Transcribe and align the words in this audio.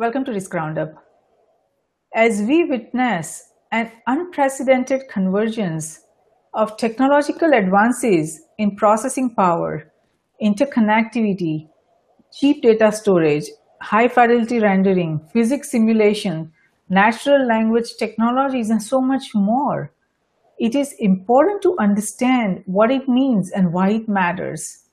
Welcome 0.00 0.24
to 0.24 0.32
Risk 0.32 0.54
Roundup. 0.54 0.94
As 2.14 2.40
we 2.40 2.64
witness 2.64 3.52
an 3.70 3.92
unprecedented 4.06 5.02
convergence 5.10 6.00
of 6.54 6.78
technological 6.78 7.52
advances 7.52 8.40
in 8.56 8.76
processing 8.76 9.34
power, 9.34 9.92
interconnectivity, 10.42 11.68
cheap 12.32 12.62
data 12.62 12.90
storage, 12.92 13.44
high 13.82 14.08
fidelity 14.08 14.58
rendering, 14.58 15.20
physics 15.34 15.70
simulation, 15.70 16.50
natural 16.88 17.46
language 17.46 17.96
technologies, 17.98 18.70
and 18.70 18.82
so 18.82 19.02
much 19.02 19.34
more, 19.34 19.92
it 20.58 20.74
is 20.74 20.94
important 20.98 21.60
to 21.60 21.76
understand 21.78 22.62
what 22.64 22.90
it 22.90 23.06
means 23.06 23.50
and 23.50 23.70
why 23.70 23.90
it 23.90 24.08
matters. 24.08 24.84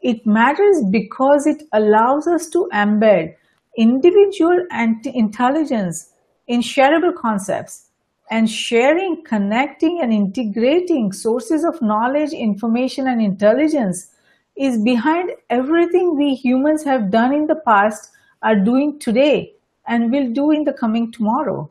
It 0.00 0.24
matters 0.24 0.82
because 0.90 1.46
it 1.46 1.64
allows 1.74 2.26
us 2.26 2.48
to 2.48 2.70
embed 2.72 3.34
individual 3.76 4.66
and 4.70 5.04
intelligence 5.06 6.10
in 6.46 6.60
shareable 6.60 7.14
concepts 7.14 7.88
and 8.30 8.48
sharing, 8.50 9.22
connecting, 9.24 10.00
and 10.02 10.12
integrating 10.12 11.12
sources 11.12 11.64
of 11.64 11.80
knowledge, 11.82 12.32
information, 12.32 13.08
and 13.08 13.20
intelligence 13.20 14.08
is 14.56 14.82
behind 14.82 15.32
everything 15.50 16.16
we 16.16 16.34
humans 16.34 16.82
have 16.84 17.10
done 17.10 17.32
in 17.34 17.46
the 17.46 17.60
past, 17.66 18.10
are 18.42 18.56
doing 18.56 18.98
today, 18.98 19.54
and 19.86 20.10
will 20.10 20.30
do 20.32 20.50
in 20.50 20.64
the 20.64 20.72
coming 20.72 21.12
tomorrow. 21.12 21.70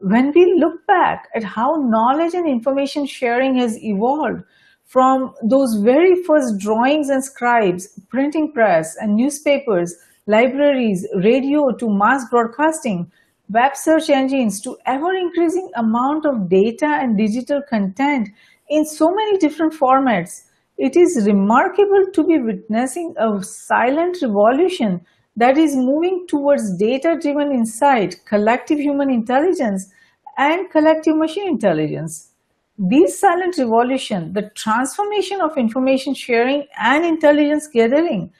When 0.00 0.32
we 0.32 0.54
look 0.54 0.86
back 0.86 1.28
at 1.34 1.42
how 1.42 1.76
knowledge 1.76 2.34
and 2.34 2.46
information 2.46 3.06
sharing 3.06 3.56
has 3.56 3.82
evolved 3.82 4.42
from 4.84 5.34
those 5.42 5.74
very 5.76 6.22
first 6.22 6.58
drawings 6.58 7.08
and 7.08 7.22
scribes, 7.22 7.98
printing 8.08 8.52
press 8.52 8.96
and 8.96 9.16
newspapers, 9.16 9.94
libraries, 10.28 11.06
radio 11.24 11.72
to 11.72 11.88
mass 11.88 12.28
broadcasting, 12.30 13.10
web 13.48 13.74
search 13.74 14.10
engines 14.10 14.60
to 14.60 14.76
ever 14.86 15.14
increasing 15.14 15.70
amount 15.76 16.26
of 16.26 16.50
data 16.50 16.86
and 16.86 17.16
digital 17.16 17.62
content 17.68 18.28
in 18.68 18.84
so 18.84 19.08
many 19.10 19.38
different 19.38 19.72
formats, 19.72 20.42
it 20.76 20.96
is 20.96 21.26
remarkable 21.26 22.04
to 22.12 22.24
be 22.24 22.38
witnessing 22.38 23.14
a 23.16 23.42
silent 23.42 24.18
revolution 24.22 25.00
that 25.36 25.56
is 25.56 25.74
moving 25.74 26.26
towards 26.28 26.76
data-driven 26.76 27.50
insight, 27.50 28.16
collective 28.26 28.78
human 28.78 29.08
intelligence, 29.08 29.90
and 30.36 30.70
collective 30.70 31.16
machine 31.16 31.48
intelligence. 31.48 32.32
This 32.76 33.18
silent 33.18 33.56
revolution, 33.56 34.34
the 34.34 34.50
transformation 34.54 35.40
of 35.40 35.56
information 35.56 36.12
sharing 36.12 36.66
and 36.78 37.04
intelligence 37.04 37.66
gathering, 37.72 38.30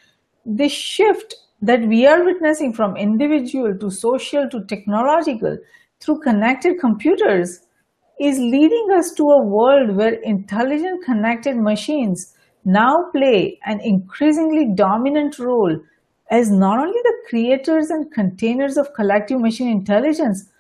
the 0.44 0.68
shift 0.68 1.34
that 1.62 1.80
we 1.82 2.06
are 2.06 2.24
witnessing 2.24 2.72
from 2.72 2.96
individual 2.96 3.76
to 3.78 3.90
social 3.90 4.48
to 4.48 4.64
technological 4.66 5.56
through 6.00 6.20
connected 6.20 6.78
computers 6.80 7.60
is 8.20 8.38
leading 8.38 8.88
us 8.96 9.12
to 9.12 9.22
a 9.22 9.44
world 9.44 9.96
where 9.96 10.14
intelligent 10.22 11.04
connected 11.04 11.56
machines 11.56 12.34
now 12.64 13.10
play 13.12 13.58
an 13.66 13.80
increasingly 13.80 14.68
dominant 14.74 15.38
role 15.38 15.78
as 16.30 16.50
not 16.50 16.78
only 16.78 17.00
the 17.04 17.16
creators 17.28 17.90
and 17.90 18.12
containers 18.12 18.76
of 18.76 18.92
collective 18.94 19.40
machine 19.40 19.68
intelligence, 19.68 20.50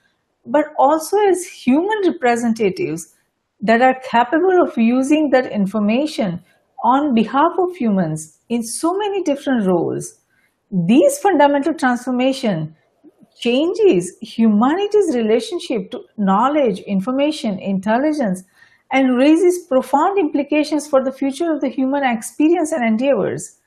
but 0.46 0.64
also 0.78 1.16
as 1.28 1.44
human 1.44 1.98
representatives 2.06 3.14
that 3.60 3.82
are 3.82 4.00
capable 4.08 4.62
of 4.62 4.78
using 4.78 5.30
that 5.30 5.52
information 5.52 6.40
on 6.84 7.14
behalf 7.14 7.52
of 7.58 7.76
humans 7.76 8.38
in 8.48 8.62
so 8.62 8.96
many 8.96 9.22
different 9.24 9.66
roles. 9.66 10.17
These 10.70 11.18
fundamental 11.20 11.72
transformation 11.72 12.76
changes 13.40 14.18
humanity's 14.20 15.16
relationship 15.16 15.90
to 15.92 16.02
knowledge, 16.18 16.80
information, 16.80 17.58
intelligence, 17.58 18.44
and 18.92 19.16
raises 19.16 19.66
profound 19.66 20.18
implications 20.18 20.86
for 20.86 21.02
the 21.02 21.12
future 21.12 21.50
of 21.50 21.62
the 21.62 21.70
human 21.70 22.04
experience 22.04 22.72
and 22.72 22.84
endeavors. 22.84 23.58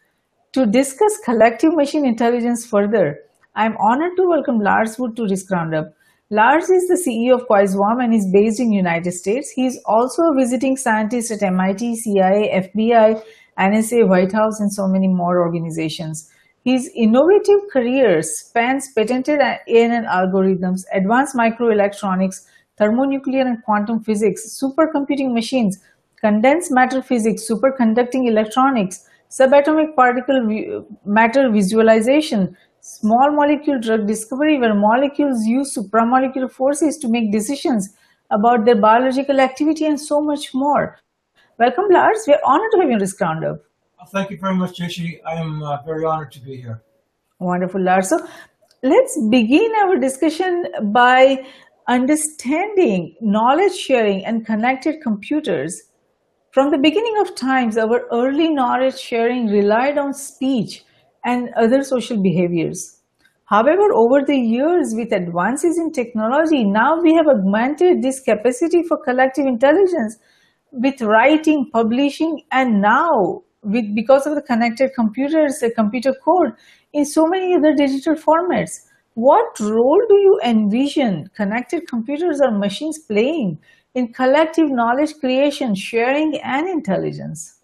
To 0.53 0.68
discuss 0.68 1.18
collective 1.26 1.74
machine 1.74 2.06
intelligence 2.06 2.68
further, 2.68 3.22
I 3.56 3.66
am 3.66 3.78
honored 3.78 4.16
to 4.18 4.28
welcome 4.28 4.59
Lars 4.59 5.00
Wood 5.00 5.16
to 5.16 5.24
Risk 5.24 5.50
Roundup. 5.50 5.96
Lars 6.30 6.70
is 6.70 6.88
the 6.88 7.02
CEO 7.02 7.34
of 7.34 7.47
Quaswarm 7.47 8.00
and 8.00 8.14
is 8.14 8.30
based 8.31 8.59
in 8.59 8.72
United 8.72 9.14
States. 9.14 9.50
He 9.50 9.66
is 9.66 9.81
also 9.86 10.22
a 10.22 10.36
visiting 10.36 10.78
scientist 10.78 11.31
at 11.31 11.42
MIT, 11.42 11.96
CIA, 11.96 12.70
FBI, 12.76 13.24
NSA, 13.58 14.08
White 14.08 14.34
House, 14.34 14.59
and 14.59 14.72
so 14.72 14.88
many 14.88 15.08
more 15.08 15.42
organizations. 15.42 16.30
His 16.64 16.92
innovative 16.96 17.70
career 17.74 18.22
spans 18.22 18.92
patented 18.94 19.40
ANN 19.40 20.06
algorithms, 20.06 20.84
advanced 20.94 21.36
microelectronics, 21.36 22.46
thermonuclear 22.78 23.48
and 23.48 23.64
quantum 23.64 24.04
physics, 24.04 24.60
supercomputing 24.62 25.34
machines, 25.34 25.80
condensed 26.20 26.72
matter 26.72 27.02
physics, 27.02 27.50
superconducting 27.50 28.28
electronics, 28.28 29.08
subatomic 29.30 29.96
particle 29.96 30.86
matter 31.04 31.50
visualization, 31.50 32.56
small 32.82 33.32
molecule 33.32 33.80
drug 33.80 34.06
discovery 34.06 34.60
where 34.60 34.76
molecules 34.76 35.46
use 35.46 35.76
supramolecular 35.76 36.52
forces 36.52 36.98
to 36.98 37.08
make 37.08 37.32
decisions 37.32 37.96
about 38.30 38.66
their 38.66 38.76
biological 38.76 39.40
activity 39.40 39.86
and 39.86 40.00
so 40.00 40.22
much 40.22 40.54
more. 40.54 41.00
Welcome, 41.58 41.86
Lars. 41.90 42.24
We 42.28 42.34
are 42.34 42.42
honored 42.46 42.72
to 42.74 42.80
have 42.82 42.88
you 42.88 42.94
on 42.94 43.00
this 43.00 43.20
Roundup. 43.20 43.71
Thank 44.10 44.32
you 44.32 44.38
very 44.38 44.56
much, 44.56 44.80
Jayshree. 44.80 45.20
I 45.26 45.36
am 45.36 45.62
uh, 45.62 45.82
very 45.84 46.06
honored 46.06 46.32
to 46.34 46.40
be 46.40 46.58
here. 46.58 46.82
Wonderful, 47.40 47.82
Lars. 47.82 48.10
So 48.10 48.20
let's 48.84 49.18
begin 49.30 49.72
our 49.84 49.98
discussion 49.98 50.66
by 50.92 51.46
understanding 51.88 53.16
knowledge 53.22 53.76
sharing 53.76 54.26
and 54.26 54.46
connected 54.46 55.02
computers. 55.02 55.82
From 56.52 56.72
the 56.72 56.78
beginning 56.78 57.16
of 57.22 57.36
times, 57.36 57.78
our 57.78 58.08
early 58.12 58.50
knowledge 58.50 59.00
sharing 59.00 59.48
relied 59.48 59.98
on 59.98 60.14
speech 60.14 60.84
and 61.24 61.50
other 61.56 61.84
social 61.84 62.22
behaviors. 62.22 63.02
However, 63.46 63.94
over 63.94 64.24
the 64.26 64.38
years, 64.38 64.94
with 64.96 65.12
advances 65.12 65.78
in 65.78 65.92
technology, 65.92 66.64
now 66.64 67.00
we 67.00 67.14
have 67.14 67.28
augmented 67.28 68.02
this 68.02 68.20
capacity 68.20 68.82
for 68.84 68.98
collective 69.04 69.46
intelligence 69.46 70.18
with 70.72 71.02
writing, 71.02 71.70
publishing, 71.72 72.44
and 72.52 72.82
now 72.82 73.44
with 73.64 73.94
because 73.96 74.26
of 74.26 74.36
the 74.36 74.42
connected 74.42 74.92
computers, 74.96 75.60
the 75.60 75.72
computer 75.72 76.14
code 76.24 76.54
in 76.94 77.06
so 77.06 77.26
many 77.26 77.56
other 77.56 77.74
digital 77.74 78.16
formats. 78.16 78.88
What 79.14 79.60
role 79.60 80.02
do 80.08 80.16
you 80.16 80.40
envision 80.44 81.30
connected 81.36 81.88
computers 81.88 82.40
or 82.42 82.52
machines 82.52 83.00
playing 83.00 83.60
in 83.94 84.14
collective 84.14 84.70
knowledge 84.70 85.16
creation, 85.20 85.76
sharing, 85.76 86.40
and 86.42 86.68
intelligence? 86.70 87.60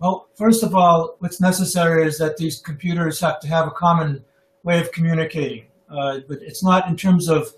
Well, 0.00 0.28
first 0.36 0.62
of 0.62 0.74
all, 0.74 1.16
what's 1.18 1.40
necessary 1.40 2.06
is 2.06 2.16
that 2.18 2.38
these 2.38 2.58
computers 2.60 3.20
have 3.20 3.38
to 3.40 3.48
have 3.48 3.66
a 3.66 3.70
common 3.70 4.24
way 4.64 4.80
of 4.80 4.90
communicating. 4.92 5.66
Uh, 5.90 6.20
but 6.26 6.38
it's 6.40 6.64
not 6.64 6.88
in 6.88 6.96
terms 6.96 7.28
of 7.28 7.52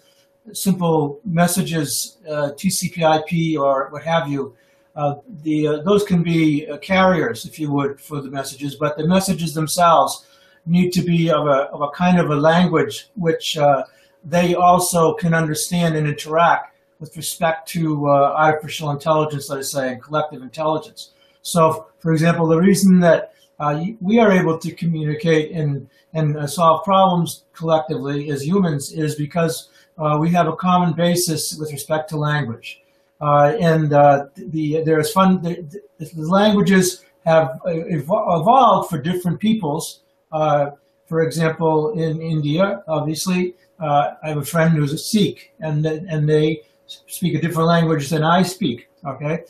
simple 0.52 1.20
messages, 1.24 2.18
uh, 2.28 2.50
TCP/IP 2.56 3.56
or 3.56 3.90
what 3.90 4.02
have 4.02 4.28
you. 4.28 4.56
Uh, 4.94 5.14
the 5.42 5.66
uh, 5.66 5.76
those 5.82 6.04
can 6.04 6.22
be 6.22 6.66
uh, 6.68 6.76
carriers, 6.78 7.44
if 7.46 7.58
you 7.58 7.70
would, 7.70 8.00
for 8.00 8.20
the 8.20 8.30
messages. 8.30 8.74
But 8.74 8.96
the 8.96 9.06
messages 9.06 9.54
themselves 9.54 10.26
need 10.66 10.90
to 10.92 11.02
be 11.02 11.30
of 11.30 11.46
a 11.46 11.68
of 11.72 11.80
a 11.80 11.88
kind 11.90 12.18
of 12.18 12.30
a 12.30 12.36
language 12.36 13.08
which 13.14 13.56
uh, 13.56 13.84
they 14.24 14.54
also 14.54 15.14
can 15.14 15.34
understand 15.34 15.96
and 15.96 16.06
interact 16.06 16.76
with 17.00 17.16
respect 17.16 17.68
to 17.68 18.06
artificial 18.08 18.90
intelligence, 18.90 19.48
let 19.48 19.58
us 19.58 19.72
say, 19.72 19.92
and 19.92 20.00
collective 20.00 20.40
intelligence. 20.40 21.10
So, 21.42 21.88
for 21.98 22.12
example, 22.12 22.46
the 22.46 22.60
reason 22.60 23.00
that 23.00 23.32
uh, 23.62 23.84
we 24.00 24.18
are 24.18 24.32
able 24.32 24.58
to 24.58 24.72
communicate 24.72 25.52
and, 25.52 25.88
and 26.14 26.36
uh, 26.36 26.46
solve 26.48 26.84
problems 26.84 27.44
collectively 27.52 28.30
as 28.30 28.44
humans 28.44 28.92
is 28.92 29.14
because 29.14 29.68
uh, 29.98 30.18
we 30.20 30.30
have 30.30 30.48
a 30.48 30.56
common 30.56 30.94
basis 30.94 31.56
with 31.56 31.70
respect 31.70 32.08
to 32.10 32.16
language. 32.16 32.81
Uh, 33.22 33.56
and 33.60 33.92
uh, 33.92 34.26
the, 34.34 34.82
there's 34.84 35.12
fun, 35.12 35.40
the, 35.42 35.80
the, 35.98 36.10
languages 36.16 37.04
have 37.24 37.60
uh, 37.64 37.70
evolved 37.86 38.90
for 38.90 38.98
different 38.98 39.38
peoples. 39.38 40.00
for 40.32 41.22
example, 41.22 41.92
in 41.92 42.20
India, 42.20 42.82
obviously, 42.88 43.54
I 43.78 44.16
have 44.24 44.38
a 44.38 44.44
friend 44.44 44.74
who's 44.74 44.92
a 44.92 44.98
Sikh, 44.98 45.52
and, 45.60 45.86
and 45.86 46.28
they 46.28 46.62
speak 46.86 47.34
a 47.36 47.40
different 47.40 47.68
language 47.68 48.08
than 48.10 48.24
I 48.24 48.42
speak, 48.42 48.88
okay? 49.06 49.44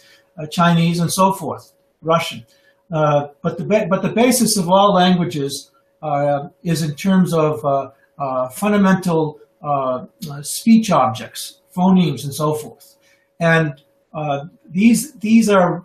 Chinese 0.51 1.01
and 1.01 1.11
so 1.11 1.33
forth. 1.33 1.73
Russian. 2.03 2.45
Uh, 2.93 3.29
but 3.41 3.57
the 3.57 3.65
but 3.89 4.03
the 4.03 4.11
basis 4.11 4.59
of 4.59 4.69
all 4.69 4.93
languages 4.93 5.71
uh, 6.03 6.49
is 6.63 6.83
in 6.83 6.95
terms 6.95 7.33
of 7.33 7.65
uh, 7.65 7.91
uh 8.19 8.49
fundamental 8.51 9.41
uh, 9.63 10.05
speech 10.43 10.91
objects, 10.91 11.61
phonemes, 11.75 12.25
and 12.25 12.35
so 12.35 12.55
forth. 12.55 12.92
And 13.43 13.83
these 14.71 15.15
these 15.15 15.49
are 15.49 15.85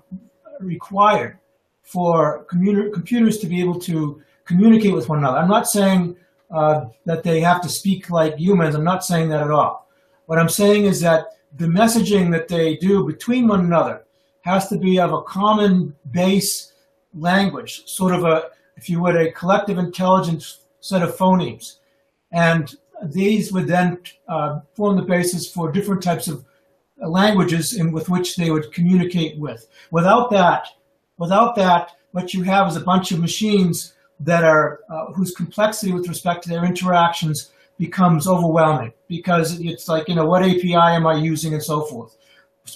required 0.60 1.40
for 1.82 2.44
computers 2.44 3.40
to 3.40 3.48
be 3.48 3.60
able 3.60 3.80
to 3.80 4.22
communicate 4.46 4.94
with 4.94 5.10
one 5.10 5.20
another. 5.20 5.40
I'm 5.40 5.50
not 5.50 5.68
saying 5.68 6.16
uh, 6.52 6.86
that 7.06 7.24
they 7.24 7.42
have 7.42 7.62
to 7.62 7.70
speak 7.70 8.12
like 8.12 8.38
humans. 8.38 8.76
I'm 8.76 8.84
not 8.84 9.04
saying 9.04 9.30
that 9.30 9.42
at 9.42 9.50
all. 9.50 9.90
What 10.28 10.38
I'm 10.38 10.50
saying 10.50 10.86
is 10.86 11.02
that 11.02 11.22
the 11.56 11.66
messaging 11.66 12.32
that 12.32 12.48
they 12.48 12.76
do 12.76 13.06
between 13.06 13.48
one 13.48 13.62
another 13.62 14.04
has 14.42 14.70
to 14.70 14.78
be 14.78 15.00
of 15.00 15.12
a 15.12 15.24
common 15.24 15.96
base 16.12 16.74
language, 17.16 17.88
sort 17.88 18.14
of 18.14 18.24
a, 18.24 18.52
if 18.76 18.88
you 18.90 19.02
would, 19.02 19.16
a 19.16 19.32
collective 19.32 19.80
intelligence 19.80 20.60
set 20.82 21.02
of 21.02 21.18
phonemes. 21.18 21.78
And 22.32 22.76
these 23.04 23.52
would 23.52 23.68
then 23.68 24.00
uh, 24.28 24.60
form 24.76 24.96
the 24.98 25.02
basis 25.16 25.50
for 25.50 25.72
different 25.72 26.04
types 26.04 26.28
of 26.28 26.46
languages 27.02 27.78
in 27.78 27.92
with 27.92 28.10
which 28.10 28.36
they 28.36 28.50
would 28.50 28.72
communicate 28.72 29.38
with. 29.40 29.68
Without 29.92 30.30
that, 30.32 30.68
without 31.18 31.56
that, 31.56 31.92
what 32.12 32.34
you 32.34 32.44
have 32.44 32.68
is 32.68 32.76
a 32.76 32.82
bunch 32.82 33.12
of 33.12 33.20
machines 33.20 33.94
that 34.20 34.44
are 34.44 34.80
uh, 34.90 35.12
whose 35.14 35.32
complexity 35.36 35.92
with 35.92 36.08
respect 36.08 36.44
to 36.44 36.50
their 36.50 36.66
interactions 36.66 37.52
becomes 37.78 38.28
overwhelming 38.28 38.92
because 39.08 39.60
it's 39.60 39.88
like 39.88 40.08
you 40.08 40.16
know 40.16 40.26
what 40.26 40.42
API 40.42 40.74
am 40.74 41.06
I 41.06 41.16
using 41.16 41.54
and 41.54 41.64
so 41.64 41.82
forth. 41.82 42.18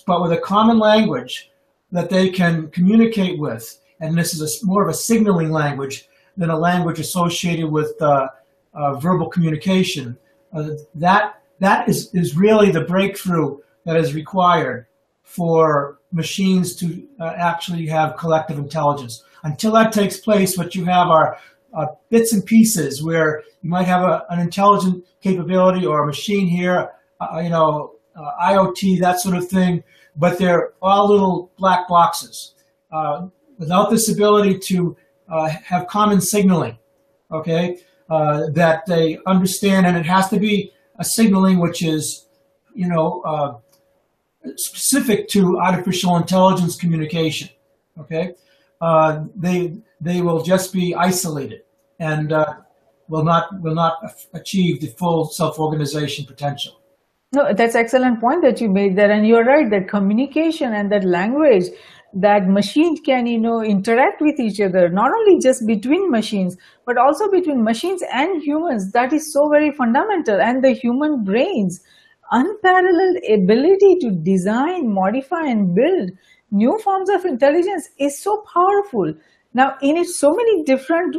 But 0.05 0.21
with 0.21 0.31
a 0.31 0.37
common 0.37 0.79
language 0.79 1.51
that 1.91 2.09
they 2.09 2.29
can 2.29 2.69
communicate 2.69 3.39
with, 3.39 3.79
and 3.99 4.17
this 4.17 4.33
is 4.33 4.63
a, 4.63 4.65
more 4.65 4.83
of 4.83 4.89
a 4.89 4.93
signaling 4.93 5.51
language 5.51 6.07
than 6.37 6.49
a 6.49 6.57
language 6.57 6.99
associated 6.99 7.69
with 7.69 7.99
uh, 8.01 8.27
uh, 8.73 8.95
verbal 8.99 9.29
communication. 9.29 10.17
Uh, 10.53 10.69
that 10.95 11.41
that 11.59 11.89
is 11.89 12.13
is 12.13 12.35
really 12.35 12.71
the 12.71 12.81
breakthrough 12.81 13.57
that 13.85 13.97
is 13.97 14.13
required 14.13 14.87
for 15.23 15.99
machines 16.11 16.75
to 16.75 17.07
uh, 17.19 17.33
actually 17.37 17.85
have 17.87 18.17
collective 18.17 18.57
intelligence. 18.57 19.23
Until 19.43 19.71
that 19.73 19.91
takes 19.91 20.17
place, 20.17 20.57
what 20.57 20.75
you 20.75 20.85
have 20.85 21.07
are 21.07 21.37
uh, 21.73 21.87
bits 22.09 22.33
and 22.33 22.45
pieces 22.45 23.01
where 23.01 23.43
you 23.61 23.69
might 23.69 23.87
have 23.87 24.03
a, 24.03 24.25
an 24.29 24.39
intelligent 24.39 25.05
capability 25.21 25.85
or 25.85 26.03
a 26.03 26.05
machine 26.05 26.47
here, 26.47 26.89
uh, 27.21 27.39
you 27.39 27.49
know, 27.49 27.95
uh, 28.15 28.31
IoT, 28.41 28.99
that 28.99 29.19
sort 29.19 29.35
of 29.35 29.47
thing, 29.47 29.81
but 30.17 30.37
they're 30.37 30.73
all 30.81 31.09
little 31.09 31.51
black 31.57 31.87
boxes. 31.87 32.55
Uh, 32.91 33.27
without 33.57 33.89
this 33.89 34.09
ability 34.09 34.59
to 34.59 34.97
uh, 35.29 35.47
have 35.47 35.87
common 35.87 36.19
signaling, 36.19 36.77
okay, 37.31 37.79
that 38.09 38.81
they 38.85 39.17
understand, 39.25 39.85
and 39.85 39.95
it 39.95 40.05
has 40.05 40.27
to 40.27 40.37
be 40.37 40.73
a 40.99 41.05
signaling 41.05 41.59
which 41.59 41.81
is, 41.81 42.27
you 42.75 42.87
know, 42.89 43.61
specific 44.55 45.27
to 45.29 45.59
artificial 45.59 46.15
intelligence 46.17 46.75
communication. 46.75 47.49
Okay, 47.99 48.33
uh, 48.79 49.25
they 49.35 49.77
they 49.99 50.21
will 50.21 50.41
just 50.41 50.73
be 50.73 50.95
isolated 50.95 51.61
and 51.99 52.31
uh, 52.31 52.55
will 53.07 53.23
not 53.23 53.61
will 53.61 53.75
not 53.75 53.97
achieve 54.33 54.81
the 54.81 54.87
full 54.87 55.25
self 55.25 55.59
organization 55.59 56.25
potential. 56.25 56.79
No, 57.33 57.53
that's 57.53 57.75
excellent 57.75 58.19
point 58.19 58.41
that 58.41 58.59
you 58.59 58.69
made 58.69 58.97
there, 58.97 59.11
and 59.11 59.25
you're 59.25 59.45
right 59.45 59.69
that 59.69 59.87
communication 59.87 60.73
and 60.73 60.91
that 60.91 61.03
language 61.03 61.65
that 62.13 62.49
machines 62.49 62.99
can 63.05 63.25
you 63.25 63.39
know 63.39 63.63
interact 63.63 64.21
with 64.21 64.39
each 64.39 64.59
other 64.59 64.89
not 64.89 65.11
only 65.11 65.39
just 65.39 65.65
between 65.65 66.11
machines 66.11 66.57
but 66.85 66.97
also 66.97 67.31
between 67.31 67.63
machines 67.63 68.03
and 68.11 68.41
humans 68.41 68.91
that 68.91 69.13
is 69.13 69.31
so 69.31 69.47
very 69.49 69.71
fundamental 69.71 70.41
and 70.41 70.61
the 70.61 70.71
human 70.71 71.23
brains 71.23 71.81
unparalleled 72.31 73.17
ability 73.29 73.97
to 74.01 74.11
design, 74.11 74.93
modify, 74.93 75.45
and 75.45 75.75
build 75.75 76.11
new 76.51 76.77
forms 76.83 77.09
of 77.09 77.25
intelligence 77.25 77.89
is 77.99 78.21
so 78.21 78.43
powerful. 78.53 79.13
Now, 79.53 79.75
in 79.81 79.97
its 79.97 80.17
so 80.17 80.33
many 80.33 80.63
different, 80.63 81.13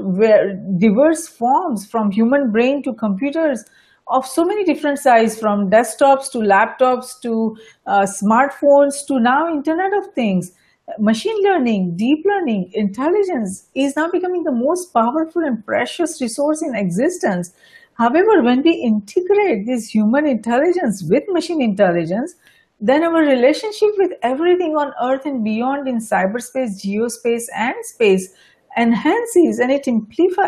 diverse 0.78 1.28
forms, 1.28 1.86
from 1.86 2.10
human 2.10 2.50
brain 2.50 2.82
to 2.84 2.94
computers 2.94 3.64
of 4.08 4.26
so 4.26 4.44
many 4.44 4.64
different 4.64 4.98
size, 4.98 5.38
from 5.38 5.70
desktops 5.70 6.30
to 6.32 6.38
laptops 6.38 7.20
to 7.22 7.56
uh, 7.86 8.02
smartphones 8.02 9.06
to 9.06 9.20
now 9.20 9.48
Internet 9.48 9.92
of 9.94 10.12
Things, 10.14 10.52
machine 10.98 11.36
learning, 11.42 11.96
deep 11.96 12.24
learning, 12.24 12.70
intelligence 12.74 13.68
is 13.74 13.96
now 13.96 14.10
becoming 14.10 14.42
the 14.42 14.52
most 14.52 14.92
powerful 14.92 15.42
and 15.42 15.64
precious 15.64 16.20
resource 16.20 16.62
in 16.62 16.74
existence. 16.74 17.52
However, 17.94 18.42
when 18.42 18.62
we 18.62 18.72
integrate 18.72 19.66
this 19.66 19.88
human 19.88 20.26
intelligence 20.26 21.04
with 21.08 21.24
machine 21.28 21.60
intelligence, 21.60 22.34
then 22.80 23.04
our 23.04 23.22
relationship 23.22 23.90
with 23.96 24.12
everything 24.22 24.74
on 24.76 24.92
earth 25.02 25.24
and 25.24 25.44
beyond 25.44 25.86
in 25.86 25.98
cyberspace, 25.98 26.84
geospace, 26.84 27.44
and 27.56 27.74
space 27.82 28.34
enhances 28.76 29.58
and 29.58 29.70
it 29.70 29.86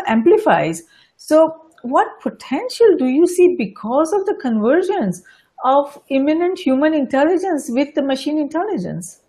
amplifies. 0.07 0.83
So, 1.17 1.61
what 1.83 2.19
potential 2.19 2.97
do 2.97 3.05
you 3.05 3.27
see 3.27 3.55
because 3.57 4.11
of 4.11 4.25
the 4.25 4.35
convergence 4.41 5.21
of 5.63 5.99
imminent 6.09 6.59
human 6.59 6.93
intelligence 6.93 7.69
with 7.69 7.93
the 7.93 8.01
machine 8.01 8.39
intelligence? 8.39 9.21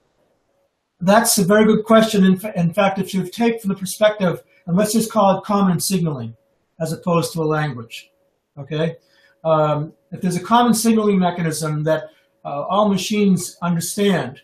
That's 1.00 1.36
a 1.38 1.44
very 1.44 1.66
good 1.66 1.84
question. 1.84 2.24
In, 2.24 2.40
in 2.56 2.72
fact, 2.72 2.98
if 2.98 3.12
you 3.12 3.28
take 3.28 3.60
from 3.60 3.68
the 3.68 3.74
perspective, 3.74 4.42
and 4.66 4.76
let's 4.76 4.94
just 4.94 5.12
call 5.12 5.38
it 5.38 5.44
common 5.44 5.78
signaling, 5.78 6.34
as 6.81 6.93
opposed 6.93 7.32
to 7.32 7.43
a 7.43 7.44
language. 7.44 8.11
Okay, 8.58 8.96
um, 9.44 9.93
if 10.12 10.20
there's 10.20 10.37
a 10.37 10.43
common 10.43 10.75
signaling 10.75 11.19
mechanism 11.19 11.84
that 11.84 12.05
uh, 12.44 12.62
all 12.62 12.88
machines 12.88 13.56
understand, 13.62 14.40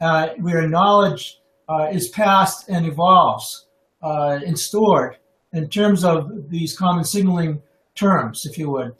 uh, 0.00 0.28
where 0.38 0.68
knowledge 0.68 1.40
uh, 1.68 1.88
is 1.92 2.08
passed 2.08 2.68
and 2.68 2.86
evolves 2.86 3.66
uh, 4.02 4.38
and 4.46 4.58
stored 4.58 5.16
in 5.52 5.68
terms 5.68 6.04
of 6.04 6.50
these 6.50 6.76
common 6.76 7.04
signaling 7.04 7.62
terms, 7.94 8.46
if 8.46 8.58
you 8.58 8.70
would, 8.70 8.94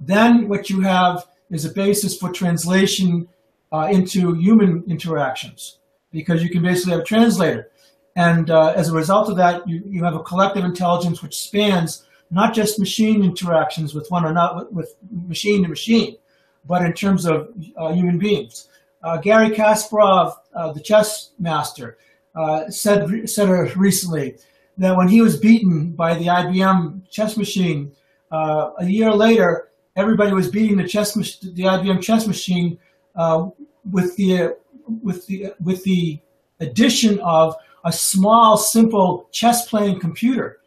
then 0.00 0.48
what 0.48 0.68
you 0.68 0.80
have 0.80 1.26
is 1.50 1.64
a 1.64 1.70
basis 1.70 2.16
for 2.16 2.32
translation 2.32 3.28
uh, 3.72 3.88
into 3.90 4.34
human 4.34 4.84
interactions 4.88 5.78
because 6.10 6.42
you 6.42 6.50
can 6.50 6.62
basically 6.62 6.92
have 6.92 7.02
a 7.02 7.04
translator. 7.04 7.70
And 8.16 8.50
uh, 8.50 8.72
as 8.76 8.88
a 8.88 8.94
result 8.94 9.28
of 9.28 9.36
that, 9.36 9.66
you, 9.68 9.82
you 9.86 10.04
have 10.04 10.14
a 10.14 10.22
collective 10.22 10.64
intelligence 10.64 11.22
which 11.22 11.36
spans 11.36 12.04
not 12.30 12.54
just 12.54 12.78
machine 12.78 13.24
interactions 13.24 13.94
with 13.94 14.08
one 14.10 14.24
another, 14.24 14.66
with 14.70 14.94
machine 15.10 15.62
to 15.62 15.68
machine, 15.68 16.16
but 16.66 16.82
in 16.82 16.92
terms 16.92 17.26
of 17.26 17.52
uh, 17.76 17.92
human 17.92 18.18
beings. 18.18 18.68
Uh, 19.02 19.16
Garry 19.16 19.50
Kasparov, 19.50 20.34
uh, 20.54 20.72
the 20.72 20.80
chess 20.80 21.30
master, 21.38 21.98
uh, 22.34 22.68
said 22.70 23.28
said 23.28 23.48
recently 23.76 24.36
that 24.78 24.96
when 24.96 25.08
he 25.08 25.20
was 25.20 25.38
beaten 25.38 25.90
by 25.90 26.14
the 26.14 26.26
IBM 26.26 27.10
chess 27.10 27.36
machine, 27.36 27.92
uh, 28.30 28.70
a 28.78 28.84
year 28.84 29.12
later, 29.12 29.70
everybody 29.96 30.32
was 30.32 30.48
beating 30.48 30.76
the 30.76 30.86
chess 30.86 31.14
the 31.14 31.62
IBM 31.62 32.00
chess 32.02 32.26
machine 32.26 32.78
uh, 33.16 33.48
with 33.90 34.14
the 34.16 34.56
with 35.02 35.26
the 35.26 35.52
with 35.60 35.82
the 35.84 36.20
addition 36.60 37.18
of 37.20 37.56
a 37.84 37.92
small, 37.92 38.56
simple 38.56 39.28
chess 39.32 39.68
playing 39.68 39.98
computer 39.98 40.59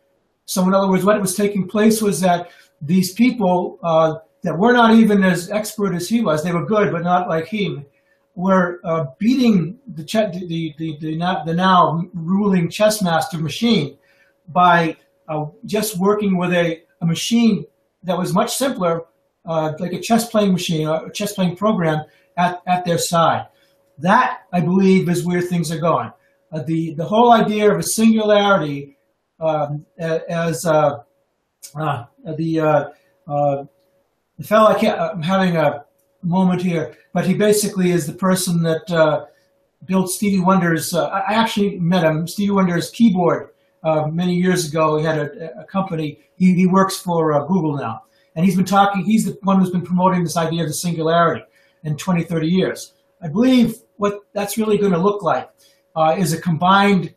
so, 0.45 0.63
in 0.67 0.73
other 0.73 0.89
words, 0.89 1.05
what 1.05 1.19
was 1.21 1.35
taking 1.35 1.67
place 1.67 2.01
was 2.01 2.19
that 2.21 2.49
these 2.81 3.13
people 3.13 3.79
uh, 3.83 4.15
that 4.41 4.57
were 4.57 4.73
not 4.73 4.95
even 4.95 5.23
as 5.23 5.49
expert 5.49 5.95
as 5.95 6.09
he 6.09 6.21
was, 6.21 6.43
they 6.43 6.51
were 6.51 6.65
good, 6.65 6.91
but 6.91 7.03
not 7.03 7.29
like 7.29 7.47
him, 7.47 7.85
were 8.35 8.79
uh, 8.83 9.05
beating 9.19 9.77
the, 9.95 10.03
the, 10.03 10.75
the, 10.77 10.97
the, 10.99 11.41
the 11.45 11.53
now 11.53 12.03
ruling 12.13 12.69
chess 12.69 13.01
master 13.01 13.37
machine 13.37 13.97
by 14.49 14.97
uh, 15.29 15.45
just 15.65 15.97
working 15.97 16.37
with 16.37 16.51
a, 16.51 16.81
a 17.01 17.05
machine 17.05 17.63
that 18.03 18.17
was 18.17 18.33
much 18.33 18.53
simpler, 18.53 19.05
uh, 19.45 19.73
like 19.79 19.93
a 19.93 19.99
chess 19.99 20.29
playing 20.29 20.51
machine, 20.51 20.87
a 20.87 21.09
chess 21.11 21.33
playing 21.33 21.55
program 21.55 22.03
at, 22.35 22.61
at 22.67 22.83
their 22.83 22.97
side. 22.97 23.47
That, 23.99 24.41
I 24.51 24.59
believe, 24.59 25.07
is 25.07 25.23
where 25.23 25.41
things 25.41 25.71
are 25.71 25.79
going. 25.79 26.11
Uh, 26.51 26.63
the, 26.63 26.95
the 26.95 27.05
whole 27.05 27.31
idea 27.31 27.71
of 27.71 27.79
a 27.79 27.83
singularity 27.83 28.97
um, 29.39 29.85
as 29.97 30.65
uh, 30.65 30.99
uh, 31.75 32.05
the 32.37 32.59
uh, 32.59 33.63
the 34.37 34.43
fellow 34.43 34.69
I 34.69 34.79
can't, 34.79 34.99
I'm 34.99 35.21
having 35.21 35.57
a 35.57 35.85
moment 36.21 36.61
here, 36.61 36.97
but 37.13 37.25
he 37.25 37.33
basically 37.33 37.91
is 37.91 38.07
the 38.07 38.13
person 38.13 38.63
that 38.63 39.27
built 39.85 40.09
Stevie 40.09 40.39
Wonder's. 40.39 40.93
I 40.93 41.21
actually 41.27 41.79
met 41.79 42.03
him. 42.03 42.27
Stevie 42.27 42.51
Wonder's 42.51 42.89
keyboard 42.89 43.49
uh, 43.83 44.07
many 44.07 44.35
years 44.35 44.67
ago. 44.67 44.97
He 44.97 45.05
had 45.05 45.17
a, 45.19 45.61
a 45.61 45.65
company. 45.65 46.19
He, 46.37 46.53
he 46.53 46.67
works 46.67 46.97
for 46.97 47.33
uh, 47.33 47.45
Google 47.45 47.75
now. 47.77 48.03
And 48.35 48.45
he's 48.45 48.55
been 48.55 48.65
talking, 48.65 49.03
he's 49.03 49.25
the 49.25 49.37
one 49.43 49.59
who's 49.59 49.69
been 49.69 49.83
promoting 49.83 50.23
this 50.23 50.37
idea 50.37 50.63
of 50.63 50.67
the 50.67 50.73
singularity 50.73 51.43
in 51.83 51.95
20, 51.97 52.23
30 52.23 52.47
years. 52.47 52.93
I 53.21 53.27
believe 53.27 53.75
what 53.97 54.21
that's 54.33 54.57
really 54.57 54.77
going 54.77 54.93
to 54.93 54.97
look 54.97 55.21
like 55.21 55.49
uh, 55.95 56.15
is 56.17 56.33
a 56.33 56.41
combined 56.41 57.13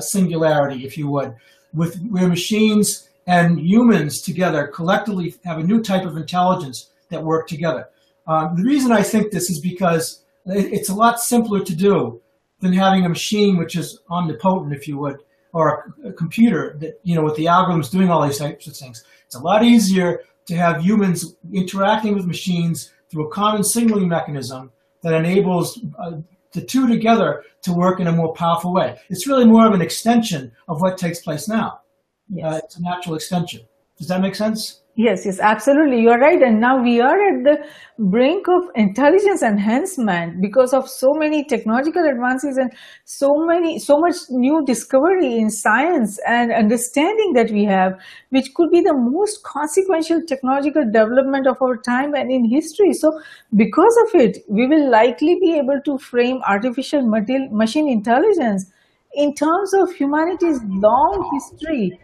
singularity, 0.00 0.84
if 0.84 0.96
you 0.96 1.08
would, 1.08 1.34
with 1.74 2.00
where 2.08 2.28
machines 2.28 3.08
and 3.26 3.60
humans 3.60 4.22
together 4.22 4.66
collectively 4.66 5.34
have 5.44 5.58
a 5.58 5.62
new 5.62 5.82
type 5.82 6.06
of 6.06 6.16
intelligence 6.16 6.90
that 7.10 7.22
work 7.22 7.46
together. 7.46 7.88
Uh, 8.26 8.54
the 8.54 8.62
reason 8.62 8.92
I 8.92 9.02
think 9.02 9.30
this 9.30 9.50
is 9.50 9.60
because 9.60 10.22
it's 10.46 10.88
a 10.88 10.94
lot 10.94 11.20
simpler 11.20 11.62
to 11.64 11.74
do 11.74 12.20
than 12.60 12.72
having 12.72 13.04
a 13.04 13.08
machine 13.08 13.56
which 13.56 13.76
is 13.76 14.00
omnipotent, 14.10 14.72
if 14.72 14.88
you 14.88 14.98
would, 14.98 15.18
or 15.52 15.94
a 16.04 16.12
computer 16.12 16.76
that, 16.80 17.00
you 17.02 17.14
know, 17.14 17.22
with 17.22 17.36
the 17.36 17.46
algorithms 17.46 17.90
doing 17.90 18.10
all 18.10 18.26
these 18.26 18.38
types 18.38 18.66
of 18.66 18.76
things. 18.76 19.04
It's 19.26 19.34
a 19.34 19.40
lot 19.40 19.64
easier 19.64 20.22
to 20.46 20.56
have 20.56 20.82
humans 20.82 21.36
interacting 21.52 22.14
with 22.14 22.26
machines 22.26 22.92
through 23.10 23.28
a 23.28 23.30
common 23.30 23.62
signaling 23.62 24.08
mechanism 24.08 24.70
that 25.02 25.14
enables 25.14 25.78
uh, 25.98 26.12
the 26.58 26.66
two 26.66 26.88
together 26.88 27.44
to 27.62 27.72
work 27.72 28.00
in 28.00 28.06
a 28.06 28.12
more 28.12 28.32
powerful 28.34 28.72
way. 28.72 28.98
It's 29.08 29.26
really 29.26 29.44
more 29.44 29.66
of 29.66 29.72
an 29.72 29.82
extension 29.82 30.52
of 30.66 30.80
what 30.80 30.98
takes 30.98 31.20
place 31.20 31.48
now. 31.48 31.80
Yes. 32.28 32.52
Uh, 32.52 32.60
it's 32.64 32.76
a 32.76 32.82
natural 32.82 33.14
extension. 33.14 33.62
Does 33.96 34.08
that 34.08 34.20
make 34.20 34.34
sense? 34.34 34.82
Yes, 35.00 35.24
yes, 35.26 35.38
absolutely. 35.38 36.00
You're 36.02 36.18
right. 36.18 36.42
And 36.42 36.60
now 36.60 36.82
we 36.82 37.00
are 37.00 37.20
at 37.28 37.44
the 37.44 37.64
brink 38.00 38.48
of 38.48 38.64
intelligence 38.74 39.44
enhancement 39.44 40.40
because 40.42 40.74
of 40.74 40.88
so 40.88 41.12
many 41.12 41.44
technological 41.44 42.04
advances 42.04 42.56
and 42.56 42.72
so 43.04 43.32
many, 43.46 43.78
so 43.78 44.00
much 44.00 44.16
new 44.28 44.64
discovery 44.64 45.36
in 45.36 45.50
science 45.50 46.18
and 46.26 46.50
understanding 46.50 47.32
that 47.34 47.52
we 47.52 47.64
have, 47.64 47.92
which 48.30 48.52
could 48.54 48.72
be 48.72 48.80
the 48.80 48.92
most 48.92 49.44
consequential 49.44 50.20
technological 50.26 50.84
development 50.84 51.46
of 51.46 51.62
our 51.62 51.76
time 51.76 52.14
and 52.14 52.32
in 52.32 52.44
history. 52.50 52.92
So 52.92 53.20
because 53.54 53.96
of 54.08 54.20
it, 54.20 54.38
we 54.48 54.66
will 54.66 54.90
likely 54.90 55.38
be 55.40 55.54
able 55.58 55.80
to 55.84 55.96
frame 55.98 56.40
artificial 56.44 57.06
machine 57.06 57.88
intelligence 57.88 58.66
in 59.14 59.32
terms 59.32 59.74
of 59.74 59.92
humanity's 59.92 60.58
long 60.64 61.30
history 61.34 62.00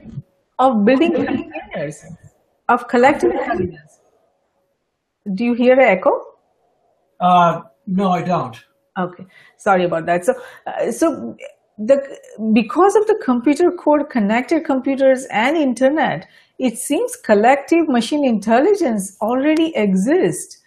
of 0.60 0.84
building 0.84 1.12
containers 1.12 2.04
of 2.68 2.88
collective 2.88 3.30
intelligence. 3.30 4.00
Do 5.34 5.44
you 5.44 5.54
hear 5.54 5.74
an 5.74 5.80
echo? 5.98 6.10
Uh, 7.20 7.62
no, 7.86 8.10
I 8.10 8.22
don't. 8.22 8.56
Okay, 8.98 9.26
sorry 9.56 9.84
about 9.84 10.06
that. 10.06 10.24
So, 10.24 10.34
uh, 10.66 10.92
so 10.92 11.36
the 11.78 11.96
because 12.52 12.94
of 12.94 13.06
the 13.06 13.20
computer 13.24 13.70
code, 13.72 14.08
connected 14.10 14.64
computers, 14.64 15.26
and 15.30 15.56
internet, 15.56 16.28
it 16.58 16.78
seems 16.78 17.16
collective 17.16 17.88
machine 17.88 18.24
intelligence 18.24 19.16
already 19.20 19.74
exists. 19.74 20.60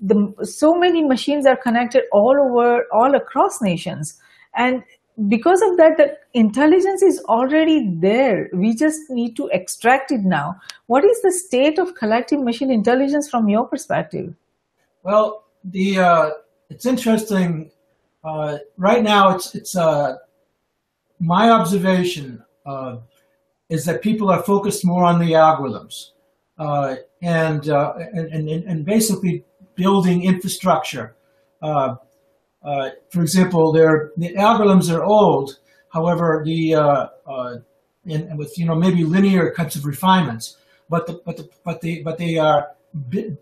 The, 0.00 0.32
so 0.42 0.74
many 0.74 1.04
machines 1.04 1.46
are 1.46 1.56
connected 1.56 2.04
all 2.12 2.36
over, 2.40 2.84
all 2.92 3.14
across 3.14 3.60
nations, 3.60 4.18
and 4.56 4.82
because 5.26 5.60
of 5.62 5.76
that, 5.78 5.96
the 5.96 6.16
intelligence 6.34 7.02
is 7.02 7.20
already 7.24 7.92
there. 7.96 8.48
We 8.52 8.74
just 8.76 9.10
need 9.10 9.34
to 9.36 9.48
extract 9.48 10.12
it 10.12 10.20
now. 10.20 10.56
What 10.86 11.04
is 11.04 11.20
the 11.22 11.32
state 11.32 11.78
of 11.78 11.94
collective 11.96 12.40
machine 12.40 12.70
intelligence 12.70 13.28
from 13.28 13.48
your 13.48 13.66
perspective? 13.66 14.32
Well, 15.02 15.44
the 15.64 15.98
uh, 15.98 16.30
it's 16.70 16.86
interesting. 16.86 17.72
Uh, 18.22 18.58
right 18.76 19.02
now, 19.02 19.34
it's 19.34 19.54
it's 19.54 19.76
uh, 19.76 20.16
my 21.18 21.50
observation 21.50 22.44
uh, 22.64 22.98
is 23.68 23.84
that 23.86 24.02
people 24.02 24.30
are 24.30 24.42
focused 24.42 24.84
more 24.84 25.04
on 25.04 25.18
the 25.18 25.32
algorithms 25.32 26.10
uh, 26.58 26.96
and, 27.22 27.68
uh, 27.68 27.94
and, 28.12 28.48
and 28.48 28.64
and 28.64 28.84
basically 28.84 29.44
building 29.74 30.24
infrastructure. 30.24 31.16
Uh, 32.62 32.90
for 33.10 33.22
example, 33.22 33.72
the 33.72 34.34
algorithms 34.36 34.92
are 34.92 35.04
old. 35.04 35.58
However, 35.90 36.42
the 36.44 36.74
uh, 36.74 37.06
uh, 37.26 37.56
in, 38.04 38.36
with 38.36 38.58
you 38.58 38.66
know 38.66 38.74
maybe 38.74 39.04
linear 39.04 39.52
kinds 39.52 39.76
of 39.76 39.84
refinements, 39.84 40.56
but 40.88 41.06
the, 41.06 41.20
but 41.24 41.36
the, 41.36 41.48
but 41.64 41.80
they 41.80 42.02
but 42.02 42.18
they 42.18 42.36
are 42.36 42.70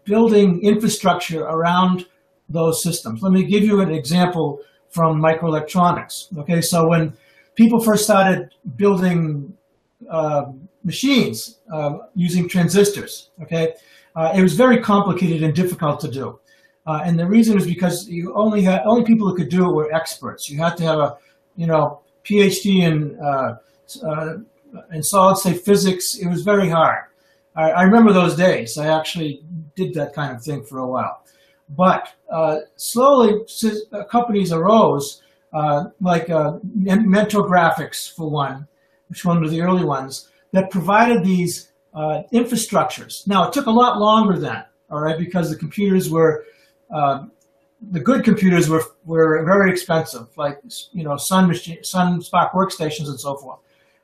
building 0.04 0.60
infrastructure 0.62 1.42
around 1.42 2.06
those 2.48 2.82
systems. 2.82 3.22
Let 3.22 3.32
me 3.32 3.44
give 3.44 3.64
you 3.64 3.80
an 3.80 3.90
example 3.90 4.60
from 4.90 5.20
microelectronics. 5.20 6.36
Okay, 6.38 6.60
so 6.60 6.88
when 6.88 7.16
people 7.54 7.80
first 7.80 8.04
started 8.04 8.50
building 8.76 9.56
uh, 10.10 10.52
machines 10.84 11.58
uh, 11.72 11.98
using 12.14 12.48
transistors, 12.48 13.30
okay, 13.42 13.74
uh, 14.14 14.32
it 14.34 14.42
was 14.42 14.54
very 14.54 14.80
complicated 14.80 15.42
and 15.42 15.54
difficult 15.54 16.00
to 16.00 16.08
do. 16.08 16.38
Uh, 16.86 17.00
and 17.04 17.18
the 17.18 17.26
reason 17.26 17.56
is 17.56 17.66
because 17.66 18.08
you 18.08 18.32
only 18.34 18.62
had 18.62 18.82
only 18.84 19.04
people 19.04 19.28
who 19.28 19.34
could 19.34 19.48
do 19.48 19.68
it 19.68 19.74
were 19.74 19.92
experts. 19.92 20.48
You 20.48 20.58
had 20.58 20.76
to 20.76 20.84
have 20.84 20.98
a, 20.98 21.18
you 21.56 21.66
know, 21.66 22.00
PhD 22.24 22.82
in 22.82 23.18
uh, 23.20 23.56
uh, 24.04 24.34
in 24.92 25.02
solid 25.02 25.36
state 25.36 25.64
physics. 25.64 26.14
It 26.14 26.28
was 26.28 26.42
very 26.42 26.68
hard. 26.68 27.04
I, 27.56 27.70
I, 27.70 27.82
remember 27.82 28.12
those 28.12 28.36
days. 28.36 28.76
I 28.78 28.88
actually 28.88 29.42
did 29.74 29.94
that 29.94 30.12
kind 30.12 30.34
of 30.34 30.42
thing 30.42 30.64
for 30.64 30.78
a 30.78 30.86
while. 30.86 31.24
But 31.70 32.08
uh, 32.30 32.58
slowly, 32.76 33.44
uh, 33.92 34.04
companies 34.04 34.52
arose, 34.52 35.22
uh, 35.52 35.86
like 36.00 36.28
Mentor 36.28 37.48
Graphics 37.48 38.12
for 38.12 38.28
one, 38.28 38.68
which 39.08 39.24
one 39.24 39.42
of 39.42 39.50
the 39.50 39.62
early 39.62 39.84
ones, 39.84 40.28
that 40.52 40.70
provided 40.70 41.24
these 41.24 41.72
infrastructures. 41.94 43.26
Now 43.26 43.48
it 43.48 43.52
took 43.52 43.66
a 43.66 43.70
lot 43.70 43.98
longer 43.98 44.38
then, 44.38 44.64
all 44.90 45.00
right, 45.00 45.18
because 45.18 45.48
the 45.48 45.56
computers 45.56 46.10
were 46.10 46.44
uh, 46.90 47.26
the 47.90 48.00
good 48.00 48.24
computers 48.24 48.68
were 48.68 48.82
were 49.04 49.44
very 49.44 49.70
expensive, 49.70 50.28
like 50.36 50.58
you 50.92 51.04
know 51.04 51.16
Sun 51.16 51.48
machine, 51.48 51.82
Sun 51.82 52.20
SPARC 52.20 52.52
workstations 52.52 53.08
and 53.08 53.20
so 53.20 53.36
forth. 53.36 53.60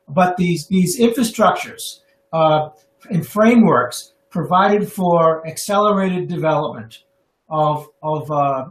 But 0.09 0.37
these 0.37 0.67
these 0.69 1.01
infrastructures 1.01 2.01
uh, 2.33 2.71
and 3.11 3.27
frameworks 3.27 4.13
provided 4.31 4.91
for 4.91 5.47
accelerated 5.47 6.29
development 6.29 7.05
of 7.49 7.89
of 8.03 8.31
uh, 8.31 8.67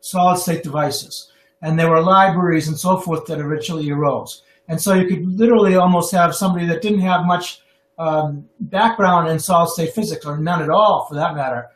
solid 0.00 0.38
state 0.38 0.62
devices, 0.62 1.30
and 1.62 1.78
there 1.78 1.90
were 1.90 2.02
libraries 2.02 2.68
and 2.68 2.78
so 2.78 2.98
forth 2.98 3.26
that 3.26 3.40
originally 3.40 3.90
arose. 3.90 4.42
And 4.68 4.80
so 4.80 4.94
you 4.94 5.06
could 5.06 5.24
literally 5.24 5.76
almost 5.76 6.12
have 6.12 6.34
somebody 6.34 6.66
that 6.66 6.82
didn't 6.82 7.00
have 7.00 7.24
much 7.24 7.60
um, 7.98 8.48
background 8.58 9.28
in 9.28 9.38
solid 9.38 9.68
state 9.70 9.94
physics, 9.94 10.26
or 10.26 10.38
none 10.38 10.62
at 10.62 10.70
all 10.70 11.06
for 11.08 11.14
that 11.14 11.34
matter, 11.34 11.68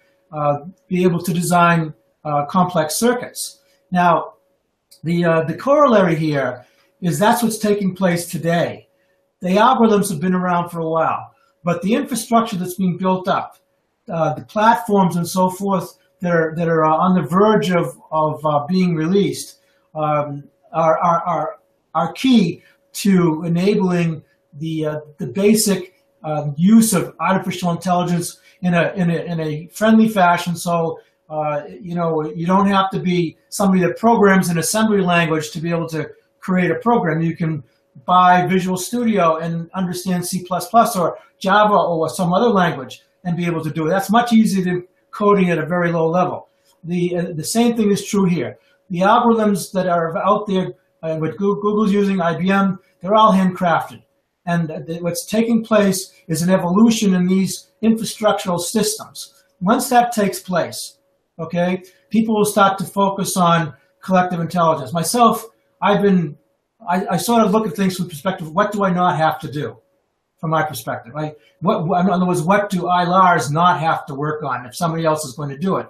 be 0.89 1.03
able 1.05 1.21
to 1.23 1.33
design 1.33 1.95
uh, 2.25 2.45
complex 2.47 2.97
circuits. 2.97 3.61
Now, 3.91 4.35
the, 5.03 5.25
uh, 5.25 5.43
the 5.45 5.55
corollary 5.55 6.17
here 6.17 6.67
is 7.01 7.19
that's 7.19 7.43
what's 7.43 7.59
taking 7.59 7.95
place 7.95 8.29
today. 8.29 8.89
The 9.41 9.57
algorithms 9.57 10.11
have 10.11 10.21
been 10.21 10.35
around 10.35 10.69
for 10.69 10.81
a 10.81 10.89
while, 10.89 11.35
but 11.65 11.81
the 11.83 11.95
infrastructure 11.95 12.57
that's 12.57 12.75
being 12.75 12.99
built 12.99 13.27
up, 13.27 13.57
uh, 14.13 14.35
the 14.35 14.45
platforms 14.45 15.17
and 15.17 15.27
so 15.27 15.49
forth 15.49 15.97
that 16.21 16.33
are, 16.33 16.55
that 16.57 16.69
are 16.69 16.85
on 16.85 17.15
the 17.15 17.23
verge 17.23 17.71
of, 17.71 17.99
of 18.11 18.45
uh, 18.45 18.67
being 18.67 18.95
released 18.95 19.61
um, 19.95 20.45
are, 20.73 20.99
are, 20.99 21.23
are, 21.23 21.57
are 21.95 22.13
key 22.13 22.63
to 22.93 23.43
enabling 23.45 24.23
the, 24.59 24.85
uh, 24.85 25.01
the 25.19 25.27
basic 25.27 25.95
use 26.57 26.93
of 26.93 27.15
artificial 27.19 27.71
intelligence 27.71 28.39
in 28.63 28.75
a 28.75 28.93
in 28.95 29.11
a 29.11 29.19
in 29.25 29.41
a 29.41 29.67
friendly 29.69 30.09
fashion. 30.09 30.57
So 30.57 31.01
uh, 31.29 31.63
you 31.81 31.95
know 31.95 32.31
you 32.35 32.47
don't 32.47 32.67
have 32.67 32.91
to 32.91 32.99
be 32.99 33.37
somebody 33.49 33.83
that 33.83 33.97
programs 33.97 34.51
in 34.51 34.59
assembly 34.59 35.01
language 35.01 35.51
to 35.53 35.61
be 35.61 35.71
able 35.71 35.89
to 35.89 36.11
create 36.41 36.71
a 36.71 36.77
program. 36.77 37.21
You 37.21 37.37
can 37.37 37.63
buy 38.05 38.47
Visual 38.47 38.77
Studio 38.77 39.37
and 39.37 39.71
understand 39.75 40.27
C++ 40.27 40.47
or 40.97 41.19
Java 41.39 41.75
or 41.75 42.09
some 42.09 42.33
other 42.33 42.49
language 42.49 43.03
and 43.25 43.37
be 43.37 43.47
able 43.47 43.63
to 43.63 43.71
do 43.71 43.87
it. 43.87 43.91
That's 43.91 44.11
much 44.11 44.33
easier 44.33 44.65
than 44.65 44.87
coding 45.11 45.51
at 45.51 45.59
a 45.59 45.67
very 45.67 45.93
low 45.93 46.09
level. 46.09 46.49
The 46.85 47.17
uh, 47.17 47.27
the 47.35 47.45
same 47.45 47.77
thing 47.77 47.91
is 47.91 48.05
true 48.05 48.25
here. 48.25 48.59
The 48.91 49.01
algorithms 49.01 49.71
that 49.73 49.87
are 49.87 50.17
out 50.19 50.47
there, 50.47 50.73
uh, 51.03 51.17
what 51.17 51.37
Google's 51.37 51.93
using, 51.93 52.17
IBM, 52.17 52.79
they're 53.01 53.15
all 53.15 53.33
handcrafted. 53.33 54.03
And 54.47 54.73
what's 55.01 55.27
taking 55.27 55.63
place 55.63 56.13
is 56.27 56.43
an 56.43 56.51
evolution 56.51 57.15
in 57.15 57.27
these 57.27 57.70
infrastructural 57.83 58.61
systems. 58.61 59.35
Once 59.61 59.89
that 59.91 60.13
takes 60.13 60.41
place, 60.41 60.99
okay, 61.39 61.83
people 62.11 62.37
will 62.37 62.45
start 62.45 62.79
to 62.79 62.85
focus 62.85 63.37
on 63.37 63.75
collective 64.03 64.41
intelligence. 64.41 64.93
Myself, 64.93 65.47
I've 65.83 66.03
been, 66.03 66.37
I, 66.87 67.07
I 67.13 67.17
sort 67.17 67.45
of 67.45 67.53
look 67.53 67.67
at 67.67 67.75
things 67.75 67.97
from 67.97 68.09
perspective 68.09 68.53
what 68.53 68.73
do 68.73 68.85
I 68.85 68.91
not 68.91 69.17
have 69.17 69.39
to 69.41 69.51
do? 69.51 69.79
From 70.39 70.51
my 70.51 70.63
perspective, 70.63 71.13
right? 71.15 71.35
What, 71.61 72.01
in 72.01 72.09
other 72.09 72.27
words, 72.27 72.41
what 72.41 72.71
do 72.71 72.89
I, 72.89 73.05
Lars, 73.05 73.51
not 73.51 73.81
have 73.81 74.07
to 74.07 74.15
work 74.15 74.43
on 74.43 74.65
if 74.65 74.75
somebody 74.75 75.05
else 75.05 75.23
is 75.27 75.35
going 75.35 75.51
to 75.51 75.59
do 75.59 75.77
it? 75.77 75.87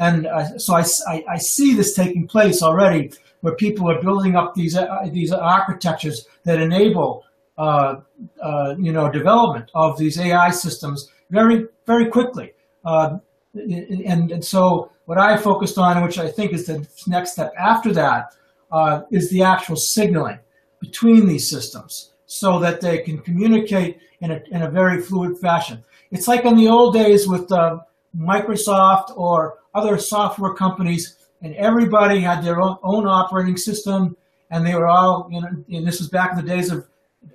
And 0.00 0.26
uh, 0.26 0.58
so 0.58 0.74
I, 0.74 0.84
I, 1.06 1.24
I, 1.34 1.38
see 1.38 1.74
this 1.74 1.94
taking 1.94 2.26
place 2.26 2.60
already, 2.60 3.12
where 3.42 3.54
people 3.54 3.88
are 3.88 4.02
building 4.02 4.34
up 4.34 4.54
these 4.54 4.74
uh, 4.74 4.86
these 5.12 5.30
architectures 5.30 6.26
that 6.44 6.60
enable 6.60 7.24
uh, 7.56 8.00
uh, 8.42 8.74
you 8.80 8.90
know 8.90 9.08
development 9.08 9.70
of 9.74 9.96
these 9.98 10.18
AI 10.18 10.50
systems 10.50 11.08
very, 11.32 11.66
very 11.86 12.06
quickly. 12.06 12.52
Uh, 12.84 13.18
and, 13.54 14.30
and 14.30 14.44
so 14.44 14.92
what 15.06 15.18
I 15.18 15.36
focused 15.36 15.78
on, 15.78 16.02
which 16.04 16.18
I 16.18 16.30
think 16.30 16.52
is 16.52 16.66
the 16.66 16.86
next 17.06 17.32
step 17.32 17.52
after 17.58 17.92
that, 17.94 18.34
uh, 18.70 19.02
is 19.10 19.30
the 19.30 19.42
actual 19.42 19.76
signaling 19.76 20.38
between 20.80 21.26
these 21.26 21.48
systems 21.50 22.12
so 22.26 22.58
that 22.60 22.80
they 22.80 22.98
can 22.98 23.18
communicate 23.18 23.98
in 24.20 24.30
a, 24.30 24.40
in 24.50 24.62
a 24.62 24.70
very 24.70 25.00
fluid 25.00 25.38
fashion. 25.38 25.82
It's 26.10 26.28
like 26.28 26.44
in 26.44 26.56
the 26.56 26.68
old 26.68 26.94
days 26.94 27.26
with 27.26 27.50
uh, 27.50 27.78
Microsoft 28.16 29.16
or 29.16 29.58
other 29.74 29.98
software 29.98 30.54
companies, 30.54 31.16
and 31.40 31.54
everybody 31.56 32.20
had 32.20 32.44
their 32.44 32.60
own, 32.60 32.76
own 32.82 33.06
operating 33.06 33.56
system, 33.56 34.16
and 34.50 34.66
they 34.66 34.74
were 34.74 34.86
all, 34.86 35.28
you 35.30 35.40
know, 35.40 35.48
and 35.48 35.86
this 35.86 35.98
was 35.98 36.08
back 36.08 36.30
in 36.32 36.36
the 36.36 36.54
days 36.54 36.70
of 36.70 36.86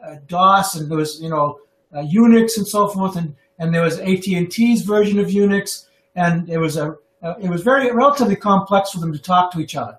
uh, 0.05 0.15
DOS 0.27 0.75
and 0.75 0.89
there 0.89 0.97
was, 0.97 1.19
you 1.21 1.29
know, 1.29 1.59
uh, 1.93 2.01
Unix 2.01 2.57
and 2.57 2.67
so 2.67 2.87
forth, 2.87 3.15
and, 3.15 3.35
and 3.59 3.73
there 3.73 3.81
was 3.83 3.99
AT&T's 3.99 4.81
version 4.81 5.19
of 5.19 5.27
Unix, 5.27 5.87
and 6.15 6.49
it 6.49 6.57
was 6.57 6.77
a 6.77 6.95
uh, 7.23 7.33
it 7.41 7.49
was 7.49 7.63
very 7.63 7.91
relatively 7.91 8.35
complex 8.35 8.91
for 8.91 8.99
them 8.99 9.11
to 9.11 9.19
talk 9.19 9.51
to 9.51 9.59
each 9.59 9.75
other. 9.75 9.97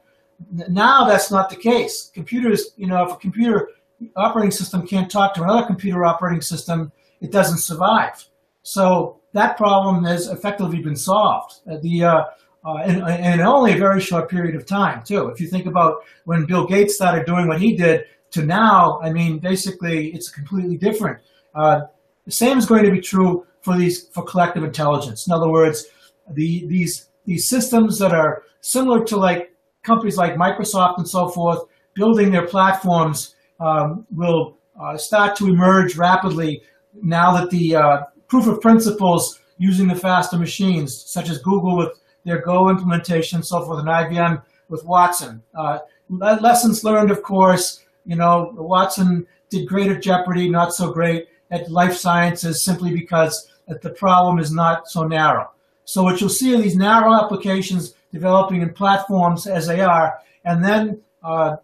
Now 0.68 1.04
that's 1.04 1.30
not 1.30 1.50
the 1.50 1.56
case. 1.56 2.10
Computers, 2.14 2.70
you 2.76 2.86
know, 2.86 3.04
if 3.04 3.12
a 3.12 3.16
computer 3.16 3.70
operating 4.14 4.52
system 4.52 4.86
can't 4.86 5.10
talk 5.10 5.34
to 5.34 5.42
another 5.42 5.66
computer 5.66 6.04
operating 6.04 6.40
system, 6.40 6.92
it 7.20 7.32
doesn't 7.32 7.58
survive. 7.58 8.24
So 8.62 9.20
that 9.32 9.56
problem 9.56 10.04
has 10.04 10.28
effectively 10.28 10.80
been 10.80 10.96
solved. 10.96 11.60
Uh, 11.68 11.78
the 11.82 12.04
uh, 12.04 12.24
uh, 12.64 13.38
only 13.44 13.72
a 13.72 13.78
very 13.78 14.00
short 14.00 14.28
period 14.28 14.54
of 14.54 14.66
time, 14.66 15.02
too. 15.02 15.28
If 15.28 15.40
you 15.40 15.48
think 15.48 15.66
about 15.66 16.04
when 16.24 16.44
Bill 16.44 16.66
Gates 16.66 16.94
started 16.94 17.26
doing 17.26 17.48
what 17.48 17.60
he 17.60 17.74
did 17.74 18.04
to 18.32 18.44
now, 18.44 19.00
I 19.02 19.12
mean, 19.12 19.38
basically, 19.38 20.08
it's 20.08 20.28
completely 20.28 20.76
different. 20.76 21.18
Uh, 21.54 21.82
the 22.26 22.32
same 22.32 22.58
is 22.58 22.66
going 22.66 22.84
to 22.84 22.90
be 22.90 23.00
true 23.00 23.46
for 23.62 23.76
these 23.76 24.08
for 24.08 24.24
collective 24.24 24.64
intelligence. 24.64 25.26
In 25.26 25.32
other 25.32 25.50
words, 25.50 25.86
the 26.32 26.66
these 26.66 27.08
these 27.24 27.48
systems 27.48 27.98
that 27.98 28.12
are 28.12 28.42
similar 28.60 29.04
to 29.04 29.16
like 29.16 29.52
companies 29.82 30.16
like 30.16 30.34
Microsoft 30.34 30.98
and 30.98 31.08
so 31.08 31.28
forth, 31.28 31.60
building 31.94 32.30
their 32.30 32.46
platforms 32.46 33.34
um, 33.60 34.06
will 34.10 34.56
uh, 34.80 34.96
start 34.96 35.36
to 35.36 35.46
emerge 35.46 35.96
rapidly 35.96 36.62
now 37.02 37.32
that 37.32 37.50
the 37.50 37.76
uh, 37.76 38.02
proof 38.28 38.46
of 38.46 38.60
principles 38.60 39.40
using 39.58 39.88
the 39.88 39.94
faster 39.94 40.38
machines, 40.38 41.04
such 41.10 41.28
as 41.28 41.38
Google 41.38 41.76
with 41.76 42.00
their 42.24 42.40
Go 42.40 42.68
implementation 42.68 43.42
so 43.42 43.64
forth, 43.64 43.80
and 43.80 43.88
IBM 43.88 44.42
with 44.68 44.84
Watson. 44.84 45.42
Uh, 45.54 45.80
lessons 46.08 46.84
learned, 46.84 47.10
of 47.10 47.22
course, 47.22 47.84
you 48.04 48.16
know, 48.16 48.52
Watson 48.54 49.26
did 49.50 49.68
great 49.68 49.90
at 49.90 50.02
Jeopardy, 50.02 50.48
not 50.48 50.74
so 50.74 50.92
great 50.92 51.26
at 51.50 51.70
life 51.70 51.96
sciences 51.96 52.64
simply 52.64 52.92
because 52.92 53.50
the 53.82 53.90
problem 53.90 54.38
is 54.38 54.52
not 54.52 54.88
so 54.88 55.06
narrow. 55.06 55.50
So 55.84 56.02
what 56.02 56.20
you'll 56.20 56.30
see 56.30 56.54
are 56.54 56.60
these 56.60 56.76
narrow 56.76 57.14
applications 57.14 57.94
developing 58.12 58.62
in 58.62 58.72
platforms 58.72 59.46
as 59.46 59.66
they 59.66 59.80
are, 59.80 60.18
and 60.44 60.64
then 60.64 61.00
uh, 61.22 61.56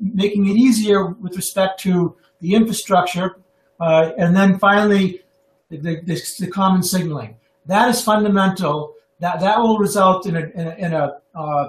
making 0.00 0.46
it 0.46 0.56
easier 0.56 1.06
with 1.06 1.36
respect 1.36 1.80
to 1.80 2.16
the 2.40 2.54
infrastructure, 2.54 3.36
uh, 3.80 4.12
and 4.18 4.36
then 4.36 4.58
finally 4.58 5.22
the, 5.68 5.78
the, 5.78 6.20
the, 6.38 6.46
common 6.48 6.82
signaling. 6.82 7.36
That 7.66 7.88
is 7.88 8.02
fundamental. 8.02 8.94
That 9.20 9.40
that 9.40 9.58
will 9.58 9.78
result 9.78 10.26
in 10.26 10.36
a 10.36 10.40
in 10.40 10.66
a, 10.66 10.74
in 10.74 10.92
a, 10.92 11.20
uh, 11.34 11.68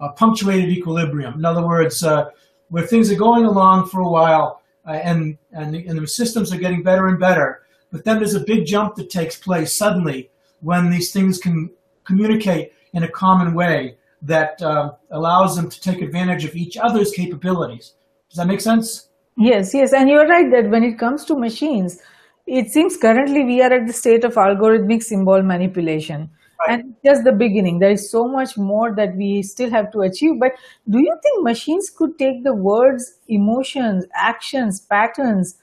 a 0.00 0.08
punctuated 0.10 0.70
equilibrium. 0.70 1.34
In 1.34 1.44
other 1.44 1.66
words, 1.66 2.02
uh, 2.02 2.30
where 2.68 2.86
things 2.86 3.10
are 3.10 3.16
going 3.16 3.44
along 3.44 3.88
for 3.88 4.00
a 4.00 4.08
while, 4.08 4.61
uh, 4.86 4.92
and 4.92 5.38
and 5.52 5.74
the, 5.74 5.86
and 5.86 5.98
the 5.98 6.06
systems 6.06 6.52
are 6.52 6.58
getting 6.58 6.82
better 6.82 7.08
and 7.08 7.18
better, 7.18 7.62
but 7.90 8.04
then 8.04 8.18
there's 8.18 8.34
a 8.34 8.40
big 8.40 8.66
jump 8.66 8.96
that 8.96 9.10
takes 9.10 9.36
place 9.36 9.76
suddenly 9.76 10.30
when 10.60 10.90
these 10.90 11.12
things 11.12 11.38
can 11.38 11.70
communicate 12.04 12.72
in 12.92 13.02
a 13.02 13.08
common 13.08 13.54
way 13.54 13.96
that 14.22 14.62
uh, 14.62 14.92
allows 15.10 15.56
them 15.56 15.68
to 15.68 15.80
take 15.80 16.00
advantage 16.00 16.44
of 16.44 16.54
each 16.54 16.76
other's 16.76 17.10
capabilities. 17.10 17.94
Does 18.28 18.38
that 18.38 18.46
make 18.46 18.60
sense? 18.60 19.08
Yes, 19.36 19.74
yes. 19.74 19.92
And 19.92 20.08
you're 20.08 20.26
right 20.26 20.50
that 20.50 20.70
when 20.70 20.84
it 20.84 20.98
comes 20.98 21.24
to 21.26 21.36
machines, 21.36 22.00
it 22.46 22.70
seems 22.70 22.96
currently 22.96 23.44
we 23.44 23.62
are 23.62 23.72
at 23.72 23.86
the 23.86 23.92
state 23.92 24.24
of 24.24 24.34
algorithmic 24.34 25.02
symbol 25.02 25.42
manipulation. 25.42 26.30
Right. 26.66 26.80
And 26.80 26.94
just 27.04 27.24
the 27.24 27.32
beginning. 27.32 27.78
There 27.78 27.90
is 27.90 28.10
so 28.10 28.28
much 28.28 28.56
more 28.56 28.94
that 28.94 29.16
we 29.16 29.42
still 29.42 29.70
have 29.70 29.90
to 29.92 30.00
achieve. 30.00 30.38
But 30.38 30.52
do 30.88 30.98
you 30.98 31.16
think 31.22 31.42
machines 31.42 31.90
could 31.90 32.18
take 32.18 32.44
the 32.44 32.54
words, 32.54 33.18
emotions, 33.28 34.04
actions, 34.14 34.80
patterns, 34.80 35.58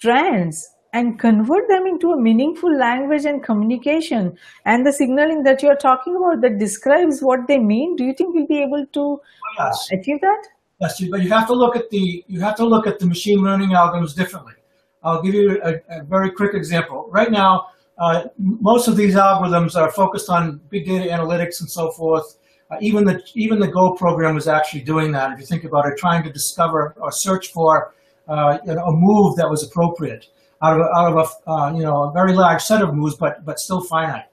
trends, 0.00 0.74
and 0.94 1.18
convert 1.18 1.68
them 1.68 1.86
into 1.88 2.12
a 2.12 2.20
meaningful 2.20 2.74
language 2.78 3.24
and 3.24 3.42
communication 3.42 4.38
and 4.64 4.86
the 4.86 4.92
signaling 4.92 5.42
that 5.42 5.62
you're 5.62 5.76
talking 5.84 6.16
about 6.16 6.40
that 6.40 6.58
describes 6.58 7.20
what 7.20 7.46
they 7.48 7.58
mean 7.58 7.96
do 7.96 8.04
you 8.04 8.14
think 8.16 8.34
we'll 8.34 8.46
be 8.46 8.62
able 8.62 8.86
to 8.98 9.20
yes. 9.58 9.88
achieve 9.92 10.20
that 10.20 10.46
yes 10.80 11.00
but 11.10 11.22
you 11.22 11.28
have 11.30 11.48
to 11.48 11.52
look 11.52 11.76
at 11.76 11.90
the 11.90 12.24
you 12.28 12.40
have 12.40 12.54
to 12.54 12.64
look 12.64 12.86
at 12.86 13.00
the 13.00 13.06
machine 13.06 13.42
learning 13.48 13.70
algorithms 13.70 14.14
differently 14.14 14.54
i'll 15.02 15.20
give 15.20 15.34
you 15.34 15.60
a, 15.64 15.74
a 15.98 16.04
very 16.04 16.30
quick 16.30 16.54
example 16.54 17.08
right 17.10 17.32
now 17.32 17.66
uh, 17.98 18.24
most 18.38 18.88
of 18.88 18.96
these 18.96 19.14
algorithms 19.14 19.76
are 19.76 19.90
focused 19.92 20.28
on 20.28 20.60
big 20.68 20.86
data 20.86 21.10
analytics 21.10 21.60
and 21.60 21.70
so 21.70 21.90
forth 21.90 22.38
uh, 22.70 22.76
even 22.80 23.04
the 23.04 23.22
even 23.34 23.58
the 23.58 23.68
Go 23.68 23.92
program 23.92 24.34
was 24.34 24.48
actually 24.48 24.80
doing 24.80 25.12
that. 25.12 25.32
If 25.32 25.40
you 25.40 25.46
think 25.46 25.64
about 25.64 25.86
it, 25.86 25.98
trying 25.98 26.22
to 26.24 26.32
discover 26.32 26.94
or 26.98 27.12
search 27.12 27.52
for 27.52 27.94
uh, 28.28 28.58
a 28.66 28.92
move 28.92 29.36
that 29.36 29.48
was 29.48 29.62
appropriate 29.62 30.26
out 30.62 30.80
of 30.80 30.86
out 30.96 31.12
of 31.12 31.16
a 31.46 31.50
uh, 31.50 31.74
you 31.74 31.82
know 31.82 32.04
a 32.04 32.12
very 32.12 32.32
large 32.32 32.62
set 32.62 32.82
of 32.82 32.94
moves, 32.94 33.16
but 33.16 33.44
but 33.44 33.58
still 33.58 33.82
finite. 33.82 34.26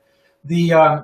The 0.45 0.73
uh, 0.73 1.03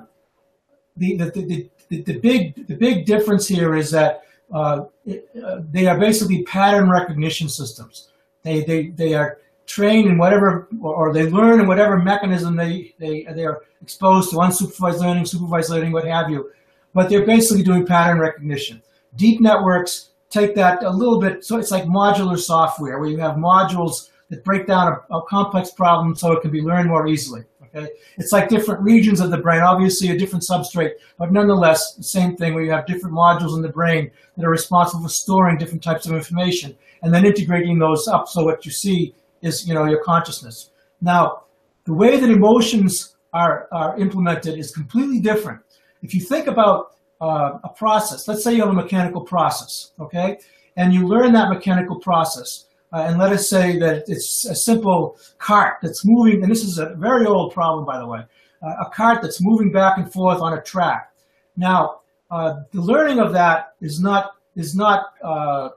the, 0.96 1.16
the, 1.16 1.30
the, 1.30 1.70
the, 1.88 2.02
the 2.02 2.18
big 2.18 2.66
the 2.66 2.76
big 2.76 3.04
difference 3.04 3.46
here 3.46 3.76
is 3.76 3.90
that 3.90 4.22
uh, 4.52 4.84
it, 5.04 5.28
uh, 5.44 5.60
they 5.70 5.86
are 5.86 5.98
basically 5.98 6.42
pattern 6.44 6.88
recognition 6.88 7.48
systems. 7.48 8.08
They 8.42 8.64
they 8.64 8.88
they 8.88 9.14
are 9.14 9.38
trained 9.68 10.08
in 10.08 10.18
whatever 10.18 10.66
or, 10.80 11.12
they 11.12 11.28
learn 11.30 11.60
in 11.60 11.68
whatever 11.68 11.98
mechanism 11.98 12.56
they 12.56 12.94
they 12.98 13.24
they 13.34 13.44
are 13.44 13.62
exposed 13.82 14.30
to 14.30 14.36
unsupervised 14.36 14.98
learning, 14.98 15.26
supervised 15.26 15.70
learning, 15.70 15.92
what 15.92 16.04
have 16.04 16.30
you. 16.30 16.50
But 16.94 17.08
they're 17.08 17.26
basically 17.26 17.62
doing 17.62 17.86
pattern 17.86 18.18
recognition. 18.18 18.82
Deep 19.14 19.40
networks 19.40 20.10
take 20.30 20.54
that 20.56 20.82
a 20.82 20.90
little 20.90 21.20
bit. 21.20 21.44
So 21.44 21.58
it's 21.58 21.70
like 21.70 21.84
modular 21.84 22.38
software 22.38 22.98
where 22.98 23.08
you 23.08 23.18
have 23.18 23.36
modules 23.36 24.10
that 24.30 24.42
break 24.42 24.66
down 24.66 24.92
a, 24.92 25.16
a, 25.16 25.22
complex 25.26 25.70
problem 25.70 26.14
so 26.14 26.32
it 26.32 26.42
can 26.42 26.50
be 26.50 26.60
learned 26.60 26.88
more 26.88 27.06
easily. 27.06 27.44
Okay, 27.62 27.88
it's 28.16 28.32
like 28.32 28.48
different 28.48 28.80
regions 28.80 29.20
of 29.20 29.30
the 29.30 29.36
brain, 29.36 29.60
obviously 29.60 30.08
a 30.08 30.18
different 30.18 30.44
substrate, 30.48 30.92
but 31.18 31.32
nonetheless 31.32 31.94
the 31.94 32.02
same 32.02 32.34
thing 32.34 32.54
where 32.54 32.64
you 32.64 32.70
have 32.70 32.86
different 32.86 33.14
modules 33.14 33.54
in 33.54 33.62
the 33.62 33.68
brain 33.68 34.10
that 34.36 34.44
are 34.44 34.50
responsible 34.50 35.02
for 35.02 35.10
storing 35.10 35.58
different 35.58 35.82
types 35.82 36.06
of 36.06 36.12
information 36.12 36.74
and 37.02 37.12
then 37.12 37.26
integrating 37.26 37.78
those 37.78 38.08
up 38.08 38.26
so 38.26 38.42
what 38.42 38.64
you 38.64 38.72
see 38.72 39.14
is 39.42 39.66
you 39.66 39.74
know 39.74 39.84
your 39.84 40.02
consciousness. 40.02 40.70
Now, 41.00 41.44
the 41.84 41.94
way 41.94 42.18
that 42.18 42.28
emotions 42.28 43.16
are, 43.32 43.68
are 43.72 43.98
implemented 43.98 44.58
is 44.58 44.72
completely 44.72 45.20
different. 45.20 45.60
If 46.02 46.14
you 46.14 46.20
think 46.20 46.46
about 46.46 46.96
uh, 47.20 47.58
a 47.64 47.68
process, 47.68 48.26
let's 48.28 48.42
say 48.42 48.54
you 48.54 48.60
have 48.60 48.70
a 48.70 48.74
mechanical 48.74 49.22
process, 49.22 49.92
okay, 50.00 50.38
and 50.76 50.92
you 50.92 51.06
learn 51.06 51.32
that 51.32 51.48
mechanical 51.48 51.98
process 52.00 52.66
uh, 52.92 53.04
and 53.06 53.18
let 53.18 53.32
us 53.32 53.50
say 53.50 53.78
that 53.78 54.04
it's 54.06 54.46
a 54.46 54.54
simple 54.54 55.18
cart 55.38 55.76
that's 55.82 56.04
moving, 56.04 56.42
and 56.42 56.50
this 56.50 56.64
is 56.64 56.78
a 56.78 56.94
very 56.96 57.26
old 57.26 57.52
problem, 57.52 57.84
by 57.84 57.98
the 57.98 58.06
way, 58.06 58.20
uh, 58.62 58.86
a 58.86 58.90
cart 58.90 59.20
that's 59.20 59.42
moving 59.42 59.70
back 59.70 59.98
and 59.98 60.12
forth 60.12 60.40
on 60.40 60.54
a 60.54 60.62
track. 60.62 61.12
Now, 61.56 62.00
uh, 62.30 62.60
the 62.72 62.80
learning 62.80 63.18
of 63.18 63.32
that 63.32 63.74
is 63.80 64.00
not 64.00 64.32
is 64.56 64.74
not 64.74 65.14
uh, 65.22 65.70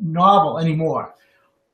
novel 0.00 0.58
anymore, 0.58 1.14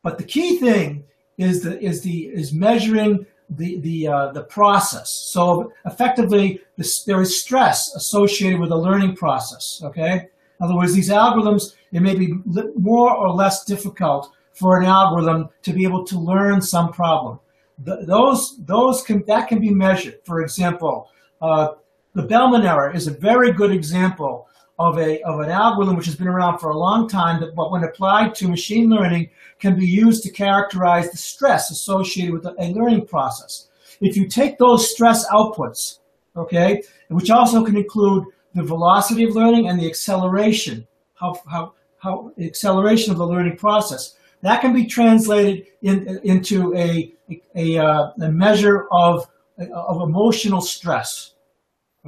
but 0.03 0.17
the 0.19 0.25
key 0.25 0.59
thing 0.59 1.05
is 1.39 1.63
the 1.63 1.81
is 1.81 2.03
the 2.03 2.27
is 2.27 2.53
measuring 2.53 3.25
the 3.49 3.79
the 3.81 4.09
uh, 4.09 4.33
the 4.33 4.43
process. 4.43 5.11
So 5.11 5.73
effectively, 5.87 6.61
this, 6.77 7.05
there 7.05 7.21
is 7.23 7.41
stress 7.41 7.95
associated 7.95 8.61
with 8.61 8.69
the 8.69 8.77
learning 8.77 9.17
process. 9.17 9.81
Okay, 9.85 10.13
in 10.13 10.65
other 10.65 10.77
words, 10.77 10.95
these 10.95 11.11
algorithms 11.11 11.75
it 11.93 12.01
may 12.01 12.15
be 12.15 12.35
more 12.77 13.15
or 13.15 13.31
less 13.31 13.65
difficult 13.65 14.31
for 14.53 14.79
an 14.79 14.85
algorithm 14.85 15.49
to 15.63 15.73
be 15.73 15.85
able 15.85 16.05
to 16.05 16.19
learn 16.19 16.61
some 16.61 16.93
problem. 16.93 17.39
The, 17.85 18.05
those, 18.05 18.59
those 18.65 19.03
can, 19.03 19.25
that 19.27 19.47
can 19.49 19.61
be 19.61 19.71
measured. 19.71 20.19
For 20.25 20.43
example, 20.43 21.11
uh, 21.41 21.75
the 22.15 22.25
Bellman 22.25 22.67
error 22.67 22.93
is 22.93 23.07
a 23.07 23.13
very 23.13 23.53
good 23.53 23.71
example 23.71 24.49
of, 24.79 24.99
a, 24.99 25.21
of 25.23 25.41
an 25.41 25.51
algorithm 25.51 25.97
which 25.97 26.07
has 26.07 26.17
been 26.17 26.29
around 26.29 26.59
for 26.59 26.71
a 26.71 26.79
long 26.79 27.09
time, 27.09 27.41
that, 27.41 27.55
but 27.55 27.71
when 27.71 27.85
applied 27.85 28.35
to 28.37 28.49
machine 28.49 28.89
learning, 28.89 29.29
can 29.59 29.77
be 29.77 29.87
used 29.87 30.23
to 30.23 30.31
characterize 30.31 31.11
the 31.11 31.17
stress 31.17 31.71
associated 31.71 32.33
with 32.33 32.47
a 32.47 32.73
learning 32.73 33.07
process. 33.07 33.69
If 34.01 34.17
you 34.17 34.29
take 34.29 34.59
those 34.59 34.91
stress 34.91 35.27
outputs, 35.29 35.99
okay, 36.37 36.83
which 37.09 37.31
also 37.31 37.65
can 37.65 37.77
include 37.77 38.25
the 38.55 38.63
velocity 38.63 39.25
of 39.25 39.35
learning 39.35 39.69
and 39.69 39.81
the 39.81 39.89
acceleration, 39.89 40.87
how, 41.15 41.41
how, 41.51 41.75
how 41.99 42.33
acceleration 42.41 43.11
of 43.11 43.19
the 43.19 43.27
learning 43.27 43.57
process, 43.57 44.15
that 44.43 44.61
can 44.61 44.73
be 44.73 44.87
translated 44.87 45.67
in, 45.83 46.21
into 46.23 46.73
a, 46.77 47.13
a, 47.57 47.79
uh, 47.79 48.13
a 48.21 48.29
measure 48.31 48.87
of, 48.93 49.29
of 49.73 50.03
emotional 50.03 50.61
stress. 50.61 51.35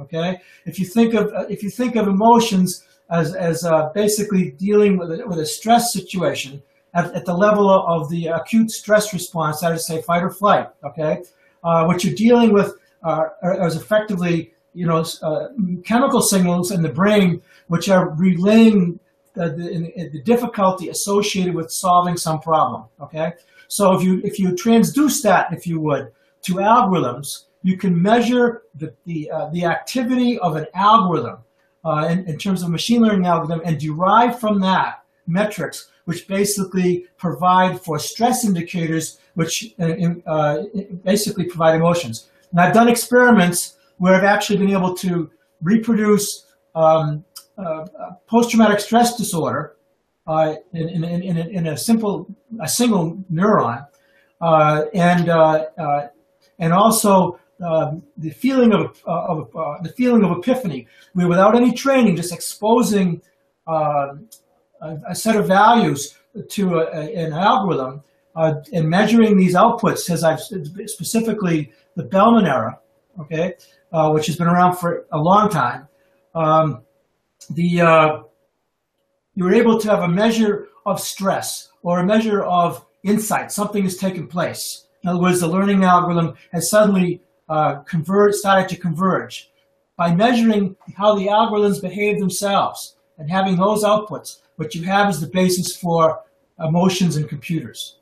Okay, 0.01 0.39
if 0.65 0.79
you 0.79 0.85
think 0.85 1.13
of 1.13 1.31
if 1.49 1.63
you 1.63 1.69
think 1.69 1.95
of 1.95 2.07
emotions 2.07 2.83
as 3.09 3.35
as 3.35 3.63
uh, 3.65 3.89
basically 3.93 4.51
dealing 4.51 4.97
with 4.97 5.11
a, 5.11 5.27
with 5.27 5.39
a 5.39 5.45
stress 5.45 5.93
situation 5.93 6.61
at, 6.93 7.13
at, 7.13 7.25
the 7.25 7.33
level 7.33 7.69
of 7.69 8.09
the 8.09 8.27
acute 8.27 8.71
stress 8.71 9.13
response, 9.13 9.61
that 9.61 9.71
is, 9.73 9.85
say, 9.85 10.01
fight 10.01 10.23
or 10.23 10.31
flight. 10.31 10.67
Okay, 10.83 11.21
uh, 11.63 11.85
what 11.85 12.03
you're 12.03 12.15
dealing 12.15 12.51
with 12.51 12.75
uh, 13.03 13.25
is 13.43 13.75
effectively 13.75 14.53
you 14.73 14.87
know 14.87 15.05
uh, 15.21 15.49
chemical 15.85 16.21
signals 16.21 16.71
in 16.71 16.81
the 16.81 16.89
brain 16.89 17.41
which 17.67 17.89
are 17.89 18.09
relaying 18.11 18.99
the, 19.33 19.49
the, 19.49 20.09
the 20.09 20.21
difficulty 20.23 20.89
associated 20.89 21.53
with 21.53 21.71
solving 21.71 22.17
some 22.17 22.39
problem. 22.39 22.85
Okay, 23.01 23.33
so 23.67 23.93
if 23.95 24.03
you 24.03 24.21
if 24.23 24.39
you 24.39 24.49
transduce 24.49 25.21
that, 25.21 25.53
if 25.53 25.67
you 25.67 25.79
would, 25.79 26.11
to 26.43 26.55
algorithms, 26.55 27.45
you 27.63 27.77
can 27.77 27.99
measure 28.01 28.63
the 28.75 28.93
the, 29.05 29.29
uh, 29.31 29.49
the 29.49 29.65
activity 29.65 30.39
of 30.39 30.55
an 30.55 30.65
algorithm 30.73 31.37
uh, 31.85 32.07
in, 32.09 32.27
in 32.27 32.37
terms 32.37 32.63
of 32.63 32.69
machine 32.69 33.01
learning 33.01 33.25
algorithm 33.25 33.61
and 33.65 33.79
derive 33.79 34.39
from 34.39 34.59
that 34.59 35.03
metrics 35.27 35.89
which 36.05 36.27
basically 36.27 37.05
provide 37.17 37.79
for 37.79 37.99
stress 37.99 38.43
indicators 38.43 39.19
which 39.35 39.73
uh, 39.79 39.93
uh, 40.25 40.63
basically 41.03 41.45
provide 41.45 41.75
emotions. 41.75 42.29
And 42.51 42.59
I've 42.59 42.73
done 42.73 42.89
experiments 42.89 43.77
where 43.97 44.15
I've 44.15 44.23
actually 44.23 44.57
been 44.57 44.71
able 44.71 44.93
to 44.95 45.31
reproduce 45.61 46.47
um, 46.75 47.23
uh, 47.57 47.85
post-traumatic 48.27 48.79
stress 48.79 49.15
disorder 49.15 49.75
uh, 50.27 50.55
in, 50.73 50.89
in, 50.89 51.03
in, 51.03 51.37
in, 51.37 51.67
a 51.67 51.77
simple, 51.77 52.27
a 52.61 52.67
single 52.67 53.17
neuron, 53.31 53.85
uh, 54.39 54.85
and 54.93 55.29
uh, 55.29 55.65
and 56.59 56.73
also 56.73 57.39
um, 57.61 58.03
the 58.17 58.31
feeling 58.31 58.73
of, 58.73 59.01
of 59.05 59.51
the 59.83 59.93
feeling 59.95 60.23
of 60.23 60.37
epiphany, 60.37 60.87
where 61.13 61.27
without 61.27 61.55
any 61.55 61.73
training, 61.73 62.15
just 62.15 62.33
exposing 62.33 63.21
um, 63.67 64.27
a, 64.81 64.97
a, 65.09 65.15
set 65.15 65.35
of 65.35 65.47
values 65.47 66.17
to 66.49 66.79
a, 66.79 67.01
an 67.13 67.33
algorithm 67.33 68.03
uh, 68.35 68.53
and 68.73 68.89
measuring 68.89 69.37
these 69.37 69.55
outputs, 69.55 70.09
as 70.09 70.23
I've 70.23 70.39
specifically 70.39 71.71
the 71.95 72.03
Bellman 72.03 72.47
error, 72.47 72.79
okay, 73.19 73.53
uh, 73.91 74.09
which 74.11 74.25
has 74.27 74.35
been 74.35 74.47
around 74.47 74.77
for 74.77 75.05
a 75.11 75.19
long 75.19 75.49
time, 75.49 75.87
um, 76.33 76.81
the 77.51 77.81
uh, 77.81 78.23
you 79.35 79.43
were 79.43 79.53
able 79.53 79.79
to 79.79 79.89
have 79.89 79.99
a 79.99 80.07
measure 80.07 80.67
of 80.85 80.99
stress 80.99 81.69
or 81.83 81.99
a 81.99 82.05
measure 82.05 82.43
of 82.43 82.85
insight. 83.03 83.51
Something 83.51 83.83
has 83.83 83.97
taken 83.97 84.27
place. 84.27 84.87
In 85.03 85.09
other 85.09 85.19
words, 85.19 85.39
the 85.39 85.47
learning 85.47 85.83
algorithm 85.83 86.35
has 86.51 86.69
suddenly 86.69 87.21
uh, 87.51 87.81
converged, 87.81 88.35
started 88.35 88.69
to 88.69 88.77
converge. 88.77 89.51
By 89.97 90.15
measuring 90.15 90.77
how 90.95 91.15
the 91.15 91.27
algorithms 91.27 91.81
behave 91.81 92.17
themselves 92.17 92.95
and 93.17 93.29
having 93.29 93.57
those 93.57 93.83
outputs, 93.83 94.39
what 94.55 94.73
you 94.73 94.83
have 94.83 95.09
is 95.09 95.19
the 95.19 95.27
basis 95.27 95.75
for 95.75 96.23
emotions 96.59 97.17
in 97.17 97.27
computers. 97.27 97.97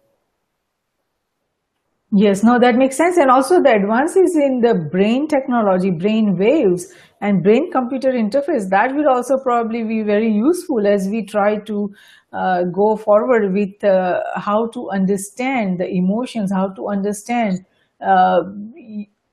Yes, 2.12 2.44
no, 2.44 2.60
that 2.60 2.76
makes 2.76 2.96
sense. 2.96 3.18
And 3.18 3.30
also 3.32 3.62
the 3.62 3.74
advances 3.74 4.36
in 4.36 4.62
the 4.62 4.76
brain 4.76 5.28
technology, 5.28 5.90
brain 5.92 6.38
waves 6.38 6.88
and 7.22 7.44
brain 7.44 7.72
computer 7.72 8.12
interface, 8.12 8.70
that 8.70 8.96
will 8.96 9.10
also 9.10 9.38
probably 9.38 9.84
be 9.84 10.02
very 10.04 10.32
useful 10.32 10.88
as 10.88 11.08
we 11.08 11.24
try 11.26 11.58
to 11.58 11.94
uh, 12.34 12.64
go 12.66 12.98
forward 12.98 13.52
with 13.54 13.84
uh, 13.84 14.22
how 14.36 14.68
to 14.68 14.90
understand 14.92 15.80
the 15.80 15.88
emotions, 15.88 16.52
how 16.52 16.70
to 16.70 16.88
understand 16.88 17.66
uh, 18.02 18.42